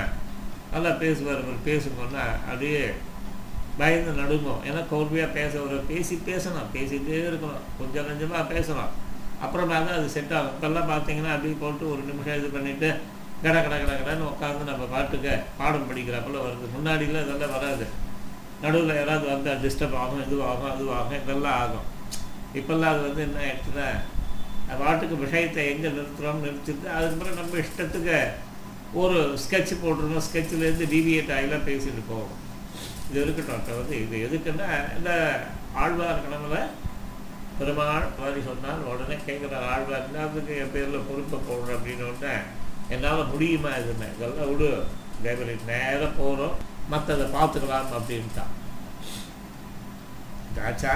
நல்லா 0.73 0.91
பேசுவார் 1.03 1.41
அவர் 1.43 1.65
பேசுங்கன்னா 1.69 2.25
அப்படியே 2.49 2.81
பயந்து 3.79 4.11
நடுங்கும். 4.19 4.61
ஏன்னா 4.67 4.81
கோர்வையாக 4.91 5.35
பேச 5.37 5.59
பேசி 5.91 6.15
பேசணும். 6.29 6.71
பேசிகிட்டே 6.75 7.19
இருக்கணும். 7.29 7.65
கொஞ்சம் 7.79 8.07
கொஞ்சமாக 8.09 8.43
பேசணும். 8.53 8.91
அப்புறமா 9.45 9.75
தான் 9.85 9.97
அது 9.99 10.09
செட் 10.15 10.33
ஆகும். 10.37 10.53
இப்போல்லாம் 10.55 10.89
பார்த்தீங்கன்னா 10.91 11.31
அப்படியே 11.35 11.55
போட்டு 11.61 11.83
ஒரு 11.93 12.01
நிமிஷம் 12.09 12.39
இது 12.39 12.49
பண்ணிவிட்டு 12.55 12.89
கட 13.43 13.61
கட 13.61 13.75
கட 13.77 13.91
கடன்னு 13.99 14.29
உட்காந்து 14.31 14.69
நம்ம 14.69 14.83
பாட்டுக்கு 14.93 15.31
பாடம் 15.59 15.87
படிக்கிறப்பல 15.89 16.41
வருது. 16.45 16.65
முன்னாடிலாம் 16.75 17.23
இதெல்லாம் 17.25 17.55
வராது. 17.57 17.85
நடுவில் 18.63 18.99
யாராவது 18.99 19.25
வந்தால் 19.31 19.61
டிஸ்டர்ப் 19.63 19.95
ஆகும் 20.01 20.23
இதுவாகும் 20.25 20.71
அதுவாகும் 20.73 21.21
இதெல்லாம் 21.23 21.59
ஆகும். 21.63 21.87
இப்போல்லாம் 22.59 22.91
அது 22.93 23.01
வந்து 23.07 23.21
என்ன 23.27 23.39
ஆயிடுச்சுன்னா 23.45 23.87
பாட்டுக்கு 24.81 25.15
விஷயத்தை 25.23 25.61
எங்கே 25.71 25.87
நிறுத்துகிறோம் 25.87 26.43
நிறுத்திட்டு 26.45 26.87
அதுக்கப்புறம் 26.97 27.39
நம்ம 27.39 27.57
இஷ்டத்துக்கு 27.63 28.17
ஒரு 29.01 29.17
ஸ்கெட்ச் 29.43 29.73
போட்டுருந்தோம் 29.81 30.25
ஸ்கெட்சிலேருந்து 30.27 30.91
டிவியேட் 30.93 31.33
ஆகிலாம் 31.37 31.67
பேசிட்டு 31.69 32.03
போவோம். 32.11 32.37
இது 33.09 33.19
இருக்கட்டும் 33.23 33.79
வந்து 33.81 33.95
இது 34.03 34.17
எதுக்குன்னா 34.27 34.69
இந்த 34.97 35.11
ஆழ்வார் 35.81 36.23
கணவன 36.23 36.63
பெருமாள் 37.59 38.07
மாதிரி 38.19 38.41
சொன்னால் 38.49 38.87
உடனே 38.91 39.15
கேட்குற 39.27 39.55
ஆழ்வார் 39.71 40.19
அதுக்கு 40.25 40.53
என் 40.61 40.73
பேரில் 40.73 41.07
பொறுப்பை 41.09 41.39
போடுறேன் 41.49 41.77
அப்படின்னு 41.77 42.05
ஒன்று 42.11 42.33
என்னால் 42.95 43.29
முடியுமா 43.33 43.71
இதுன்னு 43.81 44.07
இதெல்லாம் 44.15 44.49
விடு. 44.51 44.69
லைப்ரரி 45.25 45.55
நேராக 45.71 46.09
போகிறோம் 46.19 46.55
மற்றதை 46.93 47.25
பார்த்துக்கலாம் 47.35 47.93
அப்படின்ட்டான். 47.97 48.53
ஆச்சா 50.69 50.95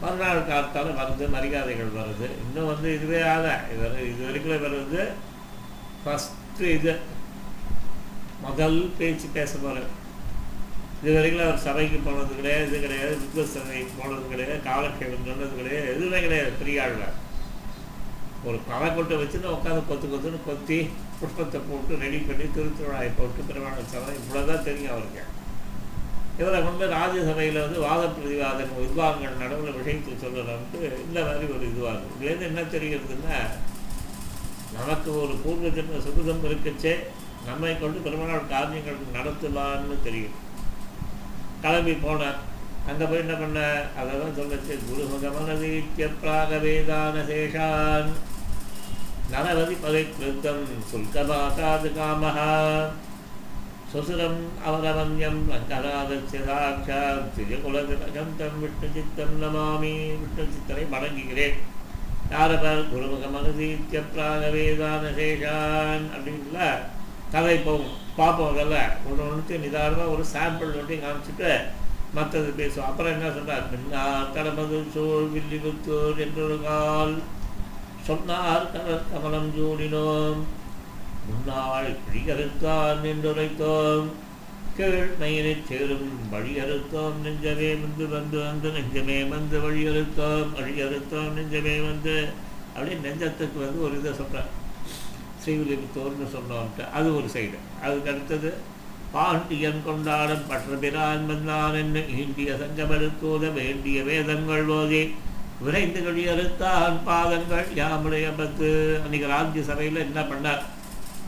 மறுநாள் 0.00 0.48
காலத்தால் 0.50 0.96
வருது 1.00 1.26
மரியாதைகள் 1.34 1.98
வருது. 1.98 2.26
இன்னும் 2.44 2.70
வந்து 2.70 2.88
இதுவே 2.96 3.20
ஆகலை. 3.32 3.54
இது 3.74 3.84
இது 4.12 4.22
வரைக்கும் 4.28 4.80
வந்து 4.80 5.02
ஃபஸ்ட்டு 6.02 6.72
இது. 6.78 6.94
முதல் 8.46 8.80
பேச்சு 8.98 9.26
பேச 9.36 9.52
போகிறேன் 9.62 9.92
இது 11.00 11.14
வரைக்கும் 11.16 11.44
அவர் 11.44 11.64
சபைக்கு 11.66 11.98
போனது 12.06 12.32
கிடையாது 12.38 12.66
இது 12.68 12.78
கிடையாது 12.84 13.14
வித்வ 13.22 13.44
சபைக்கு 13.54 13.94
போனது 14.00 14.26
கிடையாது 14.32 14.56
காலக்கேவன் 14.68 15.28
சொன்னது 15.28 15.54
கிடையாது 15.60 15.86
எதுவுமே 15.94 16.18
கிடையாது 16.26 16.50
பெரிய 16.60 16.76
பெரியாழ்ல 16.82 17.06
ஒரு 18.46 18.58
களை 18.66 18.88
கொட்டை 18.90 19.16
வச்சுன்னு 19.16 19.54
உட்காந்து 19.54 19.82
கொத்து 19.84 20.06
கொத்துன்னு 20.06 20.40
கொத்தி 20.42 20.78
புஷ்பத்தை 21.20 21.60
போட்டு 21.62 22.00
ரெடி 22.02 22.18
பண்ணி 22.20 22.46
திருத்துழாயை 22.50 23.10
போட்டு 23.14 23.40
பெருமான 23.42 23.84
சபை 23.92 24.12
இவ்வளோதான் 24.18 24.64
தெரியும் 24.64 24.92
அவருக்கு. 24.92 25.22
இவரை 26.38 26.58
கொண்டு 26.60 26.86
ராஜ்யசபையில் 26.90 27.62
வந்து 27.62 27.78
வாத 27.80 28.02
பிரதிவாதம் 28.08 28.72
வித்வான்கள் 28.78 29.38
நடுவில் 29.42 29.78
விஷயத்தை 29.78 30.14
சொல்லலாம்ட்டு 30.22 30.80
இந்த 31.04 31.18
மாதிரி 31.24 31.46
ஒரு 31.54 31.64
இதுவாகும் 31.70 32.10
இதுலேருந்து 32.14 32.48
என்ன 32.50 32.64
தெரிகிறதுன்னா 32.74 33.38
நமக்கு 34.76 35.10
ஒரு 35.22 35.34
பூர்வ 35.42 35.70
ஜென்ம 35.70 36.02
சுகிதம் 36.06 36.44
இருக்கச்சே 36.44 36.94
நம்மை 37.46 37.72
கொண்டு 37.76 37.98
பெருமாள் 37.98 38.50
காரியங்கள் 38.50 39.00
நடத்தலான்னு 39.16 39.96
தெரியும். 40.04 40.36
கிளம்பி 41.62 41.94
போனேன் 42.02 42.38
அங்கே 42.88 43.04
போய் 43.04 43.22
என்ன 43.22 43.34
பண்ண 43.34 43.60
அதை 43.98 44.12
தான் 44.18 44.36
சொல்லச்சு 44.36 44.74
குருமுகமனதீத்திய 44.82 46.06
பிராக 46.20 46.58
வேதான 46.64 47.24
சேஷான் 47.30 48.10
நரவதி 49.32 49.76
பகைக்கிருத்தம் 49.84 50.64
சுல்கபாகாது 50.90 51.88
காமஹா 51.96 52.50
சுசுரம் 53.92 54.40
அவரவன்யம் 54.68 55.40
ரங்கநாதஸ்ய 55.52 56.40
சாட்சாத் 56.48 57.30
திரிகுலகந்தம் 57.36 58.58
விட்டு 58.62 58.88
சித்தம் 58.96 59.36
நமாமி 59.42 59.92
விஷ்ணு 60.20 60.44
சித்தரை 60.54 60.84
வணங்குகிறேன் 60.94 61.58
யாரவர் 62.32 62.82
குருமுக 62.92 63.24
மகசீத்திய 63.34 64.00
பிராகவேதான 64.12 65.12
சேஷான் 65.18 66.06
அப்படின்ல 66.14 66.58
கதை 67.34 67.56
போகும் 67.66 67.94
பார்ப்போம் 68.18 68.52
அதெல்லாம் 68.52 68.92
ஒன்று 69.08 69.24
ஒன்றுக்கு 69.28 69.62
நிதானமாக 69.64 70.12
ஒரு 70.14 70.24
சாம்பிள் 70.34 70.76
ஒட்டி 70.80 70.96
காமிச்சிட்டு 71.04 71.50
மற்றது 72.16 72.50
பேசுவோம். 72.60 72.88
அப்புறம் 72.90 73.14
என்ன 73.14 73.30
சொல்கிறார் 73.36 73.70
மின்னார் 73.72 74.30
கடமது 74.36 74.78
சோழ் 74.94 75.32
வில்லிபுத்தூர் 75.34 76.20
என்றொரு 76.26 76.58
கால். 76.66 77.14
சொன்னார் 78.06 78.70
கடற் 78.72 79.08
கமலம் 79.10 79.50
ஜூடினோம் 79.56 80.40
முன்னாள் 81.28 81.96
பிழிகறுத்தான் 82.04 83.00
என்றுரைத்தோம் 83.12 84.06
கீழ்மையினைச் 84.78 85.68
சேரும் 85.68 86.08
வழியறுத்தோம். 86.32 87.16
நெஞ்சமே 87.24 87.70
வந்து 87.82 88.08
வந்து 88.08 88.38
வந்து 88.38 88.70
நெஞ்சமே 88.70 89.28
வந்து 89.28 89.58
வழியறுத்தோம். 89.58 90.48
வழியறுத்தோம் 90.58 91.32
நெஞ்சமே 91.38 91.76
வந்து. 91.86 92.16
அப்படின்னு 92.76 93.04
நெஞ்சத்துக்கு 93.04 93.58
வந்து 93.58 93.82
ஒரு 93.82 93.98
இதை 93.98 94.12
சொல்கிறார் 94.12 94.50
ஸ்ரீவில்லிபுத்தூர்னு 95.42 96.26
சொன்னோம்ட்டு 96.36 96.90
அது 96.90 97.16
ஒரு 97.16 97.28
சைடு 97.34 97.58
அதுக்கு 97.82 98.10
அடுத்தது 98.10 98.50
பாண்டியன் 99.12 99.82
கொண்டாடும் 99.86 100.46
பற்ற 100.48 100.76
பிரான் 100.76 101.26
வந்தான் 101.26 101.74
என்ன 101.74 101.98
இந்திய 101.98 102.52
சங்கமெடுத்தோத 102.62 103.52
வேண்டிய 103.52 104.02
வேதங்கள் 104.02 104.64
போதே 104.64 105.02
விரைந்து 105.64 106.00
கழியறுத்தான் 106.06 106.96
பாதங்கள். 107.08 107.68
யாமுடைய 107.80 108.26
பத்து 108.40 108.66
அன்னைக்கு 109.04 109.28
ராஜ்யசபையில் 109.34 110.04
என்ன 110.06 110.20
பண்ணார்? 110.30 110.62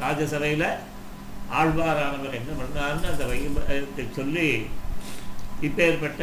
ராஜ்யசபையில் 0.02 0.68
ஆழ்வாரானவர் 1.60 2.38
என்ன 2.40 2.52
பண்ணார்னு 2.60 3.10
அந்த 3.12 3.24
வைபத்தை 3.30 4.04
சொல்லி 4.18 4.48
இப்பேற்பட்ட 5.66 6.22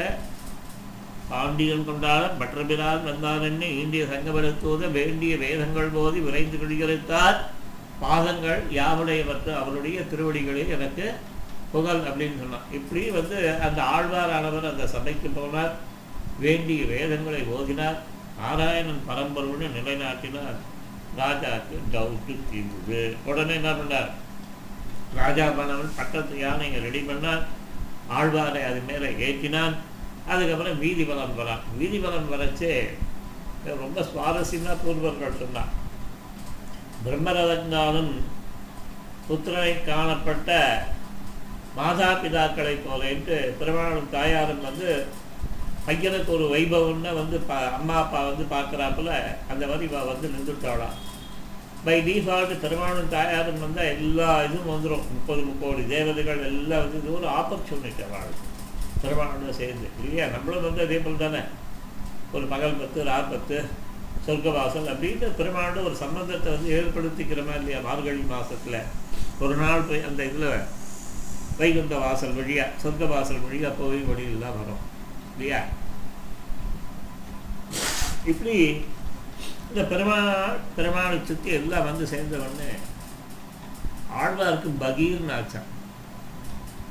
பாண்டியன் 1.30 1.88
கொண்டாட 1.88 2.24
பற்றபிரான் 2.42 3.06
வந்தான் 3.08 3.46
என்ன 3.50 3.70
இந்திய 3.84 4.04
சங்கமெடுத்தோத 4.12 4.92
வேண்டிய 4.98 5.34
வேதங்கள் 5.44 5.96
போது 5.96 6.18
விரைந்து 6.26 6.58
கழியறுத்தார் 6.62 7.40
பாதங்கள். 8.04 8.62
யாவுடையவற்று 8.80 9.52
அவருடைய 9.62 9.98
திருவடிகளில் 10.12 10.74
எனக்கு 10.78 11.06
புகழ் 11.74 12.06
அப்படின்னு 12.10 12.40
சொன்னான். 12.44 12.70
இப்படி 12.78 13.02
வந்து 13.18 13.38
அந்த 13.68 13.80
ஆழ்வாரானவர் 13.96 14.72
அந்த 14.72 14.86
சபைக்கு 14.96 15.32
போனார். 15.38 15.74
வேண்டிய 16.40 16.86
வேதங்களை 16.86 17.42
ஓதினார். 17.42 17.98
நாராயணன் 18.40 19.04
பரம்பொருள்னு 19.10 19.68
நிலைநாட்டினார். 19.78 20.58
ராஜாக்கு 21.18 21.78
டவுட்டு 21.92 22.36
தீர்ந்தது. 22.52 23.16
உடனே 23.26 23.54
என்ன 23.54 23.72
பண்ணார்? 23.72 24.10
ராஜா 25.16 25.48
பண்ணவன் 25.48 25.98
பட்டத்து 25.98 26.40
யானையை 26.40 26.82
ரெடி 26.82 27.02
பண்ணார். 27.02 27.44
ஆழ்வாரை 28.10 28.64
அது 28.70 28.82
மேலே 28.88 29.10
ஏற்றினான். 29.28 29.76
அதுக்கப்புறம் 30.28 30.80
வீதி 30.80 31.04
பலம் 31.04 31.40
வரான். 31.40 31.64
வீதி 31.78 31.98
பலம் 31.98 32.32
வரச்சே 32.32 32.88
ரொம்ப 33.66 34.02
சுவாரஸ்யமாக 34.02 34.78
பூர்வர்கள் 34.84 35.40
சொன்னான் 35.40 35.72
பிரம்மரதங்காலும் 37.06 38.12
புத்திரனை 39.30 39.86
காணப்பட்ட 39.86 40.50
மாதா 41.76 42.14
பிதாக்களைப் 42.14 42.86
போலேன்ட்டு 42.88 43.38
பெருமாளும் 43.60 44.10
தாயாரும் 44.12 44.62
வந்து 44.62 45.06
பையனுக்கு 45.88 46.28
ஒரு 46.28 46.46
வைபவம்னா 46.56 47.14
வந்து 47.14 47.38
பா 47.40 47.58
அம்மா 47.72 47.96
அப்பா 47.96 48.20
வந்து 48.24 48.46
பார்க்குறாப்புல 48.56 49.12
அந்த 49.50 49.68
மாதிரி 49.68 49.84
இவள் 49.84 50.06
வந்து 50.06 50.28
நின்றுட்டாளாம் 50.28 50.96
பை 51.84 52.02
டிஃபால்ட் 52.02 52.60
திருமணம் 52.60 53.10
தாயாரும் 53.10 53.60
வந்தால் 53.60 53.86
எல்லா 53.86 54.44
இதுவும் 54.44 54.72
வந்துடும் 54.74 55.04
முப்பது 55.12 55.42
முப்பது 55.42 55.88
தேவதைகள் 55.88 56.44
எல்லாம் 56.44 56.80
வந்து 56.80 56.98
இது 56.98 57.14
ஒரு 57.14 57.28
ஆப்பர்ச்சுனிட்டி 57.28 58.06
வாழ்க்கை. 58.12 58.44
பெருமாளோட 59.04 59.50
சேர்ந்து. 59.50 59.88
இல்லையா? 60.04 60.28
நம்மளும் 60.28 60.64
வந்து 60.64 60.82
அதே 60.82 60.98
போல் 60.98 61.18
தானே. 61.18 61.40
ஒரு 62.32 62.46
பகல் 62.46 62.74
பத்து 62.74 63.04
ராப்பத்து 63.04 63.58
சொர்க்கவாசல் 64.28 64.90
அப்படின்னு 64.92 65.28
பெருமாளோட 65.40 65.84
ஒரு 65.84 65.96
சம்பந்தத்தை 65.96 66.54
வந்து 66.54 66.70
ஏற்படுத்திக்கிறோமா 66.78 67.56
இல்லையா? 67.56 67.80
மார்கழி 67.80 68.24
மாதத்தில் 68.30 68.82
ஒரு 69.40 69.56
நாள் 69.56 69.88
போய் 69.90 70.04
அந்த 70.04 70.24
இதில் 70.24 70.50
வைகுந்த 71.58 71.98
வாசல் 71.98 72.34
வழியாக 72.34 72.70
சொர்க்க 72.84 73.08
வாசல் 73.08 73.40
வழியாக 73.40 73.76
போய் 73.76 74.02
வழியெல்லாம் 74.02 74.58
வரும். 74.60 74.84
இல்லையா? 75.36 75.62
இப்படி 78.26 78.58
இந்த 79.70 79.82
பெருமா 79.82 80.18
பெருமாளை 80.78 81.18
எல்லாம் 81.46 81.84
வந்து 81.84 82.08
சேர்ந்த 82.08 82.38
உடனே 82.38 82.72
ஆழ்வாருக்கு 84.22 84.70
பகீர்னு 84.84 85.34
ஆச்சான் 85.38 85.72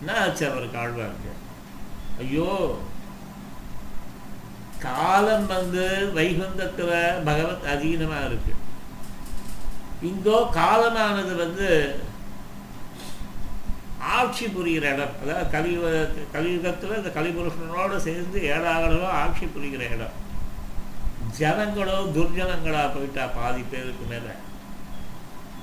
என்ன 0.00 0.18
ஆச்சு 0.20 0.50
அவருக்கு 0.50 0.78
ஆழ்வாருக்கு? 0.78 1.33
ஐயோ 2.18 2.48
காலம் 4.78 5.46
வந்து 5.46 5.85
வைகுந்தத்தில் 6.14 7.24
பகவத் 7.24 7.68
அதீனமாக 7.74 8.26
இருக்கு. 8.26 8.54
இங்கோ 10.02 10.38
காலமானது 10.50 11.35
வந்து 11.37 11.68
ஆட்சி 14.12 14.46
புரிகிற 14.46 14.84
இடம் 14.94 15.14
அதாவது 15.22 15.50
கலியுக 15.50 16.08
கலியுகத்தில் 16.32 16.96
இந்த 16.96 17.10
கலிபுருஷனோடு 17.18 17.96
சேர்ந்து 17.96 18.40
ஏழாகலோ 18.40 19.06
ஆட்சி 19.06 19.46
புரிகிற 19.46 19.82
இடம். 19.96 20.16
ஜனங்களோ 21.38 21.96
துர்ஜனங்களாக 22.16 22.94
போயிட்டா 22.94 23.26
பாதி 23.26 23.62
பேருக்கு 23.70 24.04
மேலே. 24.08 24.34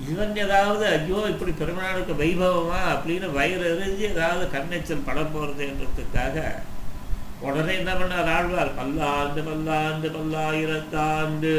இவன் 0.09 0.35
ஏதாவது 0.35 0.85
ஐயோ 0.87 1.17
இப்படி 1.29 1.51
பெருமாளுக்கு 1.51 2.13
வைபவமா 2.13 2.79
அப்படின்னு 2.93 3.31
வயிறு 3.31 3.65
எரிஞ்சு 3.73 4.05
ஏதாவது 4.11 4.45
கண்ணெச்சல் 4.57 5.05
படம் 5.05 5.33
போகிறதுன்றதுக்காக 5.35 6.37
உடனே 7.39 7.73
என்ன 7.77 7.93
பண்ணார் 7.93 8.31
ஆழ்வார்? 8.35 8.75
பல்லாண்டு 8.75 9.41
பல்லாண்டு 9.43 10.09
பல்லாயிரத்தாண்டு 10.09 11.53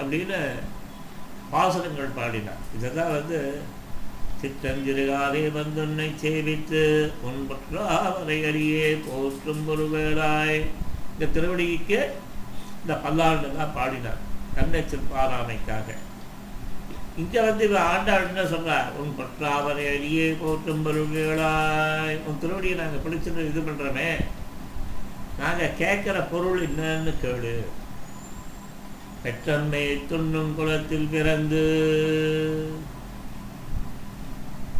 அப்படின்னு 0.00 0.40
பாசனங்கள் 1.52 2.16
பாடினார். 2.16 2.64
இதைதான் 2.76 3.14
வந்து 3.16 3.62
சித்தஞ்சிறுகாதே 4.40 5.42
வந்துன்னை 5.56 6.08
சேவித்து 6.22 6.82
முன்பற்றாவரை 7.22 8.38
அறியே 8.50 8.90
போற்றும் 9.06 9.64
ஒருவேளாய். 9.72 10.60
இந்த 11.12 11.28
திருவடிக்கு 11.36 12.00
இந்த 12.82 12.94
பல்லாண்டு 13.04 13.48
தான் 13.56 13.74
பாடினார் 13.78 14.22
தன்னை 14.56 14.82
பாராமைக்காக. 15.14 15.88
இங்கே 17.22 17.40
வந்து 17.46 17.62
இவன் 17.68 17.88
ஆண்டாள் 17.92 18.26
என்ன 18.28 18.42
சொன்னார் 18.52 18.90
உன் 19.00 19.16
பற்றாவரை 19.20 19.84
அறியே 19.94 20.26
போற்றும் 20.42 20.84
பொருள்களாய் 20.86 22.18
உன் 22.26 22.40
திருவடியை 22.42 22.76
நாங்கள் 22.80 23.02
பிடிச்சிருந்து 23.04 23.48
இது 23.50 23.62
பண்ணுறோமே 23.68 24.10
நாங்கள் 25.40 25.76
கேட்குற 25.80 26.16
பொருள் 26.30 26.62
என்னன்னு 26.68 27.14
கேளு. 27.24 27.56
பெற்றம்மை 29.22 29.84
துண்ணும் 30.10 30.54
குலத்தில் 30.58 31.10
பிறந்து 31.14 31.64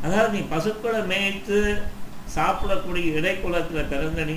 அதாவது 0.02 0.34
நீ 0.36 0.40
பசுக்களை 0.52 1.00
மேய்த்து 1.12 1.58
சாப்பிடக்கூடிய 2.34 3.14
இடைக்குலத்தில் 3.18 3.90
பிறந்த 3.92 4.24
நீ 4.30 4.36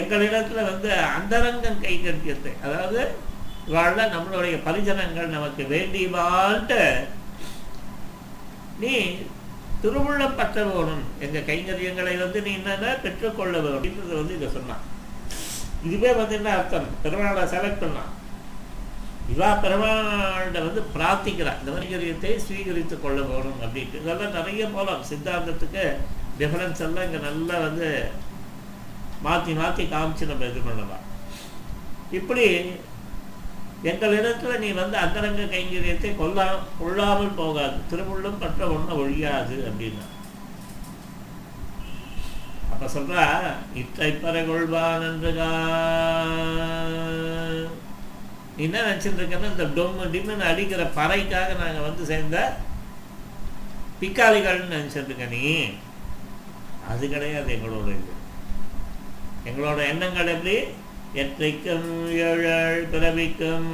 எங்களிடத்தில் 0.00 0.68
வந்து 0.70 0.88
அந்தரங்கம் 1.16 1.82
கைகட்டியத்தை 1.84 2.52
அதாவது 2.66 3.00
வாழ 3.74 3.96
நம்மளுடைய 4.14 4.56
பரிஜனங்கள் 4.66 5.34
நமக்கு 5.36 5.62
வேண்டியவாழ்ட்டு 5.72 6.80
நீ 8.82 8.92
திருவுள்ளம் 9.82 10.38
பற்ற 10.38 10.58
வேணும் 10.68 11.02
எங்கள் 11.24 11.48
கைங்கரியங்களை 11.48 12.14
வந்து 12.22 12.38
நீ 12.46 12.52
என்னென்ன 12.52 12.94
பெற்றுக்கொள்ள 13.02 13.54
வேணும் 13.58 13.76
அப்படின்றது 13.76 14.14
வந்து 14.20 14.36
இதை 14.38 14.48
சொன்னான். 14.48 14.84
இதுவே 15.82 16.12
வந்து 16.12 16.34
என்ன 16.38 16.50
அர்த்தம்? 16.56 16.88
திருநாளை 17.02 17.44
செலக்ட் 17.52 17.82
பண்ணான் 17.82 18.12
இவா 19.32 19.48
பெருமாண்ட 19.64 20.58
வந்து 20.66 20.82
பிரார்த்திக்கிறா 20.94 21.52
இந்த 21.60 21.70
கைங்கரியத்தை 21.74 22.32
ஸ்வீகரித்து 22.44 22.96
கொள்ள 23.02 23.18
போகணும் 23.30 23.60
அப்படின்ட்டு 23.64 24.00
இதெல்லாம் 24.02 24.36
நிறைய 24.38 24.66
போகலாம் 24.76 25.04
சித்தாந்தத்துக்கு 25.10 25.84
டிஃபரன்ஸ் 26.40 26.82
எல்லாம் 26.86 27.06
இங்கே 27.06 27.20
நல்லா 27.28 27.56
வந்து 27.66 27.88
மாற்றி 29.26 29.52
மாற்றி 29.60 29.84
காமிச்சு 29.92 30.30
நம்ம 30.30 30.48
இது 30.50 30.60
பண்ணலாம். 30.66 31.04
இப்படி 32.18 32.44
எங்களிடத்துல 33.90 34.58
நீ 34.62 34.68
வந்து 34.82 34.96
அந்தரங்க 35.04 35.42
கைங்கரியத்தை 35.54 36.10
கொல்லா 36.20 36.46
கொள்ளாமல் 36.78 37.38
போகாது. 37.40 37.76
திருமுள்ளும் 37.90 38.40
பற்ற 38.42 38.68
ஒன்று 38.76 39.00
ஒழியாது 39.02 39.56
அப்படின்னா. 39.68 40.06
அப்போ 42.72 42.86
சொல்கிறா 42.96 43.26
இற்றை 43.82 44.10
பறை 44.24 44.42
கொள்வான் 44.48 45.06
என்று 45.10 45.32
என்ன 48.58 48.80
நினைச்சிட்டு 48.80 49.50
இந்த 49.50 49.64
டொம்மு 49.64 50.04
டிம்முன்னு 50.14 50.48
அடிக்கிற 50.50 50.82
பறைக்காக 50.84 51.56
நாங்கள் 51.56 51.86
வந்து 51.86 52.04
சேர்ந்த 52.04 52.56
பிக்காளிகள்னு 54.00 54.74
நினைச்சிட்டு 54.74 55.28
நீ. 55.28 55.64
அது 56.88 57.08
கிடையாது 57.08 57.54
எங்களோட 57.54 57.86
இது. 57.86 58.16
எங்களோட 59.44 59.88
எண்ணங்கள் 59.88 60.26
எப்படி? 60.26 60.56
எற்றைக்கும் 61.14 62.08
ஏழல் 62.12 62.88
பிறவிக்கும். 62.92 63.70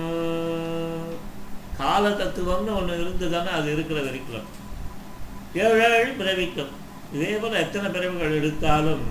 கால 1.79 2.09
தத்துவம்னு 2.09 2.77
ஒன்று 2.77 3.05
இருந்ததுன்னா 3.05 3.49
அது 3.49 3.73
இருக்கிற 3.73 4.01
வரைக்கும் 4.03 4.47
ஏழல் 5.55 6.16
பிறவிக்கும். 6.16 6.73
இதே 7.12 7.33
போல் 7.33 7.53
எத்தனை 7.53 7.90
பிறவிகள் 7.90 8.37
எடுத்தாலும் 8.37 9.07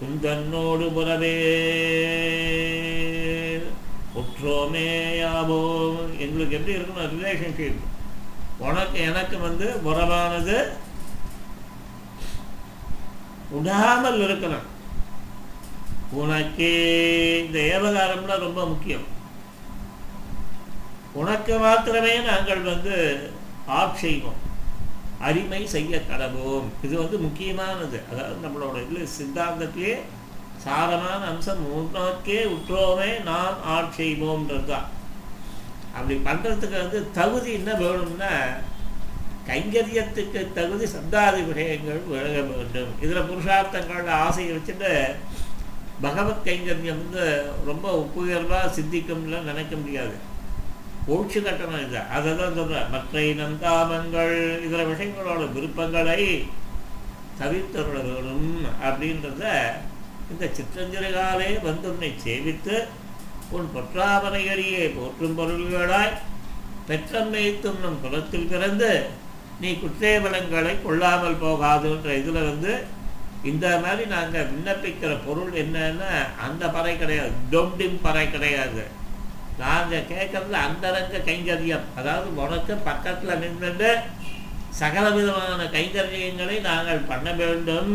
குந்தன்னோடு 0.00 0.92
புறவே. 0.92 1.36
ஒற்றோமேயாவோ 4.14 5.60
எங்களுக்கு 6.18 6.56
எப்படி 6.56 6.76
இருக்கணும் 6.76 7.12
ரிலேஷன்ஷிப் 7.14 7.86
உனக்கு 8.58 9.00
எனக்கு 9.00 9.38
வந்து 9.38 9.82
உறவானது 9.82 10.72
உடாமல் 13.58 14.20
இருக்கணும். 14.24 14.66
உனக்கே 16.10 16.72
இந்த 17.44 17.58
ஏவகாரம்லாம் 17.58 18.38
ரொம்ப 18.38 18.66
முக்கியம். 18.66 19.06
உனக்கு 21.12 21.58
மாத்திரமே 21.58 22.18
நாங்கள் 22.18 22.60
வந்து 22.60 23.30
ஆப் 23.66 23.96
செய்வோம். 23.96 24.46
அடிமை 25.20 25.66
செய்ய 25.66 26.00
கடவோம். 26.10 26.64
இது 26.82 26.98
வந்து 26.98 27.18
முக்கியமானது. 27.18 28.00
அதாவது 28.12 28.48
நம்மளோட 28.48 28.76
இது 28.90 29.08
சித்தாந்தத்திலே 29.18 29.98
சாரமான 30.64 31.22
அம்சம் 31.32 31.64
உன்னோக்கே 31.78 32.38
உற்றோமே 32.54 33.10
நாம் 33.24 33.58
ஆட் 33.74 33.98
தான் 34.72 34.88
அப்படி 35.96 36.14
பண்ணுறதுக்கு 36.26 36.76
வந்து 36.84 36.98
தகுதி 37.12 37.52
என்ன 37.52 37.70
வேணும்னா 37.74 38.32
கைங்கரியத்துக்கு 39.48 40.40
தகுதி 40.52 40.86
சப்தாதி 40.86 41.40
விஷயங்கள் 41.50 42.00
விலக 42.08 42.40
வேண்டும். 42.48 42.90
இதில் 43.00 43.28
புருஷார்த்தங்களோட 43.28 44.10
ஆசையை 44.24 44.50
வச்சுட்டு 44.56 44.90
பகவத் 46.00 46.44
கைங்கரியம் 46.48 47.00
வந்து 47.04 47.24
ரொம்ப 47.64 47.86
உப்புயர்வாக 48.04 48.72
சித்திக்கும்ல 48.76 49.40
நினைக்க 49.42 49.76
முடியாது. 49.76 50.16
ஒழிச்சு 51.12 51.38
கட்டணம் 51.42 51.84
இது. 51.86 52.00
அதை 52.16 52.30
தான் 52.36 52.56
சொல்கிறேன் 52.58 52.90
மற்ற 52.90 53.20
நந்தாமங்கள் 53.40 54.34
இதர 54.66 54.82
விஷயங்களோட 54.82 55.52
விருப்பங்களை 55.52 56.20
தவிர்த்தருள 57.40 57.96
வேணும் 58.08 58.50
அப்படின்றத 58.88 59.44
இந்த 60.32 60.44
சிற்றஞ்சிறுகாலே 60.56 61.50
வந்துன்னை 61.66 62.10
சேவித்து 62.24 62.76
உன் 63.56 63.70
பொற்றாமரையடியே 63.74 64.84
போற்றும் 64.96 65.38
பொருள்களாய் 65.38 66.18
பெற்றம்மை 66.88 67.44
நம் 67.64 68.02
குலத்தில் 68.04 68.50
பிறந்து 68.52 68.92
நீ 69.62 69.70
குற்றேவலங்களை 69.82 70.74
கொள்ளாமல் 70.84 71.42
போகாதுன்ற 71.44 72.08
இதில் 72.20 72.46
வந்து 72.50 72.72
இந்த 73.50 73.66
மாதிரி 73.82 74.04
நாங்கள் 74.12 74.48
விண்ணப்பிக்கிற 74.50 75.10
பொருள் 75.26 75.52
என்னன்னா 75.62 76.12
அந்த 76.46 76.62
பறை 76.76 76.94
கிடையாது 77.02 77.34
டொம்டிம் 77.52 77.98
பறை 78.06 78.24
கிடையாது. 78.30 78.84
நாங்கள் 79.60 80.08
கேட்கறது 80.12 80.56
அந்தரங்க 80.66 81.18
கைங்கரியம். 81.28 81.86
அதாவது 81.98 82.28
உனக்கு 82.42 82.74
பக்கத்தில் 82.88 83.40
நின்று 83.42 83.90
சகல 84.80 85.04
விதமான 85.16 85.62
கைங்கரியங்களை 85.76 86.56
நாங்கள் 86.70 87.08
பண்ண 87.12 87.28
வேண்டும். 87.40 87.94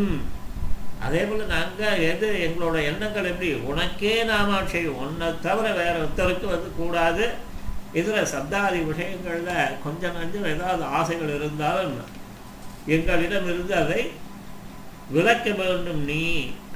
அதே 1.04 1.22
போல் 1.24 1.46
நாங்கள் 1.46 2.02
எது 2.10 2.26
எங்களோட 2.46 2.76
எண்ணங்கள் 2.90 3.30
எப்படி? 3.30 3.48
உனக்கே 3.70 4.14
நாம 4.24 4.60
செய்யும் 4.72 5.00
உன்னை 5.04 5.28
தவிர 5.46 5.66
வேற 5.72 5.94
ஒருத்தருக்கு 6.02 6.46
வந்து 6.52 6.70
கூடாது. 6.76 7.24
இதில் 7.92 8.30
சப்தாதி 8.34 8.78
விஷயங்களில் 8.84 9.78
கொஞ்சம் 9.84 10.16
கொஞ்சம் 10.18 10.50
ஏதாவது 10.52 10.84
ஆசைகள் 10.98 11.34
இருந்தாலும் 11.34 11.96
எங்களிடம் 12.86 13.48
இருந்து 13.52 13.74
அதை 13.74 14.00
விளக்க 15.10 15.50
வேண்டும் 15.52 16.04
நீ 16.04 16.22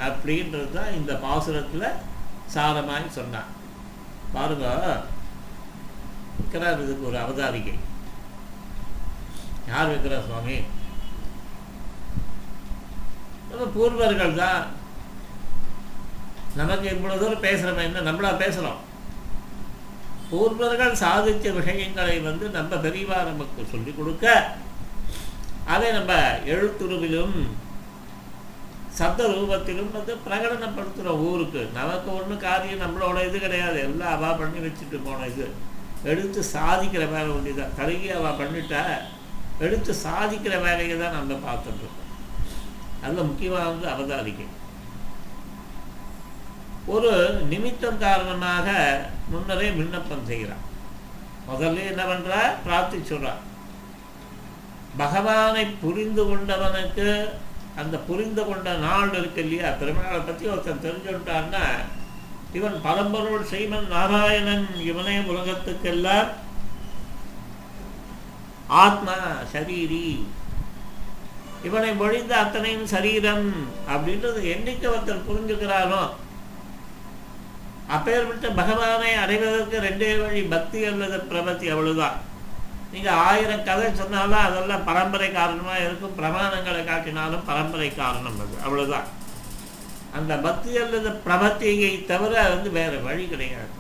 அப்படின்றது 0.07 0.71
தான் 0.73 0.95
இந்த 0.95 1.13
பாசுரத்தில் 1.25 1.89
சாரமாய் 2.55 3.17
சொன்னான். 3.19 3.53
பாருங்க. 4.35 4.67
இருக்கிறார் 6.39 6.83
இதுக்கு 6.83 7.09
ஒரு 7.11 7.19
அவதாரிகை. 7.19 7.77
யார் 9.71 9.91
இருக்கிறார் 9.91 10.27
சுவாமி? 10.27 10.59
நம்ம 13.51 13.65
பூர்வர்கள் 13.77 14.39
தான். 14.43 14.63
நமக்கு 16.61 16.87
இவ்வளவு 16.95 17.21
தூரம் 17.23 17.47
பேசுகிறோம் 17.47 17.87
என்ன 17.87 18.05
நம்மளா 18.09 18.31
பேசுகிறோம் 18.45 18.81
பூர்வர்கள் 20.31 21.01
சாதித்த 21.03 21.53
விஷயங்களை 21.59 22.17
வந்து 22.29 22.47
நம்ம 22.57 22.77
பெரியவா 22.87 23.19
நமக்கு 23.29 23.71
சொல்லிக் 23.73 23.99
கொடுக்க 23.99 24.27
அதை 25.75 25.89
நம்ம 25.93 26.13
எழுத்துருவிலும் 26.55 27.37
சப்த 28.99 29.27
ரூபத்திலும் 29.33 29.91
வந்து 29.97 30.13
பிரகடனப்படுத்துகிறோம் 30.27 31.23
ஊருக்கு. 31.29 31.63
நமக்கு 31.75 32.09
ஒன்றும் 32.19 32.45
காரியம் 32.47 32.83
நம்மளோட 32.85 33.19
இது 33.29 33.39
கிடையாது. 33.39 33.79
எல்லாம் 33.89 34.15
அவா 34.15 34.31
பண்ணி 34.41 34.61
வச்சுட்டு 34.65 34.99
போன 35.05 35.27
இது. 35.33 35.47
எடுத்து 36.11 36.41
சாதிக்கிற 36.55 37.05
வேலை 37.13 37.29
ஒன்றுதான் 37.37 37.77
தருகி 37.79 38.09
அவள் 38.17 38.39
பண்ணிட்டா 38.41 38.83
எடுத்து 39.67 39.93
சாதிக்கிற 40.05 40.55
வேலையை 40.67 40.97
தான் 40.99 41.17
நம்ம 41.19 41.39
பார்த்துட்ருக்கோம் 41.47 42.05
அதில் 43.03 43.29
முக்கியமானது 43.29 43.87
அவதாரிக்கை 43.89 44.47
ஒரு 46.87 47.11
நிமித்தம் 47.49 47.99
காரணமாக 47.99 48.67
முன்னரே 49.31 49.71
விண்ணப்பம் 49.71 50.27
செய்கிறான். 50.27 50.65
முதல்ல 51.49 51.85
என்ன 51.93 52.03
பண்றா? 52.05 52.41
சொல்கிறான் 53.11 53.43
பகவானை 54.97 55.65
புரிந்து 55.83 56.23
கொண்டவனுக்கு 56.25 57.09
அந்த 57.77 57.97
புரிந்து 57.99 58.43
கொண்ட 58.45 58.69
நாள் 58.77 59.13
இருக்கு 59.13 59.41
இல்லையா? 59.43 59.69
திருமணத்தை 59.71 60.21
பற்றி 60.21 60.47
ஒருத்தன் 60.47 60.85
தெரிஞ்சுட்டான்னா 60.87 61.65
இவன் 62.53 62.77
பரம்பொருள் 62.83 63.49
ஸ்ரீமன் 63.51 63.89
நாராயணன் 63.89 64.67
இவனே 64.83 65.17
உலகத்துக்கெல்லாம் 65.31 66.29
ஆத்மா 68.85 69.17
சரீரி 69.53 70.07
இவனை 71.67 71.91
மொழிந்த 72.01 72.33
அத்தனையும் 72.43 72.89
சரீரம் 72.93 73.47
அப்படின்றது 73.93 74.41
என்னைக்கு 74.55 74.87
ஒருத்தர் 74.93 75.29
புரிஞ்சுக்கிறாரோ. 75.29 76.03
அப்பேற்பட்ட 77.97 78.49
பகவானை 78.61 79.13
அடைவதற்கு 79.23 79.77
ரெண்டே 79.87 80.11
வழி 80.23 80.43
பக்தி 80.55 80.81
அல்லது 80.85 81.19
பிரபத்தி 81.31 81.67
அவ்வளவுதான். 81.75 82.19
நீங்க 82.93 83.11
ஆயிரம் 83.29 83.65
கதை 83.69 83.89
சொன்னாலும் 83.95 84.45
அதெல்லாம் 84.47 84.85
பரம்பரை 84.85 85.31
காரணமா 85.33 85.75
இருக்கும். 85.77 86.19
பிரமாணங்களை 86.19 86.83
காட்டினாலும் 86.91 87.47
பரம்பரை 87.51 87.95
காரணம் 87.95 88.39
அது 88.45 88.57
அவ்வளவுதான். 88.67 89.09
அந்த 90.19 90.35
பக்தி 90.47 90.71
அல்லது 90.83 91.11
பிரபத்தியை 91.27 91.93
தவிர 92.13 92.35
வந்து 92.49 92.71
வேற 92.79 92.93
வழி 93.09 93.27
கிடையாது. 93.33 93.75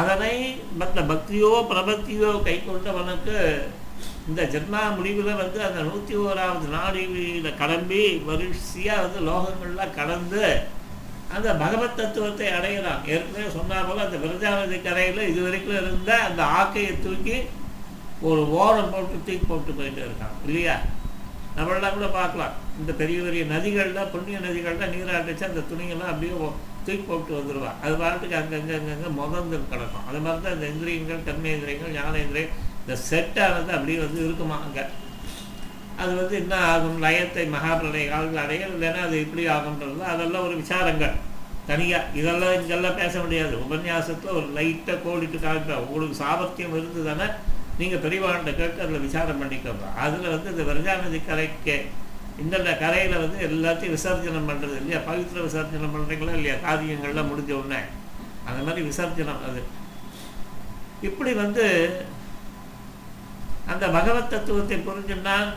அதனை 0.00 0.34
மற்ற 0.80 1.00
பக்தியோ 1.12 1.52
பிரபத்தியோ 1.70 2.32
கை 2.48 2.56
கொண்டவனுக்கு 2.66 3.38
இந்த 4.28 4.42
ஜென்மா 4.52 4.80
முடிவில் 4.96 5.40
வந்து 5.40 5.58
அந்த 5.68 5.80
நூற்றி 5.88 6.14
ஓராவது 6.24 6.66
நாடியில் 6.74 7.56
கிளம்பி 7.60 8.02
வரிசையாக 8.28 9.02
வந்து 9.04 9.20
லோகங்கள்லாம் 9.28 9.96
கடந்து 9.98 10.44
அந்த 11.36 11.48
பகவத் 11.62 11.98
தத்துவத்தை 11.98 12.48
அடையலாம் 12.56 13.04
ஏற்கனவே 13.12 13.44
சொன்னா 13.56 13.76
போல் 13.82 14.04
அந்த 14.04 14.16
விரஜாநதி 14.24 14.78
கரையில் 14.86 15.28
இது 15.30 15.40
வரைக்கும் 15.44 15.78
இருந்த 15.80 16.10
அந்த 16.28 16.42
ஆக்கையை 16.58 16.92
தூக்கி 17.04 17.36
ஒரு 18.30 18.42
ஓரம் 18.58 18.90
போட்டு 18.90 19.16
தூக்கி 19.26 19.46
போட்டு 19.50 19.72
போயிட்டு 19.78 20.00
இருக்கான். 20.06 20.34
இல்லையா? 20.46 20.74
நம்மளாம் 21.56 21.96
கூட 21.96 22.08
பார்க்கலாம். 22.18 22.52
இந்த 22.80 22.92
பெரிய 23.00 23.18
பெரிய 23.22 23.44
நதிகளில் 23.44 24.10
புண்ணிய 24.12 24.36
நதிகளில் 24.46 24.92
நீராட்டிச்சு 24.92 25.48
அந்த 25.48 25.62
துணியெல்லாம் 25.70 26.12
அப்படியே 26.12 26.34
தூக்கி 26.86 27.04
போட்டு 27.08 27.32
வந்துடுவா 27.38 27.70
அது 27.84 27.94
பாட்டுக்கு 28.02 28.36
அங்கங்கே 28.36 28.76
அங்கங்கே 28.78 29.10
முதந்து 29.20 29.58
கிடக்கும். 29.72 30.06
அது 30.08 30.20
மாதிரி 30.26 30.42
தான் 30.44 30.56
இந்த 30.56 30.68
இந்திரியங்கள் 30.74 31.26
கர்மேந்திரியங்கள் 31.28 31.96
ஞானேந்திரியம் 31.98 32.54
இந்த 32.82 33.00
செட்டானது 33.10 33.70
அப்படியே 33.72 33.98
வந்து 33.98 34.24
இருக்குமா 34.24 34.56
அங்கே? 34.66 34.84
அது 35.96 36.16
வந்து 36.16 36.36
என்ன 36.36 36.54
ஆகும்? 36.54 37.02
லயத்தை 37.02 37.44
மகாபிரளய 37.54 38.08
காலத்தில் 38.08 38.42
அடையும் 38.44 38.72
இல்லைன்னா 38.76 39.00
அது 39.06 39.20
இப்படி 39.20 39.46
ஆகுன்றது 39.46 40.04
அதெல்லாம் 40.04 40.42
ஒரு 40.42 40.56
விசாரங்கள். 40.56 41.14
தனியாக 41.66 42.04
இதெல்லாம் 42.14 42.54
இங்கெல்லாம் 42.60 42.94
பேச 42.94 43.20
முடியாது. 43.20 43.54
உபன்யாசத்தில் 43.64 44.36
ஒரு 44.38 44.46
லைட்டாக 44.56 44.98
கோடிட்டு 45.04 45.38
காமிப்பேன் 45.38 45.82
உங்களுக்கு 45.84 46.14
சாமர்த்தியம் 46.14 46.76
இருந்ததுன்னா 46.76 47.26
நீங்கள் 47.78 48.00
பெரியவாண்ட 48.00 48.56
கேட்டு 48.56 48.82
அதில் 48.82 49.00
விசாரம் 49.00 49.40
பண்ணிக்கோங்க. 49.42 49.86
அதில் 49.96 50.32
வந்து 50.34 50.50
இந்த 50.50 50.62
விரஜாநதி 50.62 51.20
கரைக்கு 51.26 51.76
இந்த 52.38 52.56
கரையில் 52.56 53.18
வந்து 53.18 53.38
எல்லாத்தையும் 53.48 53.94
விசர்ஜனம் 53.96 54.48
பண்ணுறது 54.50 54.76
இல்லையா? 54.76 55.00
பவித்திர 55.06 55.42
விசர்ஜனம் 55.42 55.94
பண்ணுறீங்களா 55.94 56.34
இல்லையா? 56.34 56.56
காரியங்கள்லாம் 56.66 57.30
முடிஞ்ச 57.30 57.52
உடனே. 57.52 57.80
அந்த 58.44 58.62
மாதிரி 58.62 58.86
விசர்ஜனம் 58.86 59.44
அது. 59.48 59.62
இப்படி 61.00 61.32
வந்து 61.32 61.64
அந்த 63.66 63.84
பகவத் 63.88 64.30
தத்துவத்தை 64.30 64.78
புரிஞ்சுண்டான் 64.80 65.50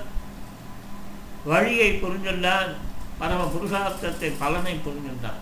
வழியை 1.45 1.89
புரிஞ்சுண்டான் 1.99 2.69
பரம 3.19 3.47
புருஷார்த்தத்தை 3.51 4.29
பலனை 4.39 4.75
புரிஞ்சுண்டான் 4.85 5.41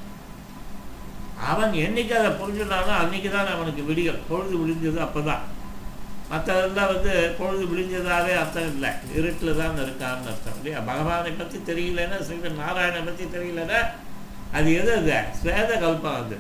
அவன் 1.50 1.74
என்னைக்கு 1.86 2.14
அதை 2.18 2.32
புரிஞ்சுட்டானோ 2.34 2.94
அன்னைக்கு 3.00 3.30
தான் 3.30 3.54
அவனுக்கு 3.54 3.84
விடியல் 3.84 4.28
பொழுது 4.28 4.56
விழிஞ்சது 4.60 5.00
அப்போ 5.00 5.22
தான் 5.24 5.44
மற்றதெல்லாம் 6.32 6.92
வந்து 6.92 7.14
பொழுது 7.40 7.64
விழிஞ்சதாகவே 7.72 8.34
அர்த்தம் 8.38 8.70
இல்லை. 8.72 8.90
இருட்டில் 9.18 9.60
தான் 9.60 9.82
இருக்கான்னு 9.82 10.30
அர்த்தம் 10.32 10.58
இல்லையா? 10.60 10.80
பகவானை 10.88 11.32
பற்றி 11.34 11.58
தெரியலன்னா 11.68 12.18
ஸ்ரீமன் 12.22 12.62
நாராயணனை 12.62 13.04
பற்றி 13.04 13.26
தெரியலன்னா 13.36 13.80
அது 14.54 14.70
எது 14.74 14.92
அது? 14.96 15.18
ஸ்வேத 15.40 15.72
கல்பம் 15.84 16.20
அது. 16.22 16.38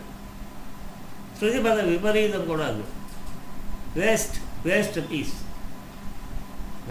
ஸ்ருதிபத 1.38 1.80
விபரீதம் 1.90 2.48
கூட 2.48 2.62
அது. 2.66 2.84
வேஸ்ட் 3.96 4.38
வேஸ்ட் 4.66 5.00
பீஸ் 5.10 5.36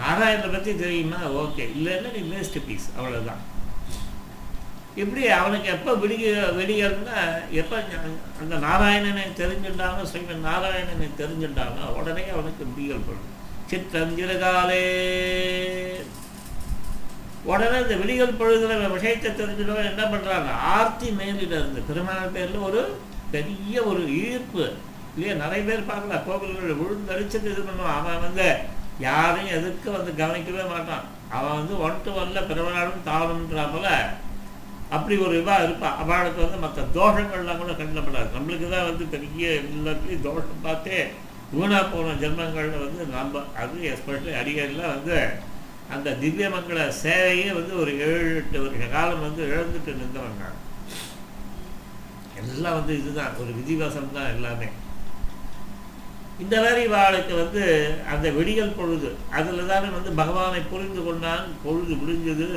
நாராயணனை 0.01 0.51
பற்றி 0.53 0.73
தெரியுமா? 0.85 1.19
ஓகே. 1.43 1.65
இல்லைன்னா 1.79 2.11
நீ 2.17 2.21
வேஸ்ட் 2.35 2.59
பீஸ் 2.67 2.87
அவ்வளோதான் 2.99 3.43
இப்படி 5.03 5.23
அவனுக்கு 5.41 5.69
எப்போ 5.75 5.91
விடிக 6.01 6.25
வெடிகள்னா 6.57 7.19
எப்போ 7.61 7.77
அந்த 8.43 8.57
நாராயணனை 8.65 9.23
தெரிஞ்சுட்டாலும் 9.41 10.09
ஸ்ரீமன் 10.11 10.49
நாராயணனை 10.49 11.09
தெரிஞ்சுட்டாலும் 11.21 11.95
உடனே 11.99 12.25
அவனுக்கு 12.35 12.63
விடிகள் 12.71 13.07
படும். 13.07 13.29
சித்தஞ்சிறகாலே 13.71 14.83
உடனே 17.51 17.79
இந்த 17.85 17.95
விடிகள் 18.01 18.39
பொழுதுல 18.41 18.75
விஷயத்தை 18.97 19.31
தெரிஞ்சுட்டவன் 19.31 19.91
என்ன 19.93 20.03
பண்றாங்க 20.13 20.51
ஆர்த்தி 20.75 21.09
மேலிட 21.21 21.55
இருந்து. 21.61 21.81
பெருமாள் 21.89 22.35
பேர்ல 22.35 22.61
ஒரு 22.69 22.83
பெரிய 23.35 23.83
ஒரு 23.91 24.03
ஈர்ப்பு. 24.25 24.65
இல்லையா? 25.15 25.35
நிறைய 25.45 25.63
பேர் 25.69 25.89
பார்க்கலாம். 25.89 26.25
கோவில்கள் 26.29 26.81
விழுந்தடிச்சுட்டு 26.83 27.51
இது 27.55 27.63
பண்ணுவான். 27.69 27.99
அவன் 28.01 28.25
வந்து 28.27 28.47
யாரையும் 29.07 29.57
எதுக்கு 29.59 29.89
வந்து 29.97 30.11
கவனிக்கவே 30.21 30.65
மாட்டான். 30.73 31.05
அவன் 31.37 31.59
வந்து 31.59 31.75
ஒன் 31.87 32.03
டு 32.05 32.11
ஒன்ல 32.21 32.41
பெருமாளும் 32.49 33.07
தானுன்ற 33.09 33.65
போல 33.75 33.89
அப்படி 34.97 35.15
ஒரு 35.27 35.35
இதாக 35.41 35.65
இருப்பாள் 35.67 35.99
அவளுக்கு 36.03 36.41
வந்து 36.45 36.59
மற்ற 36.65 36.83
தோஷங்கள்லாம் 36.97 37.61
கூட 37.61 37.75
கண்டப்படாது 37.77 38.35
நம்மளுக்கு 38.37 38.67
தான் 38.75 38.89
வந்து 38.89 39.05
பெரிய 39.15 39.53
எல்லாத்துலேயும் 39.61 40.27
தோஷம் 40.27 40.67
பார்த்தே 40.67 40.99
வீணா 41.55 41.79
போன 41.93 42.13
ஜென்மங்களில் 42.21 42.85
வந்து 42.85 43.03
நம்ம 43.15 43.41
அது 43.63 43.79
எஸ்பெஷலி 43.93 44.35
அடிகளில் 44.41 44.93
வந்து 44.95 45.17
அந்த 45.95 46.11
திவ்யமங்கள 46.21 46.83
சேவையே 47.03 47.49
வந்து 47.59 47.73
ஒரு 47.83 47.93
ஏழு 48.07 48.29
எட்டு 48.41 48.61
வருஷ 48.65 48.87
காலம் 48.93 49.25
வந்து 49.27 49.43
இழந்துட்டு 49.53 49.93
நின்றவங்க. 50.01 50.45
எல்லாம் 52.43 52.79
வந்து 52.79 52.93
இதுதான். 53.01 53.35
ஒரு 53.41 53.51
விதிவாசம் 53.59 54.15
தான் 54.15 54.33
எல்லாமே. 54.35 54.69
இந்த 56.39 56.55
மாதிரி 56.61 56.83
வாளுக்கு 56.93 57.35
வந்து 57.43 57.63
அந்த 58.13 58.27
வெடிகள் 58.37 58.77
பொழுது 58.79 59.09
அதில் 59.39 59.71
தானே 59.73 59.89
வந்து 59.97 60.13
பகவானை 60.21 60.61
புரிந்து 60.71 61.03
கொண்டான் 61.03 61.47
பொழுது 61.65 61.93
முடிஞ்சது. 62.01 62.49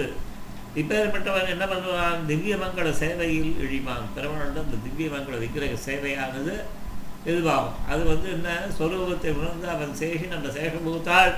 இப்பேற்பட்டவன் 0.82 1.52
என்ன 1.54 1.66
பண்ணுவான்? 1.66 2.24
திவ்யமங்கள 2.30 2.90
சேவையில் 3.02 3.52
இழிவான். 3.66 4.08
பெருமாள் 4.16 4.48
அந்த 4.48 4.80
திவ்யமங்கள 4.86 5.38
விக்கிரக 5.44 5.78
சேவையானது 5.88 6.56
இதுவாகும் 7.32 7.78
அது 7.92 8.02
வந்து 8.12 8.28
என்ன? 8.38 8.50
சொரூபத்தை 8.78 9.32
உணர்ந்து 9.38 9.68
அவன் 9.76 9.94
சேஷி 10.02 10.26
நம்ம 10.34 10.50
சேஷபூத்தாள் 10.58 11.34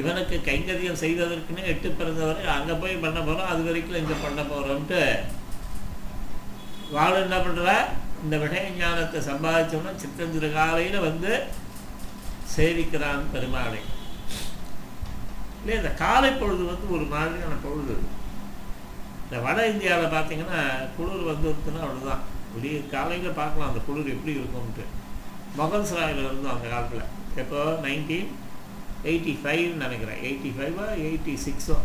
இவனுக்கு 0.00 0.36
கைங்கரியம் 0.48 1.00
செய்வதற்குன்னு 1.04 1.70
எட்டு 1.72 1.88
பிறந்தவரை 2.00 2.44
அங்கே 2.56 2.74
போய் 2.82 3.02
பண்ண 3.04 3.18
போகிறோம் 3.20 3.50
அது 3.52 3.62
வரைக்கும் 3.68 4.00
இங்கே 4.02 4.16
பண்ண 4.24 4.40
போகிறோம்ட்டு 4.42 5.00
வாழ் 6.96 7.22
என்ன 7.24 7.38
பண்ணுறா 7.46 7.78
இந்த 8.24 8.36
விஷய 8.42 8.70
ஞானத்தை 8.78 9.18
சம்பாதிச்சோம்னா 9.30 9.92
சித்தந்திர 10.02 10.46
காலையில் 10.58 11.04
வந்து 11.08 11.32
சேவிக்கிறான் 12.54 13.24
பெருமாளை. 13.34 13.80
இல்லை 15.60 15.74
இந்த 15.80 15.90
காலை 16.02 16.30
பொழுது 16.32 16.62
வந்து 16.70 16.86
ஒரு 16.96 17.06
மாதிரியான 17.12 17.58
பொழுது. 17.66 17.96
இந்த 19.24 19.38
வட 19.44 19.58
இந்தியாவில் 19.72 20.14
பார்த்தீங்கன்னா 20.14 20.60
குளிர் 20.96 21.28
வந்துருக்குன்னா 21.30 21.82
அவ்வளோதான் 21.86 22.24
வெளியே 22.54 22.78
காலையில் 22.94 23.38
பார்க்கலாம் 23.40 23.70
அந்த 23.70 23.80
குளிர் 23.86 24.12
எப்படி 24.14 24.34
இருக்கும்ட்டு 24.38 24.84
மொகல் 25.58 25.88
சராயில் 25.90 26.24
இருந்தோம் 26.24 26.54
அந்த 26.54 26.68
காலத்தில். 26.68 27.08
எப்போ? 27.42 27.60
நைன்டீன் 27.86 28.30
எயிட்டி 29.10 29.32
ஃபைவ்னு 29.42 29.82
நினைக்கிறேன். 29.84 30.20
எயிட்டி 30.26 30.50
ஃபைவோ 30.56 30.84
எயிட்டி 31.06 31.34
சிக்ஸோ 31.46 31.76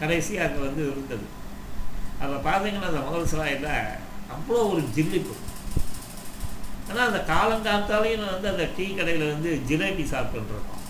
கடைசி 0.00 0.34
அங்கே 0.44 0.60
வந்து 0.66 0.82
இருந்தது. 0.90 1.26
அப்போ 2.22 2.36
பார்த்தீங்கன்னா 2.48 2.90
அந்த 2.92 3.02
மொகல் 3.08 3.30
சராயில் 3.32 3.70
அவ்வளோ 4.32 4.60
ஒரு 4.72 4.82
ஜில்லிப்பு 4.96 5.34
ஆனால் 6.88 7.06
அந்த 7.08 7.20
காலங்காத்தாலையும் 7.32 8.30
வந்து 8.32 8.48
அந்த 8.52 8.64
டீ 8.76 8.86
கடையில் 8.96 9.30
வந்து 9.32 9.50
ஜிலேபி 9.68 10.04
சாப்பிட்டுருக்கோம் 10.14 10.80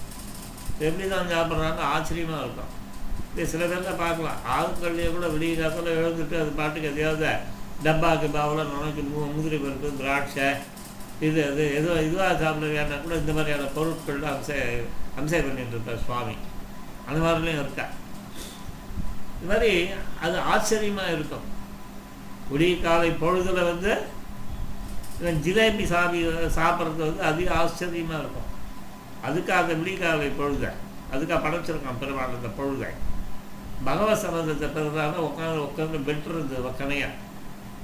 எப்படி 0.87 1.05
தான் 1.13 1.33
சாப்பிட்றாங்க? 1.33 1.83
ஆச்சரியமாக 1.95 2.45
இருக்கும். 2.45 2.71
இது 3.35 3.45
சில 3.53 3.63
பேரில் 3.71 4.01
பார்க்கலாம். 4.03 4.41
ஆளுக்கள்லேயே 4.55 5.11
கூட 5.17 5.27
விடிய 5.35 5.53
காலத்தில் 5.61 5.99
எழுந்துட்டு 6.01 6.37
அது 6.43 6.51
பாட்டுக்கு 6.61 6.91
எதையாவது 6.93 7.31
டப்பாக்கு 7.85 8.29
பாவில் 8.37 8.71
நுழைக்கு 8.73 9.03
மூ 9.11 9.21
முந்திரி 9.35 9.57
பருப்பு 9.63 9.89
திராட்சை 10.01 10.49
இது 11.27 11.41
அது 11.51 11.63
எதுவும் 11.79 12.05
இதுவாக 12.07 12.35
சாப்பிடுவேன்னா 12.43 12.97
கூட 13.05 13.15
இந்த 13.23 13.33
மாதிரியான 13.37 13.69
பொருட்கள் 13.77 14.23
அம்சை 14.33 14.59
அம்சை 15.21 15.41
பண்ணிட்டு 15.47 15.75
இருப்பார் 15.77 16.05
சுவாமி. 16.07 16.37
அந்த 17.09 17.19
மாதிரிலையும் 17.25 17.63
இருக்கா. 17.65 17.87
இது 19.37 19.49
மாதிரி 19.53 19.73
அது 20.27 20.37
ஆச்சரியமாக 20.53 21.15
இருக்கும். 21.17 21.47
விடிய 22.51 22.75
காலை 22.87 23.11
பொழுதில் 23.23 23.69
வந்து 23.71 23.93
இவன் 25.21 25.41
ஜிலேபி 25.47 25.85
சாமி 25.93 26.21
சாப்பிட்றது 26.59 27.03
வந்து 27.09 27.23
அதிக 27.31 27.49
ஆச்சரியமாக 27.61 28.21
இருக்கும். 28.23 28.51
அதுக்காக 29.27 29.77
விடிய 29.81 29.97
காலை 30.03 30.29
பொழுத 30.41 30.65
அதுக்காக 31.13 31.41
படைச்சிருக்கான் 31.45 32.01
பெருமாள் 32.03 32.37
அந்த 32.39 32.51
பொழுதை. 32.59 32.91
பகவத் 33.87 34.23
சம்பந்தத்தை 34.25 34.69
பிறந்தால 34.75 35.23
உட்காந்து 35.29 35.65
உட்காந்து 35.69 35.99
வெட்டுறது 36.09 36.57
வக்கனையா 36.67 37.09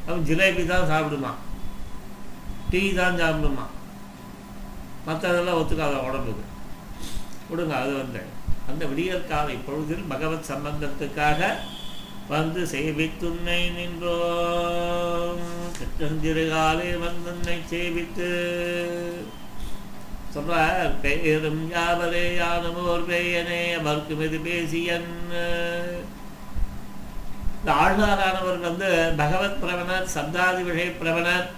அவன் 0.07 0.27
ஜிலேபி 0.29 0.63
தான் 0.73 0.91
சாப்பிடுமா 0.93 1.33
டீ 2.71 2.83
தான் 3.01 3.21
சாப்பிடுமா 3.23 3.67
மற்றதெல்லாம் 5.07 5.59
ஒத்துக்காத 5.61 5.99
உடம்புக்கு. 6.09 6.45
விடுங்க 7.51 7.75
அது 7.83 7.93
வந்து 8.01 8.23
அந்த 8.71 8.83
விடியற்காலை 8.91 9.55
பொழுதில் 9.67 10.09
பகவத் 10.13 10.49
சம்பந்தத்துக்காக 10.51 11.41
வந்து 12.31 12.63
சேவித்துன்னை 12.73 13.61
நின்றோம். 13.75 15.41
சிற்றஞ்சிறுகாலே 15.79 16.91
வந்துன்னை 17.05 17.57
சேவித்து. 17.71 18.29
சொல்றார் 20.35 20.93
பெயரும் 21.03 21.63
யாவரே 21.73 22.25
யானமோர் 22.41 23.07
பெயனே 23.09 23.63
அவருக்கு 23.79 24.25
இது 24.27 24.39
பேசியன். 24.39 25.11
இந்த 27.59 27.73
ஆழ்வாரானவர் 27.73 28.61
வந்து 28.61 29.13
பகவத் 29.17 29.59
பிரவணர் 29.63 30.13
சப்தாதி 30.15 30.63
விஷய 30.65 30.91
பிரவணர். 31.03 31.49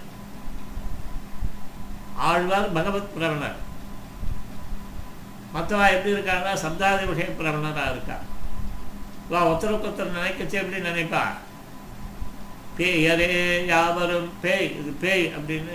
ஆழ்வார் 2.17 2.73
பகவத் 2.73 3.15
பிரவணர். 3.19 3.59
மற்றவா 5.55 5.87
எப்படி 5.95 6.13
இருக்காங்கன்னா 6.13 6.55
சப்தாதி 6.67 7.07
விஷய 7.07 7.29
பிரவணராக 7.39 7.95
இருக்கான் 7.95 8.27
வா 9.33 9.41
ஒருத்தருக்கு 9.49 9.89
ஒருத்தர் 9.89 10.17
நினைக்கச்சு 10.19 10.57
எப்படி 10.61 10.79
நினைப்பா? 10.89 11.25
பேயரே 12.77 13.29
யாவரும் 13.73 14.31
பேய் 14.43 14.67
இது 14.81 14.91
பேய் 15.05 15.25
அப்படின்னு 15.37 15.75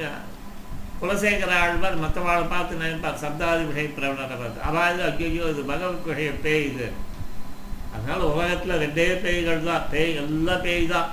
குலசேகர 1.01 1.51
ஆழ்வார் 1.64 2.01
மற்றவாளை 2.03 2.45
பார்த்து 2.53 2.82
நினைப்பார். 2.84 3.22
சப்தாதி 3.24 3.64
விஷய 3.70 3.89
பிரவணரை 3.97 4.36
பார்த்து 4.41 4.66
அதாவது 4.70 5.01
ஐயோ 5.28 5.45
இது 5.53 5.64
பகவத் 5.72 6.08
விஷய 6.12 6.32
பேய் 6.45 6.66
இது. 6.70 6.88
அதனால் 7.95 8.24
உலகத்தில் 8.32 8.82
ரெண்டே 8.84 9.05
பேய்கள் 9.26 9.68
தான். 9.70 9.86
பேய் 9.93 10.18
எல்லாம் 10.22 10.64
பேய் 10.68 10.91
தான் 10.95 11.10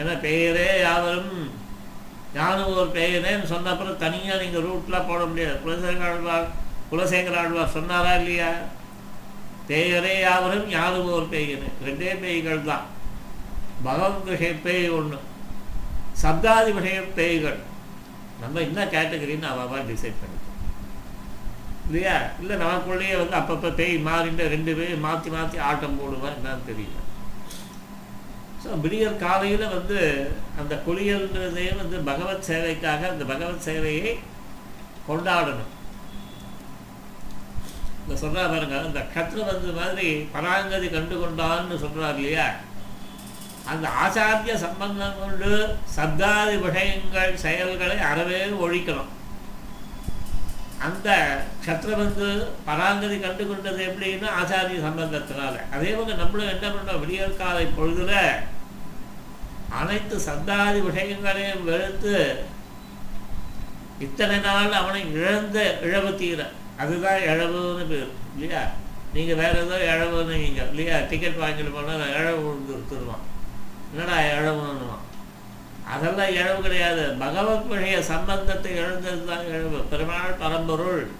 ஏன்னா 0.00 0.14
பெயரே 0.24 0.68
யாவரும் 0.86 1.34
ஞானம் 2.38 2.72
ஒரு 2.80 2.90
பெயரேன்னு 2.96 3.52
சொன்ன 3.52 3.70
அப்புறம் 3.74 4.00
தனியாக 4.04 4.40
நீங்கள் 4.42 4.64
ரூட்லாம் 4.68 5.08
போட 5.10 5.20
முடியாது. 5.30 5.56
குலசேகர 5.64 6.08
ஆழ்வார் 6.08 6.48
குலசேகர 6.90 7.36
ஆழ்வார் 7.42 7.76
சொன்னாரா 7.76 8.10
இல்லையா? 8.20 8.50
பெயரே 9.68 10.14
யாவரும் 10.26 10.68
யாரும் 10.78 11.14
ஒரு 11.18 11.26
பெய்யனு 11.34 11.68
ரெண்டே 11.86 12.10
பேய்கள் 12.24 12.68
தான். 12.70 12.84
பகவத் 13.86 14.28
விஷய 14.32 14.52
பேய் 14.66 14.94
ஒன்று 14.98 15.18
சப்தாதி 16.22 16.70
விஷய 16.78 16.98
பேய்கள். 17.18 17.58
நம்ம 18.42 18.60
என்ன 18.68 18.80
கேட்டகரின்னு 18.94 19.48
அவள் 19.52 19.88
டிசைட் 19.92 20.20
பண்ணிக்கணும் 20.20 20.44
இல்லையா? 21.88 22.14
இல்லை 22.40 22.54
நமக்குள்ளேயே 22.62 23.16
வந்து 23.20 23.36
அப்பப்போ 23.40 23.68
பேய் 23.80 23.96
மாறிட்டு 24.08 24.46
ரெண்டு 24.54 24.72
பேர் 24.78 25.04
மாற்றி 25.04 25.28
மாற்றி 25.34 25.58
ஆட்டம் 25.68 25.98
போடுவான் 26.00 26.36
என்னன்னு 26.38 26.68
தெரியல. 26.70 27.02
ஸோ 28.62 28.78
விடியற் 28.84 29.22
காலையில் 29.24 29.72
வந்து 29.76 29.98
அந்த 30.60 30.74
குளியல்ன்றதே 30.86 31.66
வந்து 31.80 31.96
பகவத் 32.10 32.48
சேவைக்காக 32.50 33.02
அந்த 33.12 33.24
பகவத் 33.32 33.66
சேவையை 33.68 34.12
கொண்டாடணும். 35.08 35.72
இந்த 38.06 38.16
சொல்றா 38.20 38.42
பாருங்க 38.50 38.76
இந்த 38.88 39.00
கற்று 39.14 39.40
வந்து 39.44 39.70
மாதிரி 39.72 40.08
பராங்கதி 40.34 40.88
கண்டு 40.88 41.14
கொண்டான்னு 41.16 41.76
சொல்கிறார் 41.76 42.16
இல்லையா? 42.16 42.46
அந்த 43.66 43.86
ஆச்சாரிய 44.02 44.54
சம்பந்தம் 44.56 45.20
கொண்டு 45.20 45.48
சப்தாதி 45.96 46.56
விஷயங்கள் 46.56 47.32
செயல்களை 47.36 47.96
அறவே 48.10 48.40
ஒழிக்கணும். 48.64 49.12
அந்த 50.80 51.08
கத்திரபந்து 51.66 52.26
பராங்கதி 52.66 53.16
கண்டு 53.20 53.44
கொண்டது 53.46 53.80
எப்படின்னா 53.88 54.28
ஆச்சாரிய 54.40 54.78
சம்பந்தத்தினால. 54.86 55.54
அதே 55.74 55.90
போல 55.94 56.14
நம்மளும் 56.14 56.52
என்ன 56.54 56.66
பண்ணோம் 56.68 57.00
விடியற் 57.00 57.40
காலை 57.40 57.64
பொழுதுல 57.78 58.12
அனைத்து 59.80 60.16
சப்தாதி 60.28 60.80
விஷயங்களையும் 60.80 61.64
வெறுத்து 61.64 62.14
இத்தனை 64.00 64.38
நாள் 64.38 64.72
அவனை 64.72 65.02
இழந்த 65.12 65.58
இழவு 65.82 66.12
தீர 66.14 66.40
அதுதான் 66.78 67.20
இழவுன்னு 67.20 67.88
பேர் 67.88 68.10
இல்லையா? 68.34 68.70
நீங்கள் 69.14 69.36
வேறு 69.36 69.64
ஏதோ 69.64 69.76
இழவுன்னுவீங்க 69.94 70.68
இல்லையா? 70.68 70.98
டிக்கெட் 71.00 71.42
வாங்கிட்டு 71.42 71.74
போனால் 71.74 72.14
இழவு 72.14 72.58
கொடுத்துருவான். 72.68 73.24
என்னடா 73.94 74.18
இழவுன்னுவான்? 74.18 75.04
அதெல்லாம் 75.94 76.32
இழவு 76.32 76.62
கிடையாது. 76.62 77.14
பகவத் 77.18 77.66
விஷய 77.66 78.02
சம்பந்தத்தை 78.02 78.72
இழந்தது 78.72 79.24
தான் 79.24 79.46
இழவு. 79.46 79.78
பெருமாள் 79.90 80.36
பரம்பொருள். 80.40 81.10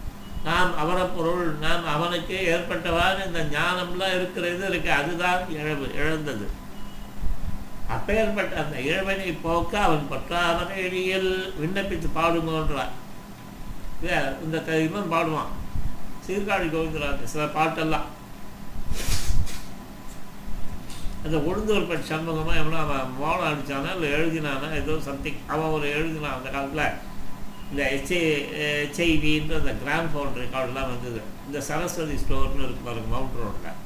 நாம் 0.44 0.72
அவரப்பொருள் 0.78 1.58
நாம் 1.58 1.86
அவனுக்கு 1.86 2.36
ஏற்பட்டவாறு 2.46 3.26
இந்த 3.26 3.58
ஞானம்லாம் 3.58 4.14
இருக்கிறது 4.14 4.68
இருக்கு. 4.68 4.92
அதுதான் 4.92 5.50
இழவு 5.50 5.94
இழந்தது. 5.94 6.48
அப்பேற்பட்ட 7.88 8.56
அந்த 8.56 8.80
இழவனை 8.80 9.32
போக்க 9.32 9.78
அவன் 9.78 10.08
பற்றாமனை 10.10 10.76
எழியல் 10.76 11.54
விண்ணப்பித்து 11.60 12.08
பாடுங்கன்றான். 12.14 12.94
இந்த 14.44 14.56
இவன் 14.86 15.12
பாடுவான். 15.14 15.52
சீர்காழி 16.26 16.66
கோவிந்தராஜ் 16.74 17.32
சில 17.32 17.44
பாட்டெல்லாம். 17.56 18.06
அந்த 21.24 21.36
உளுந்தூர்பட் 21.48 22.08
சண்முகமாக 22.10 22.60
எவ்வளோ 22.62 22.78
அவன் 22.82 23.14
மோளம் 23.20 23.48
அடித்தானா 23.50 23.92
இல்லை 23.96 24.08
எழுதினானா 24.18 24.68
ஏதோ 24.80 24.94
சம்திங் 25.06 25.40
அவன் 25.54 25.74
ஒரு 25.76 25.86
எழுதினான் 25.98 26.36
அந்த 26.38 26.50
காலத்தில். 26.56 26.98
இந்த 27.70 27.82
ஹெச்ஐ 27.92 28.20
ஹெச்ஐவின்ற 28.58 29.54
அந்த 29.60 29.72
கிராம் 29.82 30.10
ஃபோன் 30.12 30.38
ரெக்கார்டெலாம் 30.42 30.90
வந்தது. 30.92 31.20
இந்த 31.46 31.60
சரஸ்வதி 31.68 32.16
ஸ்டோர்னு 32.22 32.64
இருக்கும் 32.66 32.88
பாருங்க 32.88 33.10
மவுண்ட் 33.14 33.40
ரோட்டில் 33.42 33.82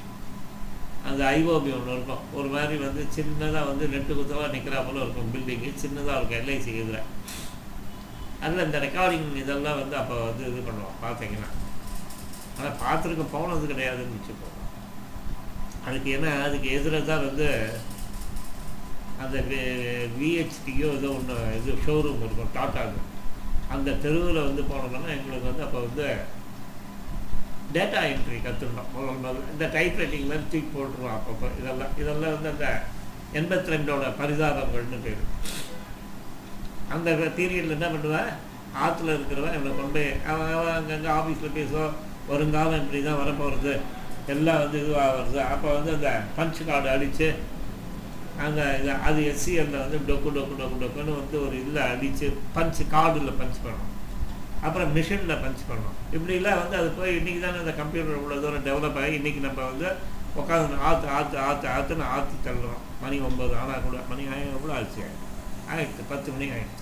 அந்த 1.08 1.20
ஐஓபி 1.36 1.70
ஒன்று 1.76 1.94
இருக்கும். 1.96 2.24
ஒரு 2.38 2.48
மாதிரி 2.54 2.76
வந்து 2.86 3.02
சின்னதாக 3.16 3.68
வந்து 3.70 3.84
நெட்டு 3.94 4.12
குத்தலாக 4.18 4.50
நிற்கிறா 4.56 4.80
போல 4.88 5.00
இருக்கும் 5.04 5.32
பில்டிங்கு 5.34 5.70
சின்னதாக 5.84 6.16
இருக்கும் 6.18 6.40
எல்ஐசி 6.42 6.70
இதில். 6.82 7.06
அதில் 8.44 8.64
இந்த 8.66 8.78
ரெக்கார்டிங் 8.86 9.28
இதெல்லாம் 9.42 9.78
வந்து 9.80 9.96
அப்போ 10.02 10.16
வந்து 10.28 10.44
இது 10.50 10.60
பண்ணுவோம் 10.68 10.98
பார்த்தீங்கன்னா. 11.04 11.50
ஆனால் 12.58 12.78
பார்த்துருக்க 12.82 13.24
போனது 13.34 13.70
கிடையாதுன்னு 13.72 14.18
வச்சுப்போம் 14.18 14.56
அதுக்கு 15.86 16.08
ஏன்னா 16.16 16.30
அதுக்கு 16.46 16.68
எதிராக 16.76 17.04
தான் 17.10 17.26
வந்து 17.28 17.46
அந்த 19.22 19.36
விஹெச்டியோ 20.18 20.88
ஏதோ 20.98 21.08
ஒன்று 21.18 21.36
இது 21.58 21.72
ஷோரூம் 21.86 22.22
இருக்கும் 22.24 22.54
டாட்டாவுக்கு 22.58 23.08
அந்த 23.74 23.90
தெருவில் 24.04 24.46
வந்து 24.48 24.62
போனோம்னா 24.70 25.10
எங்களுக்கு 25.18 25.50
வந்து 25.50 25.66
அப்போ 25.66 25.80
வந்து 25.86 26.06
டேட்டா 27.74 28.00
என்ட்ரி 28.12 28.38
கற்றுருந்தோம் 28.44 28.88
முதல் 28.94 29.18
முதல்ல 29.18 29.50
இந்த 29.54 29.66
டைப் 29.74 29.98
ரைட்டிங்லாம் 30.00 30.48
தூக்கி 30.52 30.70
போட்டுருவோம் 30.76 31.16
அப்பப்போ. 31.16 31.48
இதெல்லாம் 31.60 31.92
இதெல்லாம் 32.02 32.34
வந்து 32.36 32.52
அந்த 32.54 32.68
எண்பத்தி 33.40 33.72
ரெண்டோட 33.74 34.06
பரிதாபங்கள்னு 34.20 34.98
பேர். 35.04 35.22
அந்த 36.94 37.10
பீரியடில் 37.38 37.76
என்ன 37.76 37.88
பண்ணுவேன் 37.94 38.30
ஆற்றுல 38.84 39.14
இருக்கிறவன் 39.16 39.56
இவனை 39.56 39.70
கொண்டு 39.78 39.94
போய் 39.96 40.10
அவன் 40.30 40.52
அவன் 40.56 40.76
அங்கங்கே 40.78 41.10
ஆஃபீஸில் 41.18 41.56
பேசுவோம் 41.58 41.94
வருங்காலம் 42.30 42.80
இப்படி 42.82 42.98
தான் 43.06 43.20
வரப்போகிறது 43.22 43.72
எல்லாம் 44.32 44.60
வந்து 44.62 44.76
இதுவாக 44.82 45.14
வருது. 45.18 45.38
அப்போ 45.52 45.68
வந்து 45.76 45.90
அந்த 45.96 46.10
பஞ்ச் 46.36 46.60
கார்டு 46.68 46.88
அடித்து 46.94 47.28
அந்த 48.44 48.60
இது 48.80 48.90
அது 49.08 49.20
எஸ்சிஎல்ல 49.30 49.78
வந்து 49.84 49.98
டொக்கு 50.08 50.30
டொக்கு 50.36 50.54
டொக்கு 50.60 50.76
டொக்குன்னு 50.82 51.16
வந்து 51.20 51.36
ஒரு 51.46 51.54
இதில் 51.62 51.80
அடித்து 51.92 52.26
பஞ்ச் 52.56 52.82
கார்டில் 52.94 53.38
பஞ்ச் 53.40 53.58
பண்ணணும் 53.64 53.88
அப்புறம் 54.66 54.92
மிஷினில் 54.96 55.42
பஞ்ச் 55.44 55.64
பண்ணணும் 55.70 55.96
இப்படிலாம் 56.16 56.60
வந்து 56.62 56.76
அது 56.80 56.88
போய் 56.98 57.16
இன்றைக்கி 57.18 57.40
தானே 57.44 57.60
அந்த 57.64 57.74
கம்ப்யூட்டர் 57.80 58.18
இவ்வளோ 58.20 58.38
தூரம் 58.44 58.66
டெவலப் 58.68 59.00
ஆகி 59.02 59.18
இன்றைக்கி 59.20 59.40
நம்ம 59.46 59.60
வந்து 59.72 59.88
உட்காந்து 60.40 60.78
ஆற்று 60.88 61.08
ஆற்று 61.18 61.38
ஆற்று 61.48 61.68
ஆற்றுன்னு 61.76 62.06
ஆற்று 62.16 62.36
தள்ளுறோம். 62.46 62.82
மணி 63.02 63.16
ஒம்பது 63.28 63.54
ஆனால் 63.62 63.84
கூட 63.86 63.98
மணி 64.10 64.22
ஆயிரம் 64.34 64.56
எவ்வளோ 64.58 64.74
ஆச்சு? 64.78 65.04
ஆயிடுச்சு 65.70 66.02
பத்து 66.12 66.28
மணி 66.34 66.46
ஆயிடுச்சு. 66.56 66.79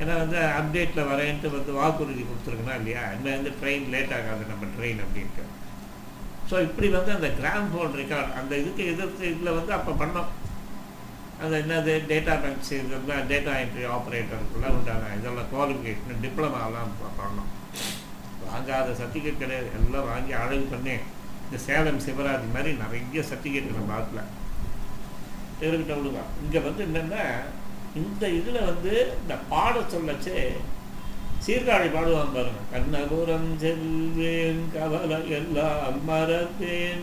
ஏன்னா 0.00 0.14
வந்து 0.22 0.38
அப்டேட்டில் 0.58 1.08
வரேன்ட்டு 1.10 1.54
வந்து 1.56 1.72
வாக்குறுதி 1.80 2.22
கொடுத்துருக்கணும் 2.28 2.78
இல்லையா? 2.80 3.02
இன்னும் 3.14 3.36
வந்து 3.36 3.52
ட்ரெயின் 3.60 3.86
லேட் 3.94 4.14
ஆகாது 4.18 4.44
நம்ம 4.52 4.68
ட்ரெயின் 4.76 5.02
அப்படின்ட்டு. 5.04 5.44
ஸோ 6.50 6.54
இப்படி 6.68 6.88
வந்து 6.96 7.12
அந்த 7.16 7.28
கிராம் 7.40 7.68
ஃபோன் 7.72 7.98
ரெக்கார்ட் 8.00 8.36
அந்த 8.40 8.52
இதுக்கு 8.62 8.84
எதிர்த்து 8.92 9.24
இதில் 9.32 9.56
வந்து 9.58 9.72
அப்போ 9.78 9.92
பண்ணோம். 10.02 10.30
அந்த 11.42 11.54
என்னது? 11.62 11.92
டேட்டா 12.10 12.34
பேங்க்ஸ் 12.42 12.72
இதெல்லாம் 12.78 13.24
டேட்டா 13.30 13.52
என்ட்ரி 13.62 13.84
ஆப்ரேட்டருக்குள்ளே 13.94 14.68
உண்டான 14.76 15.08
இதெல்லாம் 15.18 15.50
குவாலிஃபிகேஷன் 15.52 16.22
டிப்ளமாலாம் 16.24 16.92
பண்ணோம். 17.20 17.50
வாங்காத 18.46 18.92
சர்டிஃபிகேட் 19.00 19.42
கிடையாது. 19.42 19.68
எல்லாம் 19.78 20.08
வாங்கி 20.12 20.32
அழகு 20.42 20.66
பண்ணி 20.74 20.94
இந்த 21.46 21.58
சேலம் 21.66 22.04
சிவராஜ் 22.06 22.54
மாதிரி 22.54 22.70
நிறைய 22.82 23.22
சர்டிஃபிகேட் 23.30 23.72
நம்ம 23.72 23.90
பார்க்கல 23.94 24.22
இருக்கட்டும் 25.66 26.30
இங்கே 26.44 26.60
வந்து 26.68 26.82
என்னென்னா 26.88 27.24
இந்த 28.00 28.28
இதில் 28.28 28.66
வந்து 28.68 28.92
இந்த 29.22 29.34
பாட 29.48 29.74
சொல்லச்சே 29.94 30.42
சீர்காழி 31.46 31.88
பாடுவான் 31.94 32.34
பாருங்க. 32.34 32.60
கண்ணபுரம் 32.72 33.48
செல்வேன் 33.62 34.62
கவலை 34.74 35.18
எல்லாம் 35.38 35.98
மறப்பேன் 36.08 37.02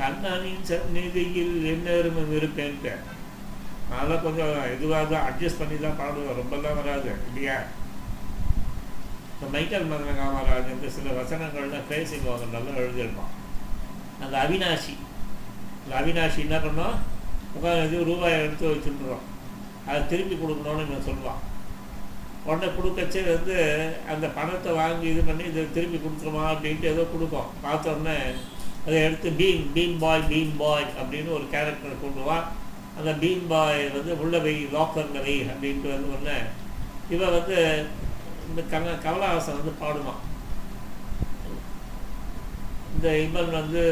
கண்ணனின் 0.00 0.64
சந்நிதியில் 0.70 1.56
என்னரும் 1.72 2.32
இருப்பேன் 2.38 2.78
அதெல்லாம் 3.94 4.22
கொஞ்சம் 4.22 4.52
இதுவாக 4.74 5.04
தான் 5.08 5.26
அட்ஜஸ்ட் 5.28 5.60
பண்ணி 5.60 5.76
தான் 5.78 5.98
பாடுவேன் 6.00 6.38
ரொம்பலாம் 6.40 6.78
வராது 6.80 7.10
இல்லையா? 7.28 7.56
இப்போ 9.32 9.46
மைக்கேல் 9.54 9.90
மதன 9.90 10.14
காமராஜ் 10.20 10.70
வந்து 10.72 10.90
சில 10.96 11.08
வசனங்கள்லாம் 11.20 11.90
பேசிங் 11.92 12.26
நல்லா 12.56 12.72
எழுதியிருப்பான். 12.82 13.32
அந்த 14.24 14.34
அவினாஷி 14.44 14.94
அந்த 15.82 15.92
அவினாஷி 16.00 16.40
என்ன 16.46 16.58
பண்ணோம்? 16.66 16.96
உட்காந்து 17.56 18.08
ரூபாய் 18.10 18.42
எடுத்து 18.44 18.66
வச்சுட்டுறோம் 18.72 19.24
அதை 19.86 20.00
திருப்பி 20.10 20.34
கொடுக்கணும்னு 20.36 20.86
இவன் 20.86 21.08
சொல்லுவான். 21.08 21.42
உடனே 22.46 22.68
கொடுக்கச்சே 22.76 23.20
வந்து 23.34 23.54
அந்த 24.12 24.26
பணத்தை 24.38 24.70
வாங்கி 24.80 25.06
இது 25.12 25.22
பண்ணி 25.28 25.44
இதை 25.50 25.62
திருப்பி 25.76 25.98
கொடுத்துருமா 26.00 26.42
அப்படின்ட்டு 26.52 26.90
ஏதோ 26.94 27.04
கொடுப்போம். 27.12 27.52
பார்த்தோன்னே 27.64 28.16
அதை 28.86 28.96
எடுத்து 29.06 29.28
பீம் 29.40 29.64
பீம் 29.76 29.96
பாய் 30.02 30.28
பீம் 30.32 30.52
பாய் 30.62 30.86
அப்படின்னு 31.00 31.30
ஒரு 31.36 31.46
கேரக்டரை 31.54 31.96
கொண்டுவான். 32.02 32.44
அந்த 32.98 33.10
பீம் 33.22 33.46
பாய் 33.52 33.80
வந்து 33.96 34.12
உள்ள 34.22 34.38
வை 34.46 34.54
லாக்கரில் 34.74 35.24
வை 35.26 35.36
அப்படின்ட்டு 35.52 35.94
வந்து 35.94 36.12
ஒன்று 36.16 36.36
இவன் 37.14 37.34
வந்து 37.38 37.56
இந்த 38.48 38.60
கம 38.72 38.92
கமலஹாசன் 39.04 39.58
வந்து 39.60 39.72
பாடுவான். 39.82 40.20
இந்த 42.94 43.08
இவன் 43.26 43.50
வந்து 43.60 43.82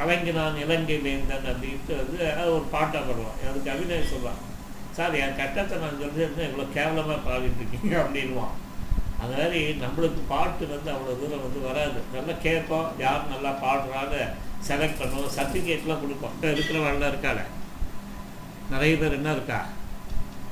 கலங்கினான் 0.00 0.62
இலங்கை 0.64 0.98
வேந்தன் 1.06 1.48
அப்படின்ட்டு 1.52 1.94
வந்து 2.00 2.18
ஒரு 2.56 2.66
பாட்டாக 2.74 3.02
பாடுவான் 3.08 3.38
அதுக்கு 3.50 3.72
அபிநயம் 3.74 4.10
சொல்லுவான். 4.12 4.40
சார் 4.96 5.20
என் 5.22 5.38
கட்டத்தை 5.40 5.74
நான் 5.82 6.00
சொல்லியிருந்தேன் 6.02 6.48
இவ்வளோ 6.50 6.66
கேவலமாக 6.76 7.18
பாடிட்டு 7.28 7.60
இருக்கீங்க 7.62 7.94
அப்படின்வான் 8.02 8.54
அது 9.22 9.32
மாதிரி 9.38 9.60
நம்மளுக்கு 9.82 10.20
பாட்டு 10.30 10.64
வந்து 10.70 10.88
அவ்வளோ 10.92 11.14
தூரம் 11.20 11.42
வந்து 11.46 11.60
வராது. 11.66 11.98
நல்லா 12.14 12.34
கேட்போம். 12.44 12.86
யார் 13.04 13.30
நல்லா 13.32 13.50
பாடுறான்னு 13.64 14.20
செலக்ட் 14.68 15.00
பண்ணுவோம். 15.00 15.34
சர்டிஃபிகேட்லாம் 15.36 16.02
கொடுப்போம். 16.04 16.32
இப்போ 16.36 16.48
இருக்கிறவங்களாம் 16.54 17.12
இருக்காள 17.12 17.40
நிறைய 18.72 18.94
பேர் 19.02 19.18
என்ன 19.18 19.34
இருக்கா? 19.36 19.60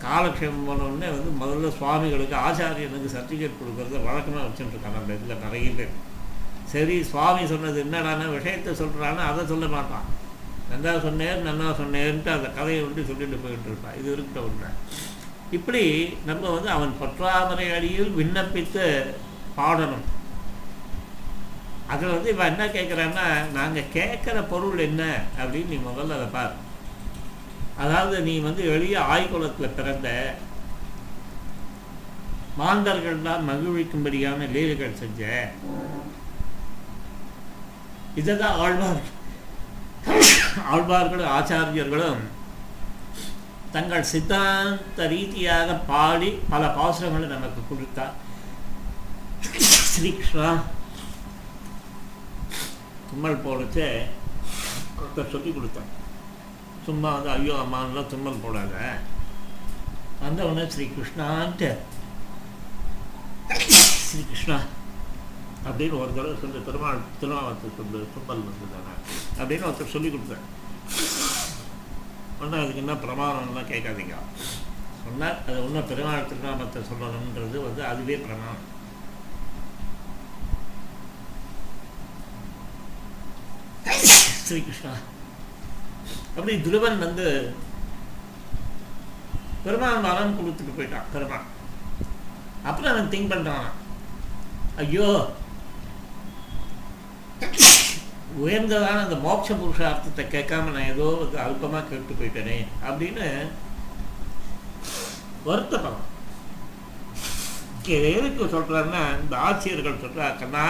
காலக்ஷேமம் 0.04 0.68
பண்ணோடனே 0.70 1.08
வந்து 1.16 1.30
முதல்ல 1.42 1.70
சுவாமிகளுக்கு 1.78 2.36
ஆச்சாரியனுக்கு 2.46 3.14
சர்டிஃபிகேட் 3.16 3.58
கொடுக்குறத 3.60 4.02
வழக்கமாக 4.08 4.44
வச்சுட்டுருக்காங்க 4.48 5.00
அந்த 5.02 5.18
இதில் 5.18 5.42
நிறைய 5.46 5.70
பேர். 5.78 5.94
சரி 6.72 7.04
சுவாமி 7.04 7.46
சொன்னது 7.46 7.84
என்னடான 7.84 8.30
விஷயத்தை 8.30 8.72
சொல்கிறான்னு 8.72 9.26
அதை 9.30 9.46
சொல்ல 9.46 9.66
மாட்டான். 9.66 10.06
நன்றா 10.70 11.00
சொன்னேன் 11.00 11.46
நன்னா 11.46 11.68
சொன்னேன்ட்டு 11.80 12.28
அந்த 12.28 12.48
கதையை 12.56 12.84
வந்து 12.84 13.04
சொல்லிட்டு 13.04 13.36
போயிட்டு 13.36 13.68
இருப்பான். 13.68 13.98
இது 13.98 14.12
இருக்க 14.12 14.40
ஒன்று. 14.40 14.70
இப்படி 15.50 15.82
நம்ம 16.26 16.50
வந்து 16.50 16.70
அவன் 16.70 16.94
பற்றாமரை 17.00 17.66
அடியில் 17.76 18.14
விண்ணப்பித்து 18.18 18.84
பாடணும். 19.56 20.06
அதில் 21.86 22.14
வந்து 22.14 22.30
இவன் 22.30 22.50
என்ன 22.50 22.64
கேட்குறான்னா 22.66 23.26
நாங்கள் 23.52 23.92
கேட்குற 23.94 24.48
பொருள் 24.48 24.78
என்ன? 24.78 25.02
அப்படின்னு 25.38 25.66
நீ 25.66 25.76
முதல்ல 25.76 26.16
அதை 26.16 26.26
பார். 26.32 26.56
அதாவது 27.78 28.20
நீ 28.20 28.38
வந்து 28.38 28.62
எளிய 28.72 28.98
ஆய்குளத்தில் 29.00 29.76
பிறந்த 29.76 30.34
மாந்தர்கள்லாம் 32.58 33.48
மகிழ்விக்கும்படியான 33.48 34.50
லீலைகள் 34.52 34.94
செஞ்ச 34.94 35.50
இதுதான் 38.20 38.58
ஆழ்வார். 38.64 39.02
ஆழ்வார்களும் 40.72 41.32
ஆச்சாரியர்களும் 41.36 42.22
தங்கள் 43.74 44.10
சித்தாந்த 44.12 45.06
ரீதியாக 45.12 45.74
பாடி 45.90 46.30
பல 46.52 46.66
பாசுரங்களை 46.78 47.26
நமக்கு 47.34 47.62
கொடுத்தார் 47.70 48.16
ஸ்ரீகிருஷ்ணா 49.92 50.48
தும்மல் 53.10 53.44
போடுச்சு 53.44 53.86
ஒருத்தர் 55.00 55.32
சொல்லி 55.34 55.50
கொடுத்தார். 55.52 55.92
சும்மா 56.86 57.10
வந்து 57.14 57.30
ஐயோ 57.36 57.54
அம்மான்லாம் 57.64 58.10
தும்மல் 58.12 58.42
போடாத. 58.44 58.74
வந்தவுடனே 60.22 60.48
உடனே 60.50 60.72
ஸ்ரீ 60.74 60.84
கிருஷ்ணான்ட்டு 60.96 61.70
ஸ்ரீ 64.06 64.20
கிருஷ்ணா 64.30 64.58
அப்படின்னு 65.66 66.00
ஒரு 66.02 66.12
தடவை 66.16 66.36
சொல்லி 66.42 66.60
திருமால் 66.68 67.06
திருமாவளத்து 67.20 67.76
சொல்லு 67.78 68.00
தும்மல் 68.14 68.46
வந்ததானே 68.48 68.94
அப்படின்னு 69.40 69.66
ஒருத்தர் 69.68 69.94
சொல்லி 69.96 70.10
கொடுத்தேன் 70.14 70.46
ஒன்றும் 72.40 72.60
அதுக்கு 72.62 72.82
என்ன 72.82 72.94
பிரமாணம்லாம் 73.04 73.70
கேட்காதீங்க. 73.70 74.16
சொன்னால் 75.04 75.38
அது 75.46 75.58
ஒன்றும் 75.66 75.88
பெருமாள் 75.90 76.28
திருநாமத்தை 76.30 76.80
சொல்லணுன்றது 76.90 77.56
வந்து 77.66 77.82
அதுவே 77.90 78.16
பிரமாணம். 78.24 78.66
ஸ்ரீகிருஷ்ணா 84.48 84.92
அப்படி 86.36 86.54
துருவன் 86.66 87.02
வந்து 87.04 87.26
பெருமாள் 89.64 90.04
வரம் 90.06 90.36
கொடுத்துட்டு 90.38 90.76
போயிட்டான் 90.76 91.10
பெருமாள். 91.14 91.46
அப்புறம் 92.68 92.92
அவன் 92.92 93.12
திங்க் 93.14 93.32
பண்ணுறான் 93.32 93.68
ஐயோ 94.84 95.08
உயர்ந்ததான 98.44 99.02
அந்த 99.04 99.16
மோட்ச 99.16 99.54
புருஷார்த்தத்தை 99.54 100.24
கேட்காம 100.26 100.72
நான் 100.72 100.90
ஏதோ 100.92 101.06
அல்பமாக 101.44 101.82
கேட்டு 101.84 102.18
போயிட்டேனே 102.18 102.58
அப்படின்னு 102.88 103.26
வருத்தப்படும் 105.44 106.04
எதுக்கு 107.98 108.44
சொல்றாருன்னா 108.44 109.02
இந்த 109.20 109.34
ஆட்சியர்கள் 109.38 110.02
சொல்றா 110.02 110.26
கண்ணா 110.38 110.64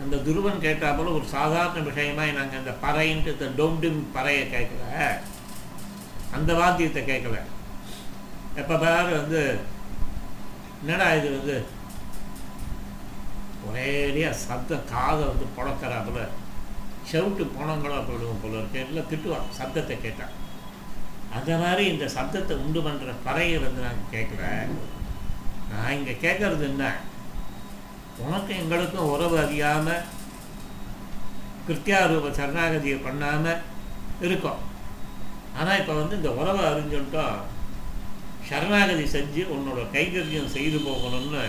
அந்த 0.00 0.16
துருவன் 0.16 0.64
கேட்டா 0.64 0.88
போல 0.92 1.12
ஒரு 1.12 1.26
சாதாரண 1.26 1.82
விஷயமா 1.82 2.24
நாங்கள் 2.38 2.60
அந்த 2.60 2.72
பறைன்ட்டு 2.82 3.34
இந்த 3.34 3.46
டொம்டும் 3.58 4.00
பறையை 4.16 4.42
கேட்கல. 4.46 4.82
அந்த 6.32 6.50
வாத்தியத்தை 6.54 7.02
கேட்கல. 7.02 7.38
எப்போ 8.54 8.76
பாரு 8.76 9.10
வந்து 9.16 9.40
என்னடா 10.80 11.06
இது 11.14 11.30
வந்து 11.38 11.56
ஒரேடியாக 13.66 14.40
சத்தம் 14.46 14.88
காதை 14.92 15.22
வந்து 15.30 15.46
புழக்கிறாப்புல 15.56 16.20
செவிட்டு 17.10 17.44
போனங்களா 17.56 17.98
போயிடுவோம் 18.06 18.42
போல 18.42 18.58
இருக்கு. 18.60 18.78
எல்லாம் 18.84 19.10
திட்டுவான் 19.10 19.56
சத்தத்தை 19.58 19.96
கேட்டான் 20.04 20.34
அந்த 21.36 21.52
மாதிரி 21.62 21.82
இந்த 21.92 22.06
சத்தத்தை 22.16 22.54
உண்டு 22.64 22.80
பண்ணுற 22.86 23.12
பறையை 23.26 23.56
வந்து 23.64 23.80
நாங்கள் 23.86 24.12
கேட்கல 24.14 24.44
நான் 25.70 25.94
இங்கே 25.98 26.14
கேட்கறது 26.24 26.64
என்ன? 26.70 26.84
உனக்கும் 28.24 28.60
எங்களுக்கும் 28.62 29.10
உறவு 29.14 29.36
அறியாமல் 29.44 30.04
கிருத்தியாரூப 31.66 32.26
சரணாகதியை 32.38 32.98
பண்ணாமல் 33.06 33.62
இருக்கோம். 34.26 34.60
ஆனால் 35.58 35.78
இப்போ 35.80 35.94
வந்து 36.00 36.18
இந்த 36.20 36.30
உறவை 36.40 36.62
அறிஞ்சுட்டோம் 36.70 37.38
சரணாகதி 38.48 39.04
செஞ்சு 39.14 39.42
உன்னோட 39.54 39.80
கைகரியம் 39.94 40.54
செய்து 40.56 40.78
போகணும்னு 40.88 41.42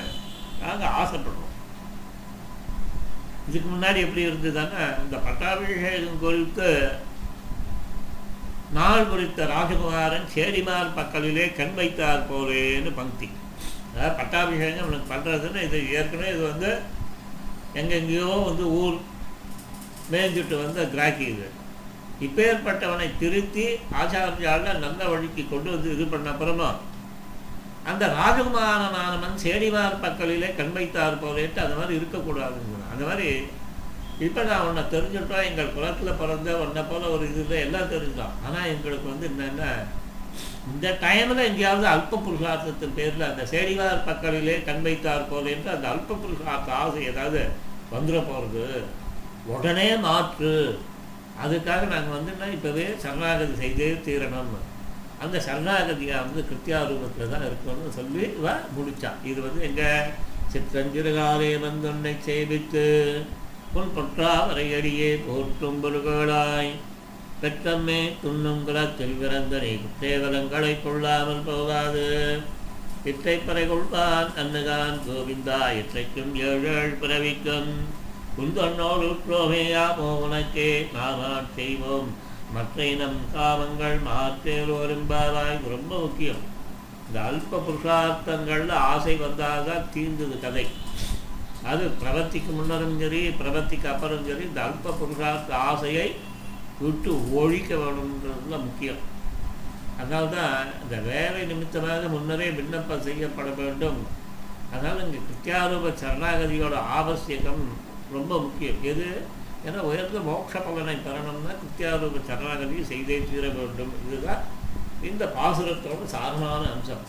நாங்கள் 0.62 0.96
ஆசைப்படுறோம். 1.02 1.47
இதுக்கு 3.48 3.68
முன்னாடி 3.68 4.00
எப்படி 4.06 4.28
இருந்ததுன்னா 4.28 4.86
இந்த 5.04 5.18
பட்டாபிஷேகம் 5.28 6.22
குறித்து 6.24 6.70
நாள் 8.78 9.10
குறித்த 9.12 9.42
ராஜகுமாரன் 9.52 10.32
சேரிமார் 10.34 10.96
பக்கலிலே 10.98 11.46
கண் 11.60 11.76
வைத்தார் 11.78 12.28
போலேன்னு 12.32 12.92
பங்கி 12.98 13.30
அதாவது 13.92 14.18
பட்டாபிஷேகம் 14.20 14.84
இவனுக்கு 14.84 15.12
பண்ணுறதுன்னு 15.14 15.62
இது 15.68 15.78
ஏற்கனவே 15.98 16.34
இது 16.34 16.44
வந்து 16.52 16.72
எங்கெங்கேயோ 17.82 18.34
வந்து 18.50 18.66
ஊர் 18.82 18.98
மேய்ஞ்சிட்டு 20.12 20.56
வந்த 20.60 20.82
கிராக்கி 20.92 21.26
இது. 21.32 21.48
இப்பேற்பட்டவனை 22.26 23.08
திருத்தி 23.22 23.66
ஆச்சாரியால் 24.00 24.84
நல்ல 24.86 25.02
வழிக்கு 25.12 25.44
கொண்டு 25.46 25.70
வந்து 25.74 25.90
இது 25.96 26.06
பண்ண 26.14 26.30
அப்புறமா 26.34 26.70
அந்த 27.92 28.06
ராஜகுமாரனானவன் 28.16 29.42
சேடிமார் 29.44 30.02
பக்கலிலே 30.06 30.50
கண் 30.56 30.74
வைத்தார் 30.78 31.22
போலேட்டு 31.24 31.62
அந்த 31.66 31.76
மாதிரி 31.80 31.98
இருக்கக்கூடாதுங்க. 32.00 32.77
அந்த 32.98 33.08
மாதிரி 33.10 33.32
இப்போ 34.26 34.42
நான் 34.44 34.68
உன்னை 34.68 34.84
தெரிஞ்சுட்டோம் 34.94 35.48
எங்கள் 35.48 35.74
குளத்தில் 35.74 36.20
பிறந்த 36.20 36.54
உன்னை 36.62 36.82
போல் 36.84 37.04
ஒரு 37.16 37.26
இது 37.32 37.56
எல்லாம் 37.66 37.92
தெரிஞ்சுட்டோம் 37.92 38.36
ஆனால் 38.46 38.70
எங்களுக்கு 38.72 39.06
வந்து 39.12 39.28
என்னென்ன 39.32 39.66
இந்த 40.72 40.88
டைமில் 41.04 41.42
எங்கேயாவது 41.50 41.86
அல்ப 41.92 42.20
புருஷார்த்தத்தின் 42.24 42.96
பேரில் 42.98 43.28
அந்த 43.28 43.44
சேடிவார் 43.52 44.06
பக்கலிலே 44.08 44.56
கண் 44.70 44.84
வைத்தார் 44.88 45.30
போல 45.30 45.52
என்று 45.56 45.70
அந்த 45.76 45.88
அல்ப 45.92 46.18
புருஷார்த்த 46.24 46.80
ஆசை 46.80 47.04
ஏதாவது 47.12 47.42
வந்துட 47.94 48.22
போகிறது 48.30 48.64
உடனே 49.56 49.88
மாற்று. 50.06 50.54
அதுக்காக 51.44 51.86
நாங்கள் 51.94 52.16
வந்து 52.18 52.34
என்ன 52.36 52.50
இப்போவே 52.56 52.86
சரணாகதி 53.04 53.56
செய்தே 53.62 53.90
தீரணும். 54.08 54.56
அந்த 55.24 55.38
சரணாகதியாக 55.48 56.24
வந்து 56.26 56.42
கிருத்தியாரூபத்தில் 56.50 57.34
தான் 57.34 57.48
இருக்கணும்னு 57.50 57.94
சொல்லி 58.00 58.24
இவ 58.40 58.48
முடித்தான் 58.78 59.22
இது 59.32 59.40
வந்து 59.48 59.62
எங்கள் 59.70 60.10
சிற்றஞ்சிறுகாலே 60.52 61.60
வந்து 61.60 61.88
உன்னை 61.90 62.16
சேவித்து 62.26 62.86
உன் 63.74 63.92
பொற்றாவரையடியே 63.96 65.10
போற்றும் 65.28 65.80
பொருள்களாய். 65.84 66.72
பெற்றம்மே 67.42 68.02
துண்ணும் 68.22 68.64
குலத்தில் 68.64 69.18
பிறந்தனை 69.22 69.80
குற்றேவலங்களை 69.82 70.72
கொள்ளாமல் 70.84 71.44
போகாது. 71.46 72.08
இற்றைப்பறை 73.06 73.64
கொள்வான் 73.68 74.32
அன்னதான் 74.42 74.98
கோவிந்தா 75.08 75.60
இற்றைக்கும் 75.80 76.36
ஏழு 76.36 76.98
பிறவிக்கும். 77.02 77.72
குந்தொன்னோடு 78.38 79.06
உற்றோமேயாமோ 79.14 80.10
உனக்கே 80.26 80.88
நாமான் 80.96 81.54
செய்வோம். 81.56 82.10
மற்ற 82.54 82.86
இனம் 82.86 83.20
காமங்கள் 83.36 84.00
மாற்றேரோரும் 84.10 85.08
பாராய் 85.10 85.64
ரொம்ப 85.70 85.92
முக்கியம். 86.00 86.44
இந்த 87.08 87.20
அல்ப 87.30 87.60
புருஷார்த்தங்களில் 87.68 88.74
ஆசை 88.92 89.16
வந்தால்தான் 89.16 89.86
தீர்ந்தது 89.94 90.38
கதை. 90.40 90.66
அது 91.72 91.84
பிரபத்திக்கு 92.02 92.52
முன்னரும் 92.58 92.98
சரி 93.04 93.22
பிரபத்திக்கு 93.42 93.88
அப்புறம் 93.94 94.26
சரி 94.28 94.44
இந்த 94.50 94.60
அல்ப 94.68 94.96
புருஷார்த்த 95.02 95.54
ஆசையை 95.70 96.08
விட்டு 96.82 97.12
ஒழிக்க 97.40 97.72
வேணுன்றதுல 97.76 98.58
முக்கியம். 98.66 99.02
அதனால்தான் 100.00 100.68
இந்த 100.84 100.96
வேலை 101.10 101.40
நிமித்தமாக 101.52 102.10
முன்னரே 102.16 102.48
விண்ணப்பம் 102.60 103.06
செய்யப்பட 103.08 103.50
வேண்டும். 103.62 104.00
அதனால் 104.74 105.04
இங்கே 105.06 105.20
கிருத்தியாரூப 105.28 105.94
சரணாகதியோட 106.02 106.76
ஆவசியகம் 106.98 107.64
ரொம்ப 108.16 108.32
முக்கியம். 108.46 108.80
எது? 108.92 109.08
ஏன்னா 109.68 109.80
உயர்ந்த 109.90 110.20
மோட்ச 110.30 110.54
பலனை 110.66 110.98
பெறணும்னா 111.08 111.54
கிருத்தியாரூப 111.62 112.22
சரணாகதியை 112.30 112.84
செய்தே 112.92 113.18
தீர 113.32 113.46
வேண்டும். 113.58 113.94
இதுதான் 114.06 114.44
இந்த 115.02 115.26
பாசுரத்தோட 115.38 116.06
சாரமான 116.14 116.64
அம்சம். 116.74 117.06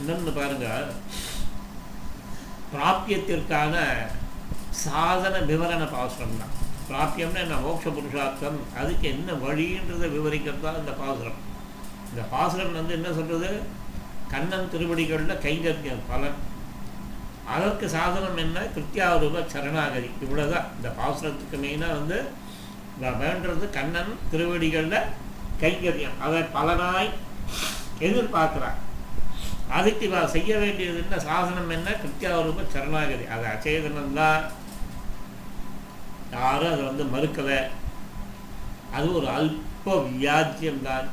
என்னன்னு 0.00 0.32
பாருங்க. 0.38 0.66
பிராப்பியத்திற்கான 2.72 3.74
சாதன 4.84 5.36
விவரண 5.38 5.92
பாசுரம் 5.92 6.40
தான். 6.40 6.54
பிராப்பியம்னா 6.88 7.40
என்ன? 7.44 7.56
மோட்ச 7.56 7.88
புருஷார்த்தம். 7.96 8.58
அதுக்கு 8.80 9.08
என்ன 9.08 9.32
வழின்றதை 9.32 10.08
விவரிக்கிறது 10.16 10.60
தான் 10.60 10.78
இந்த 10.78 10.92
பாசுரம். 10.92 11.38
இந்த 12.10 12.22
பாசுரம் 12.30 12.72
வந்து 12.72 12.94
என்ன 12.94 13.12
சொல்றது? 13.12 13.62
கண்ணன் 14.30 14.70
திருவடிகளில் 14.72 15.42
கைங்கரியம் 15.44 16.06
பலன். 16.08 16.38
அதற்கு 17.46 17.88
சாதனம் 17.88 18.36
என்ன? 18.36 18.60
கிருத்தியாரூப 18.60 19.46
சரணாகதி. 19.46 20.10
இவ்வளோதான் 20.24 20.66
இந்த 20.76 20.88
பாசுரத்துக்கு 20.98 21.58
மெயினாக 21.64 21.98
வந்து 21.98 22.18
வேண்டது 23.00 23.70
கண்ணன் 23.70 24.18
திருவடிகளில் 24.30 25.10
கைங்கரியம். 25.62 26.18
அதை 26.24 26.40
பலனாய் 26.56 27.10
எதிர்பார்க்கிறார். 28.06 28.78
அதுக்கு 29.76 30.04
இவன் 30.08 30.32
செய்ய 30.34 30.50
வேண்டியது 30.62 30.98
என்ன? 31.04 31.16
சாசனம் 31.28 31.72
என்ன? 31.76 31.88
கிருத்தியாவரூப 32.02 32.64
சரணாகதி. 32.74 33.24
அது 33.34 33.44
அச்சேதனம் 33.52 34.16
தான் 34.20 34.42
யாரும் 36.36 36.72
அதை 36.72 36.82
வந்து 36.90 37.04
மறுக்கலை. 37.14 37.60
அது 38.96 39.06
ஒரு 39.18 39.28
அல்ப 39.36 39.96
வியாஜியம்தான். 40.10 41.08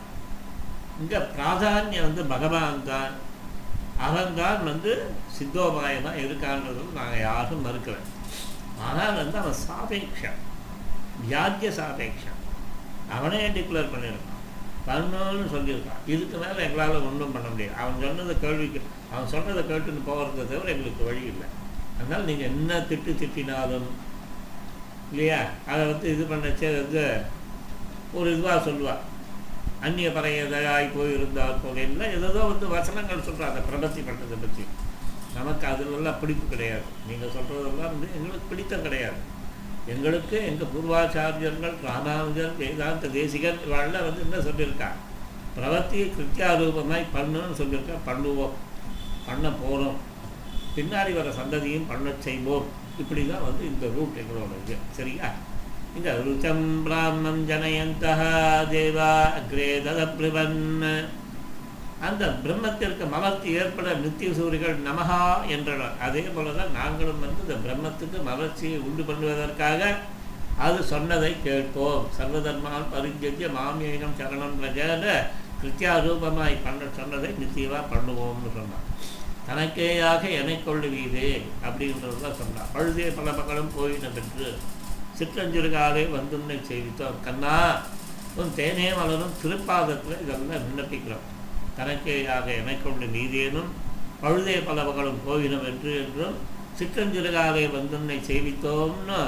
இங்கே 1.02 1.20
பிராதானியம் 1.36 2.08
வந்து 2.08 2.24
பகவான் 2.34 2.86
தான் 2.92 3.14
அவன்தான் 4.08 4.62
வந்து 4.70 4.92
சித்தோபாயமாக 5.36 6.22
இருக்கான்றது 6.24 6.82
நாங்கள் 7.00 7.26
யாரும் 7.30 7.66
மறுக்கலை. 7.68 8.02
ஆனால் 8.88 9.20
வந்து 9.22 9.38
அவன் 9.42 9.60
சாபேக்ஷம் 9.68 10.40
வியாஜ்ய 11.28 11.70
சாபேக்ஷம் 11.80 12.40
அவனே 13.16 13.42
டிக்ளேர் 13.56 13.92
பண்ணியிருக்கான் 13.94 14.35
பண்ணணும்னு 14.88 15.48
சொல்லியிருக்கான். 15.56 16.02
இதுக்கு 16.14 16.36
மேலே 16.44 16.60
எங்களால் 16.68 17.08
ஒன்றும் 17.10 17.36
பண்ண 17.36 17.48
முடியாது. 17.54 17.76
அவன் 17.82 18.02
சொன்னதை 18.06 18.36
கேள்விக்கு 18.44 18.82
அவன் 19.14 19.32
சொன்னதை 19.34 19.64
கேட்டுன்னு 19.72 20.08
போகிறத 20.10 20.46
தவிர 20.52 20.74
எங்களுக்கு 20.76 21.10
வழி 21.10 21.24
இல்லை. 21.34 21.48
அதனால் 21.98 22.28
நீங்கள் 22.30 22.50
என்ன 22.52 22.80
திட்டு 22.90 23.12
திட்டினாலும் 23.22 23.90
இல்லையா? 25.12 25.42
அதை 25.72 25.82
வந்து 25.92 26.08
இது 26.14 26.24
பண்ணச்சே 26.32 26.70
வந்து 26.82 27.04
ஒரு 28.20 28.30
இதுவாக 28.36 28.60
சொல்லுவாள் 28.70 29.04
அந்நிய 29.86 30.10
பறையதாய் 30.16 30.96
போயிருந்தால் 30.96 31.62
போகலாம் 31.64 31.88
இல்லை 31.90 32.06
ஏதோ 32.18 32.42
வந்து 32.52 32.66
வசனங்கள் 32.76 33.28
சொல்கிறா 33.28 33.50
அதை 33.52 33.62
பிரபத்தி 33.70 34.02
பண்ணுறதை 34.08 34.38
பற்றி 34.44 34.64
நமக்கு 35.38 35.66
அதிலெல்லாம் 35.70 36.20
பிடிப்பு 36.22 36.46
கிடையாது. 36.52 36.86
நீங்கள் 37.08 37.34
சொல்கிறதெல்லாம் 37.36 37.94
வந்து 37.94 38.08
எங்களுக்கு 38.18 38.50
பிடித்தம் 38.52 38.86
கிடையாது. 38.86 39.20
எங்களுக்கு 39.94 40.38
எங்கள் 40.50 40.72
பூர்வாச்சாரியர்கள் 40.74 41.76
ராமானுஜர் 41.88 42.54
வேதாந்த 42.62 43.10
தேசிகர் 43.18 43.60
இவாள்லாம் 43.66 44.08
வந்து 44.08 44.24
என்ன 44.26 44.38
சொல்லியிருக்கா 44.48 44.90
பிரவத்தி 45.58 46.00
கிருத்தியாரூபமாய் 46.16 47.12
பண்ணுன்னு 47.16 47.60
சொல்லியிருக்கா 47.60 47.98
பண்ணுவோம் 48.08 48.56
பண்ண 49.28 49.50
போகிறோம் 49.62 50.00
பின்னாடி 50.76 51.12
வர 51.18 51.30
சந்ததியும் 51.38 51.90
பண்ண 51.92 52.08
செய்வோம். 52.26 52.66
இப்படி 53.02 53.22
தான் 53.28 53.46
வந்து 53.48 53.64
இந்த 53.66 53.86
ரூட் 53.96 54.18
எங்களோட 54.22 54.52
இது 54.64 54.76
சரியா? 54.98 55.28
இந்த 55.98 56.10
ருச்சம் 56.26 56.66
பிராமம் 56.86 57.44
ஜனயந்தா 57.50 58.16
தேவா 58.74 59.12
அக்ரே 59.40 59.70
ததப்ரிவன். 59.86 60.60
அந்த 62.08 62.24
பிரம்மத்திற்கு 62.44 63.06
மலர்ச்சி 63.14 63.50
ஏற்பட 63.60 63.94
நித்திய 64.04 64.30
சூரிகள் 64.38 64.76
நமஹா 64.88 65.22
என்றனர். 65.56 65.96
அதே 66.06 66.24
போல 66.36 66.54
தான் 66.58 66.76
நாங்களும் 66.80 67.24
வந்து 67.24 67.44
இந்த 67.46 67.56
பிரம்மத்துக்கு 67.66 68.18
மலர்ச்சியை 68.30 68.80
உண்டு 68.88 69.04
பண்ணுவதற்காக 69.10 69.82
அது 70.66 70.80
சொன்னதை 70.92 71.32
கேட்போம் 71.46 72.06
சர்வதர்மால் 72.18 72.92
பரிஞ்செய்ய 72.94 73.48
மாமியினம் 73.58 74.18
சரணம் 74.20 74.58
பிரஜன 74.60 75.06
கிருத்தியாரூபமாய் 75.62 76.64
பண்ண 76.66 76.88
சொன்னதை 76.98 77.30
நிச்சயமாக 77.44 77.84
பண்ணுவோம்னு 77.94 78.52
சொன்னான். 78.58 78.88
தனக்கேயாக 79.48 80.24
எனை 80.40 80.56
கொள்ளுவீதே 80.68 81.30
அப்படின்றது 81.68 82.18
தான் 82.24 82.40
சொன்னான். 82.42 82.72
பழுதே 82.76 83.08
பல 83.18 83.28
மக்களும் 83.40 83.76
போயின 83.78 84.10
பெற்று 84.16 84.48
சிற்றஞ்சிறுகாலே 85.18 86.04
வந்துன்னை 86.16 86.58
செய்வித்தோம் 86.70 87.22
கண்ணா 87.28 87.56
உன் 88.40 88.56
தேனே 88.60 88.90
மலரும் 89.00 89.38
திருப்பாதத்தில் 89.42 90.22
இதெல்லாம் 90.24 90.66
விண்ணப்பிக்கிறோம். 90.68 91.28
தனக்கேயாக 91.78 92.48
எனைக்கொண்டு 92.62 93.08
நீதேனும் 93.16 93.72
பழுதே 94.22 94.58
பலவகளும் 94.68 95.24
போயினும் 95.26 95.66
என்று 95.72 95.92
என்றும் 96.04 96.38
சிற்றஞ்சிறுகாலே 96.80 97.66
வந்தன்னை 97.76 98.18
செய்வித்தோம்னு 98.30 99.20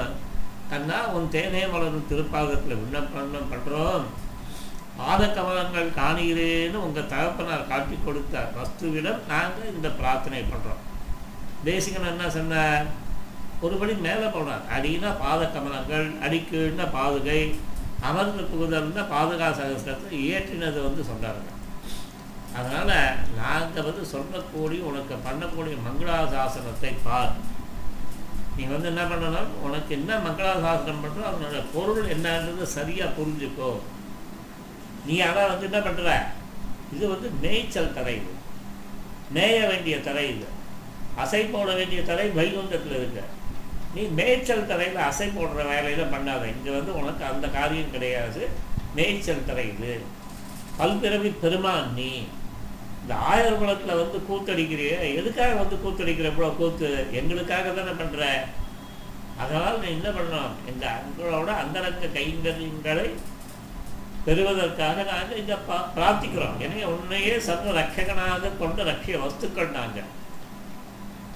தன்னா 0.72 0.98
உன் 1.16 1.28
தேனே 1.36 1.62
மலரும் 1.74 2.08
திருப்பாதத்தில் 2.12 2.80
விண்ணப்பம் 2.82 3.52
பண்ணுறோம் 3.52 4.08
பாதக்கமலங்கள் 5.00 5.90
காணுகிறேன்னு 6.00 6.78
உங்கள் 6.86 7.12
தகப்பனார் 7.12 7.70
காட்டி 7.72 7.98
கொடுத்த 8.06 8.44
வஸ்துவிடம் 8.56 9.20
நாங்கள் 9.32 9.74
இந்த 9.74 9.90
பிரார்த்தனை 10.00 10.42
பண்ணுறோம் 10.52 10.84
தேசிகன் 11.68 12.10
என்ன 12.12 12.26
சொன்னார்? 12.38 12.88
ஒருபடி 13.66 13.94
மேலே 14.08 14.28
போனார். 14.34 14.66
அடினா 14.76 15.12
பாதக்கமலங்கள் 15.22 16.08
அடிக்கீழ்னா 16.26 16.86
பாதுகை 16.98 17.40
அமர்ந்து 18.10 18.44
புகுதல்னா 18.52 19.04
பாதுகா 19.14 19.48
சகசிரத்தை 19.60 20.12
இயற்றினது 20.26 20.80
வந்து 20.88 21.04
சொன்னாருங்க. 21.12 21.52
அதனால் 22.56 22.96
நாங்கள் 23.42 23.88
வந்து 23.88 24.04
சொல்லக்கூடிய 24.14 24.82
உனக்கு 24.90 25.16
பண்ணக்கூடிய 25.28 25.76
மங்களாசாசனத்தை 25.88 26.92
பார். 27.06 27.34
நீ 28.58 28.64
வந்து 28.74 28.90
என்ன 28.92 29.04
பண்ணணும்? 29.04 29.52
உனக்கு 29.66 29.92
என்ன 30.00 30.12
மங்களாசாசனம் 30.28 31.04
பண்ணுறோ 31.04 31.28
அதனோட 31.30 31.60
பொருள் 31.76 32.12
என்னன்றது 32.16 32.68
சரியாக 32.78 33.16
புரிஞ்சுக்கோ. 33.18 33.72
நீ 35.08 35.16
ஆனால் 35.28 35.52
வந்து 35.52 35.68
என்ன 35.70 35.82
பண்ணுற 35.88 36.16
இது 36.96 37.06
வந்து 37.14 37.30
மேய்ச்சல் 37.44 37.96
தரை 37.98 38.16
இது. 38.20 38.32
மேய 39.36 39.58
வேண்டிய 39.72 39.96
தரை 40.08 40.26
இது. 40.34 40.48
அசை 41.24 41.44
போட 41.54 41.70
வேண்டிய 41.80 42.02
தரை 42.10 42.26
வைகுண்டத்தில் 42.40 42.98
இருக்கு. 43.00 43.24
நீ 43.96 44.02
மேய்ச்சல் 44.20 44.70
தரையில் 44.72 45.00
அசை 45.10 45.28
போடுற 45.38 45.62
வேலையில் 45.72 46.12
பண்ணாத. 46.14 46.44
இங்கே 46.56 46.72
வந்து 46.78 46.92
உனக்கு 47.02 47.24
அந்த 47.32 47.48
காரியம் 47.48 47.94
கிடையாது. 47.96 48.44
மேய்ச்சல் 48.98 49.48
தரை 49.50 49.66
இது. 49.74 49.94
பல்பிறவி 50.80 51.30
பெருமான் 51.44 51.90
நீ. 52.00 52.12
இந்த 53.02 53.14
ஆயர் 53.32 53.60
குளத்தில் 53.60 54.00
வந்து 54.02 54.18
கூத்தடிக்கிறீ 54.28 54.86
எதுக்காக 55.20 55.52
வந்து 55.62 55.76
கூத்தடிக்கிற 55.84 56.30
இவ்வளோ 56.32 56.50
கூத்து? 56.60 56.90
எங்களுக்காக 57.20 57.72
தானே 57.78 57.94
பண்ணுற 58.02 58.24
அதனால் 59.44 59.82
நீ 59.82 59.88
என்ன 59.96 60.10
பண்ணோம் 60.18 60.54
எங்கள் 60.70 61.00
எங்களோட 61.02 61.50
அந்தரங்க 61.64 62.08
கைங்கரியங்களை 62.18 63.08
பெறுவதற்காக 64.26 65.04
நாங்கள் 65.10 65.40
இங்கே 65.42 65.58
பா 65.68 65.76
பிரார்த்திக்கிறோம். 65.96 66.56
ஏன்னா 66.64 66.88
உன்னையே 66.94 67.36
சர்வ 67.48 67.74
ரட்சகனாக 67.80 68.50
கொண்ட 68.62 68.84
ரட்சிய 68.90 69.18
வஸ்துக்கள் 69.24 69.76
நாங்கள். 69.78 70.10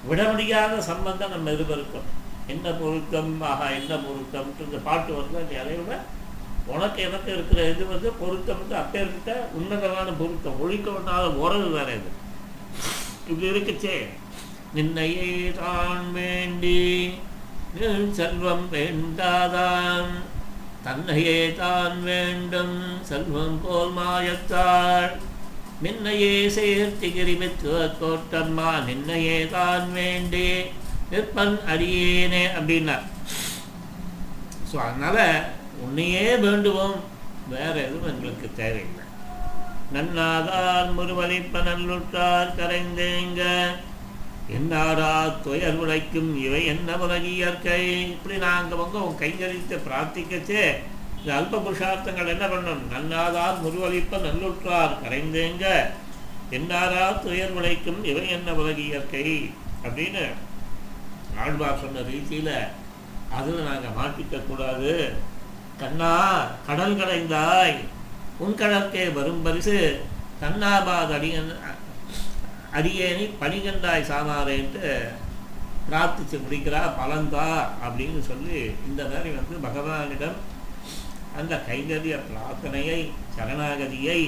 விட 0.08 0.20
முடியாத 0.30 0.80
சம்பந்தம் 0.90 1.32
நம்ம 1.34 1.52
இருவருக்கும். 1.56 2.08
என்ன 2.52 2.66
பொருத்தம்? 2.80 3.32
ஆஹா 3.50 3.66
என்ன 3.78 3.92
பொருத்தம்? 4.06 4.50
இந்த 4.64 4.78
பாட்டு 4.88 5.12
வந்து 5.20 5.38
அந்த 5.42 5.60
அதை 5.62 5.76
விட 5.80 5.96
உனக்கு 6.66 7.02
எனக்கு 7.02 7.30
இருக்கிற 7.32 7.60
இது 7.70 7.84
வந்து 7.86 8.08
பொருத்தம் 8.20 8.60
வந்து 8.60 8.76
அப்பேற்பட்ட 8.80 9.32
உன்னதமான 9.58 10.08
பொருத்தம். 10.20 10.60
ஒழிக்க 10.64 10.90
உண்டாத 10.90 11.24
உறவு 11.44 11.68
வேற 11.76 11.88
இது. 11.98 12.10
இப்படி 13.28 13.46
இருக்குச்சே. 13.52 13.96
நின்னையே 14.74 15.52
தான் 15.60 16.06
வேண்டி 16.18 16.80
நில் 17.74 18.12
செல்வம் 18.18 18.66
வேண்டாதான் 18.74 20.10
தன்னையே 20.84 21.40
தான் 21.60 21.98
வேண்டும் 22.08 22.76
செல்வம் 23.10 23.60
போல் 23.64 23.92
மாயத்தாள். 23.98 25.12
நின்னையே 25.84 26.34
சேர்த்திகிரி 26.56 27.34
கிரிமித்துவ 27.34 27.76
கோட்டம்மா 28.00 28.70
நின்னையே 28.88 29.38
தான் 29.56 29.88
வேண்டி 29.92 30.48
நிற்பன் 31.10 31.58
அடியேனே 31.72 32.44
அப்படின்னா. 32.58 32.96
ஸோ 34.72 34.76
அதனால 34.88 35.18
உன்னையே 35.84 36.26
வேண்டுவோம். 36.44 36.96
வேற 37.54 37.74
எதுவும் 37.86 38.10
எங்களுக்கு 38.12 38.48
தேவையில்லை. 38.60 39.04
நன்னாதார் 39.94 40.92
முருவலிப்ப 40.98 41.62
நல்லுற்றார் 41.68 42.52
கரைந்தேங்க 42.58 43.42
என்னாரா 44.56 45.10
துயர் 45.44 45.80
உழைக்கும் 45.82 46.30
இவை 46.44 46.60
என்ன 46.72 46.96
உலகியற்கை 47.04 47.82
இப்படி 48.14 48.36
நாங்கள் 48.44 48.80
வந்து 48.82 48.98
உன் 49.06 49.20
கைகரித்து 49.22 49.76
பிரார்த்திக்கச்சே. 49.86 50.64
இந்த 51.18 51.30
அல்ப 51.38 51.60
புருஷார்த்தங்கள் 51.64 52.32
என்ன 52.34 52.44
பண்ணணும் 52.52 52.86
நன்னாதார் 52.92 53.60
முருவலிப்ப 53.64 54.20
நல்லுற்றார் 54.26 54.96
கரைந்தேங்க 55.02 55.66
என்னாரா 56.58 57.04
துயர் 57.24 57.54
உழைக்கும் 57.58 58.00
இவை 58.10 58.24
என்ன 58.36 58.48
உலகியற்கை 58.62 59.26
அப்படின்னு 59.84 60.24
ஆழ்வார் 61.42 61.80
சொன்ன 61.82 62.02
ரீதியில் 62.08 62.56
அதில் 63.36 63.68
நாங்கள் 63.68 63.96
மாட்டிக்க 64.00 64.40
கூடாது. 64.48 64.94
கண்ணா 65.82 66.12
கடல் 66.66 66.98
கடைந்தாய் 67.00 67.76
உன் 68.44 68.58
கடற்கே 68.60 69.04
வரும் 69.16 69.42
பரிசு. 69.42 69.78
கண்ணாபாத் 70.42 71.14
அடியன் 71.16 71.50
அடியேனி 72.78 73.24
பணிகண்டாய் 73.40 74.08
சாமாரேன்ட்டு 74.10 74.92
பிரார்த்திச்சு 75.88 76.36
முடிக்கிறா 76.44 76.80
பலந்தா 76.98 77.46
அப்படின்னு 77.84 78.20
சொல்லி 78.30 78.60
இந்த 78.88 79.02
மாதிரி 79.04 79.30
வந்து 79.38 79.56
பகவானிடம் 79.66 80.38
அந்த 81.40 81.54
கைகரிய 81.68 82.16
பிரார்த்தனையை 82.28 82.98
சரணாகதியை 83.36 84.20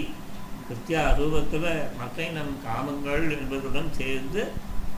கிருத்தியா 0.69 1.03
ரூபத்தில் 1.19 1.69
மற்ற 1.99 2.27
நம் 2.37 2.55
காமங்கள் 2.67 3.25
என்பதுடன் 3.37 3.91
சேர்ந்து 3.99 4.43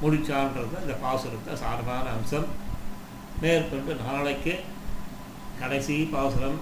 முடிச்சான்றது 0.03 0.75
அந்த 0.83 0.95
பாசுரத்தை 1.05 1.55
சார்பான 1.63 2.07
அம்சம். 2.11 2.49
மேற்கொண்டு 3.41 3.95
நாளைக்கு 4.05 4.55
கடைசி 5.61 5.97
பாசுரம் 6.15 6.59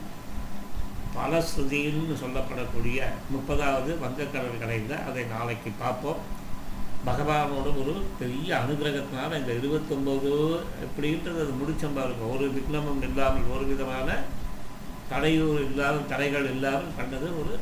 பலஸ்ருதின்னு 1.16 2.14
சொல்லப்படக்கூடிய 2.22 2.98
முப்பதாவது 3.32 3.90
வங்கக்கடல் 4.04 4.62
கடைந்த 4.62 4.94
அதை 5.08 5.22
நாளைக்கு 5.34 5.70
பார்ப்போம். 5.82 6.22
பகவானோட 7.08 7.68
ஒரு 7.80 7.94
பெரிய 8.20 8.48
அனுகிரகத்தினால் 8.62 9.38
இந்த 9.40 9.52
இருபத்தொம்போது 9.60 10.30
எப்படின்றது 10.86 11.42
அது 11.44 11.54
முடிச்சம் 11.60 11.96
பாருங்க. 11.98 12.24
ஒரு 12.34 12.46
விக்னமும் 12.56 13.04
இல்லாமல் 13.08 13.52
ஒரு 13.56 13.64
விதமான 13.72 14.16
தடையூர் 15.12 15.62
இல்லாமல் 15.68 16.10
தடைகள் 16.12 16.50
இல்லாமல் 16.54 16.96
கண்டது 16.98 17.28
ஒரு 17.40 17.54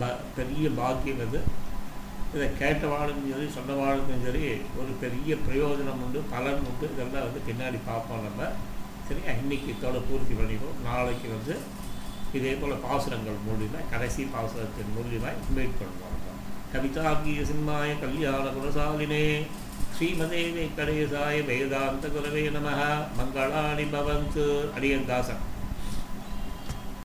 ப 0.00 0.10
பெரிய 0.36 0.66
பாக்கியம் 0.80 1.22
அது. 1.26 1.40
இதை 2.34 2.46
கேட்டவாளுக்கும் 2.60 3.32
சரி 3.32 3.48
சொன்னவாளுக்கும் 3.56 4.22
சரி 4.26 4.44
ஒரு 4.80 4.92
பெரிய 5.02 5.32
பிரயோஜனம் 5.46 6.02
உண்டு 6.04 6.20
பலன் 6.34 6.62
உண்டு. 6.68 6.86
இதெல்லாம் 6.94 7.26
வந்து 7.28 7.42
பின்னாடி 7.48 7.80
பார்ப்போம் 7.88 8.24
நம்ம. 8.28 8.50
சரி 9.06 9.20
இன்றைக்கி 9.32 9.68
இதோட 9.72 9.98
பூர்த்தி 10.08 10.34
பண்ணிப்போம் 10.34 10.78
நாளைக்கு 10.84 11.28
வந்து 11.28 11.54
இதே 12.32 12.52
போல் 12.52 12.82
பாசுரங்கள் 12.82 13.44
மூலியமாக 13.46 13.88
கடைசி 13.90 14.22
பாசுரத்தின் 14.24 14.94
மூலியமாக 14.96 15.54
மீட் 15.56 15.78
பண்ணுவாங்க 15.80 16.18
கவிதாங்கிய 16.72 17.40
சிம்மாய 17.42 17.98
கல்யாண 18.00 18.44
குணசாலினே 18.48 19.24
ஸ்ரீமதே 19.96 20.42
வெங்கடேசாய 20.54 21.44
வேதாந்த 21.44 22.08
குரவே 22.08 22.44
நம. 22.50 22.68
மங்களாணி 23.16 23.84
பவந்து. 23.84 24.46
அடியந்தாசன் 24.76 25.42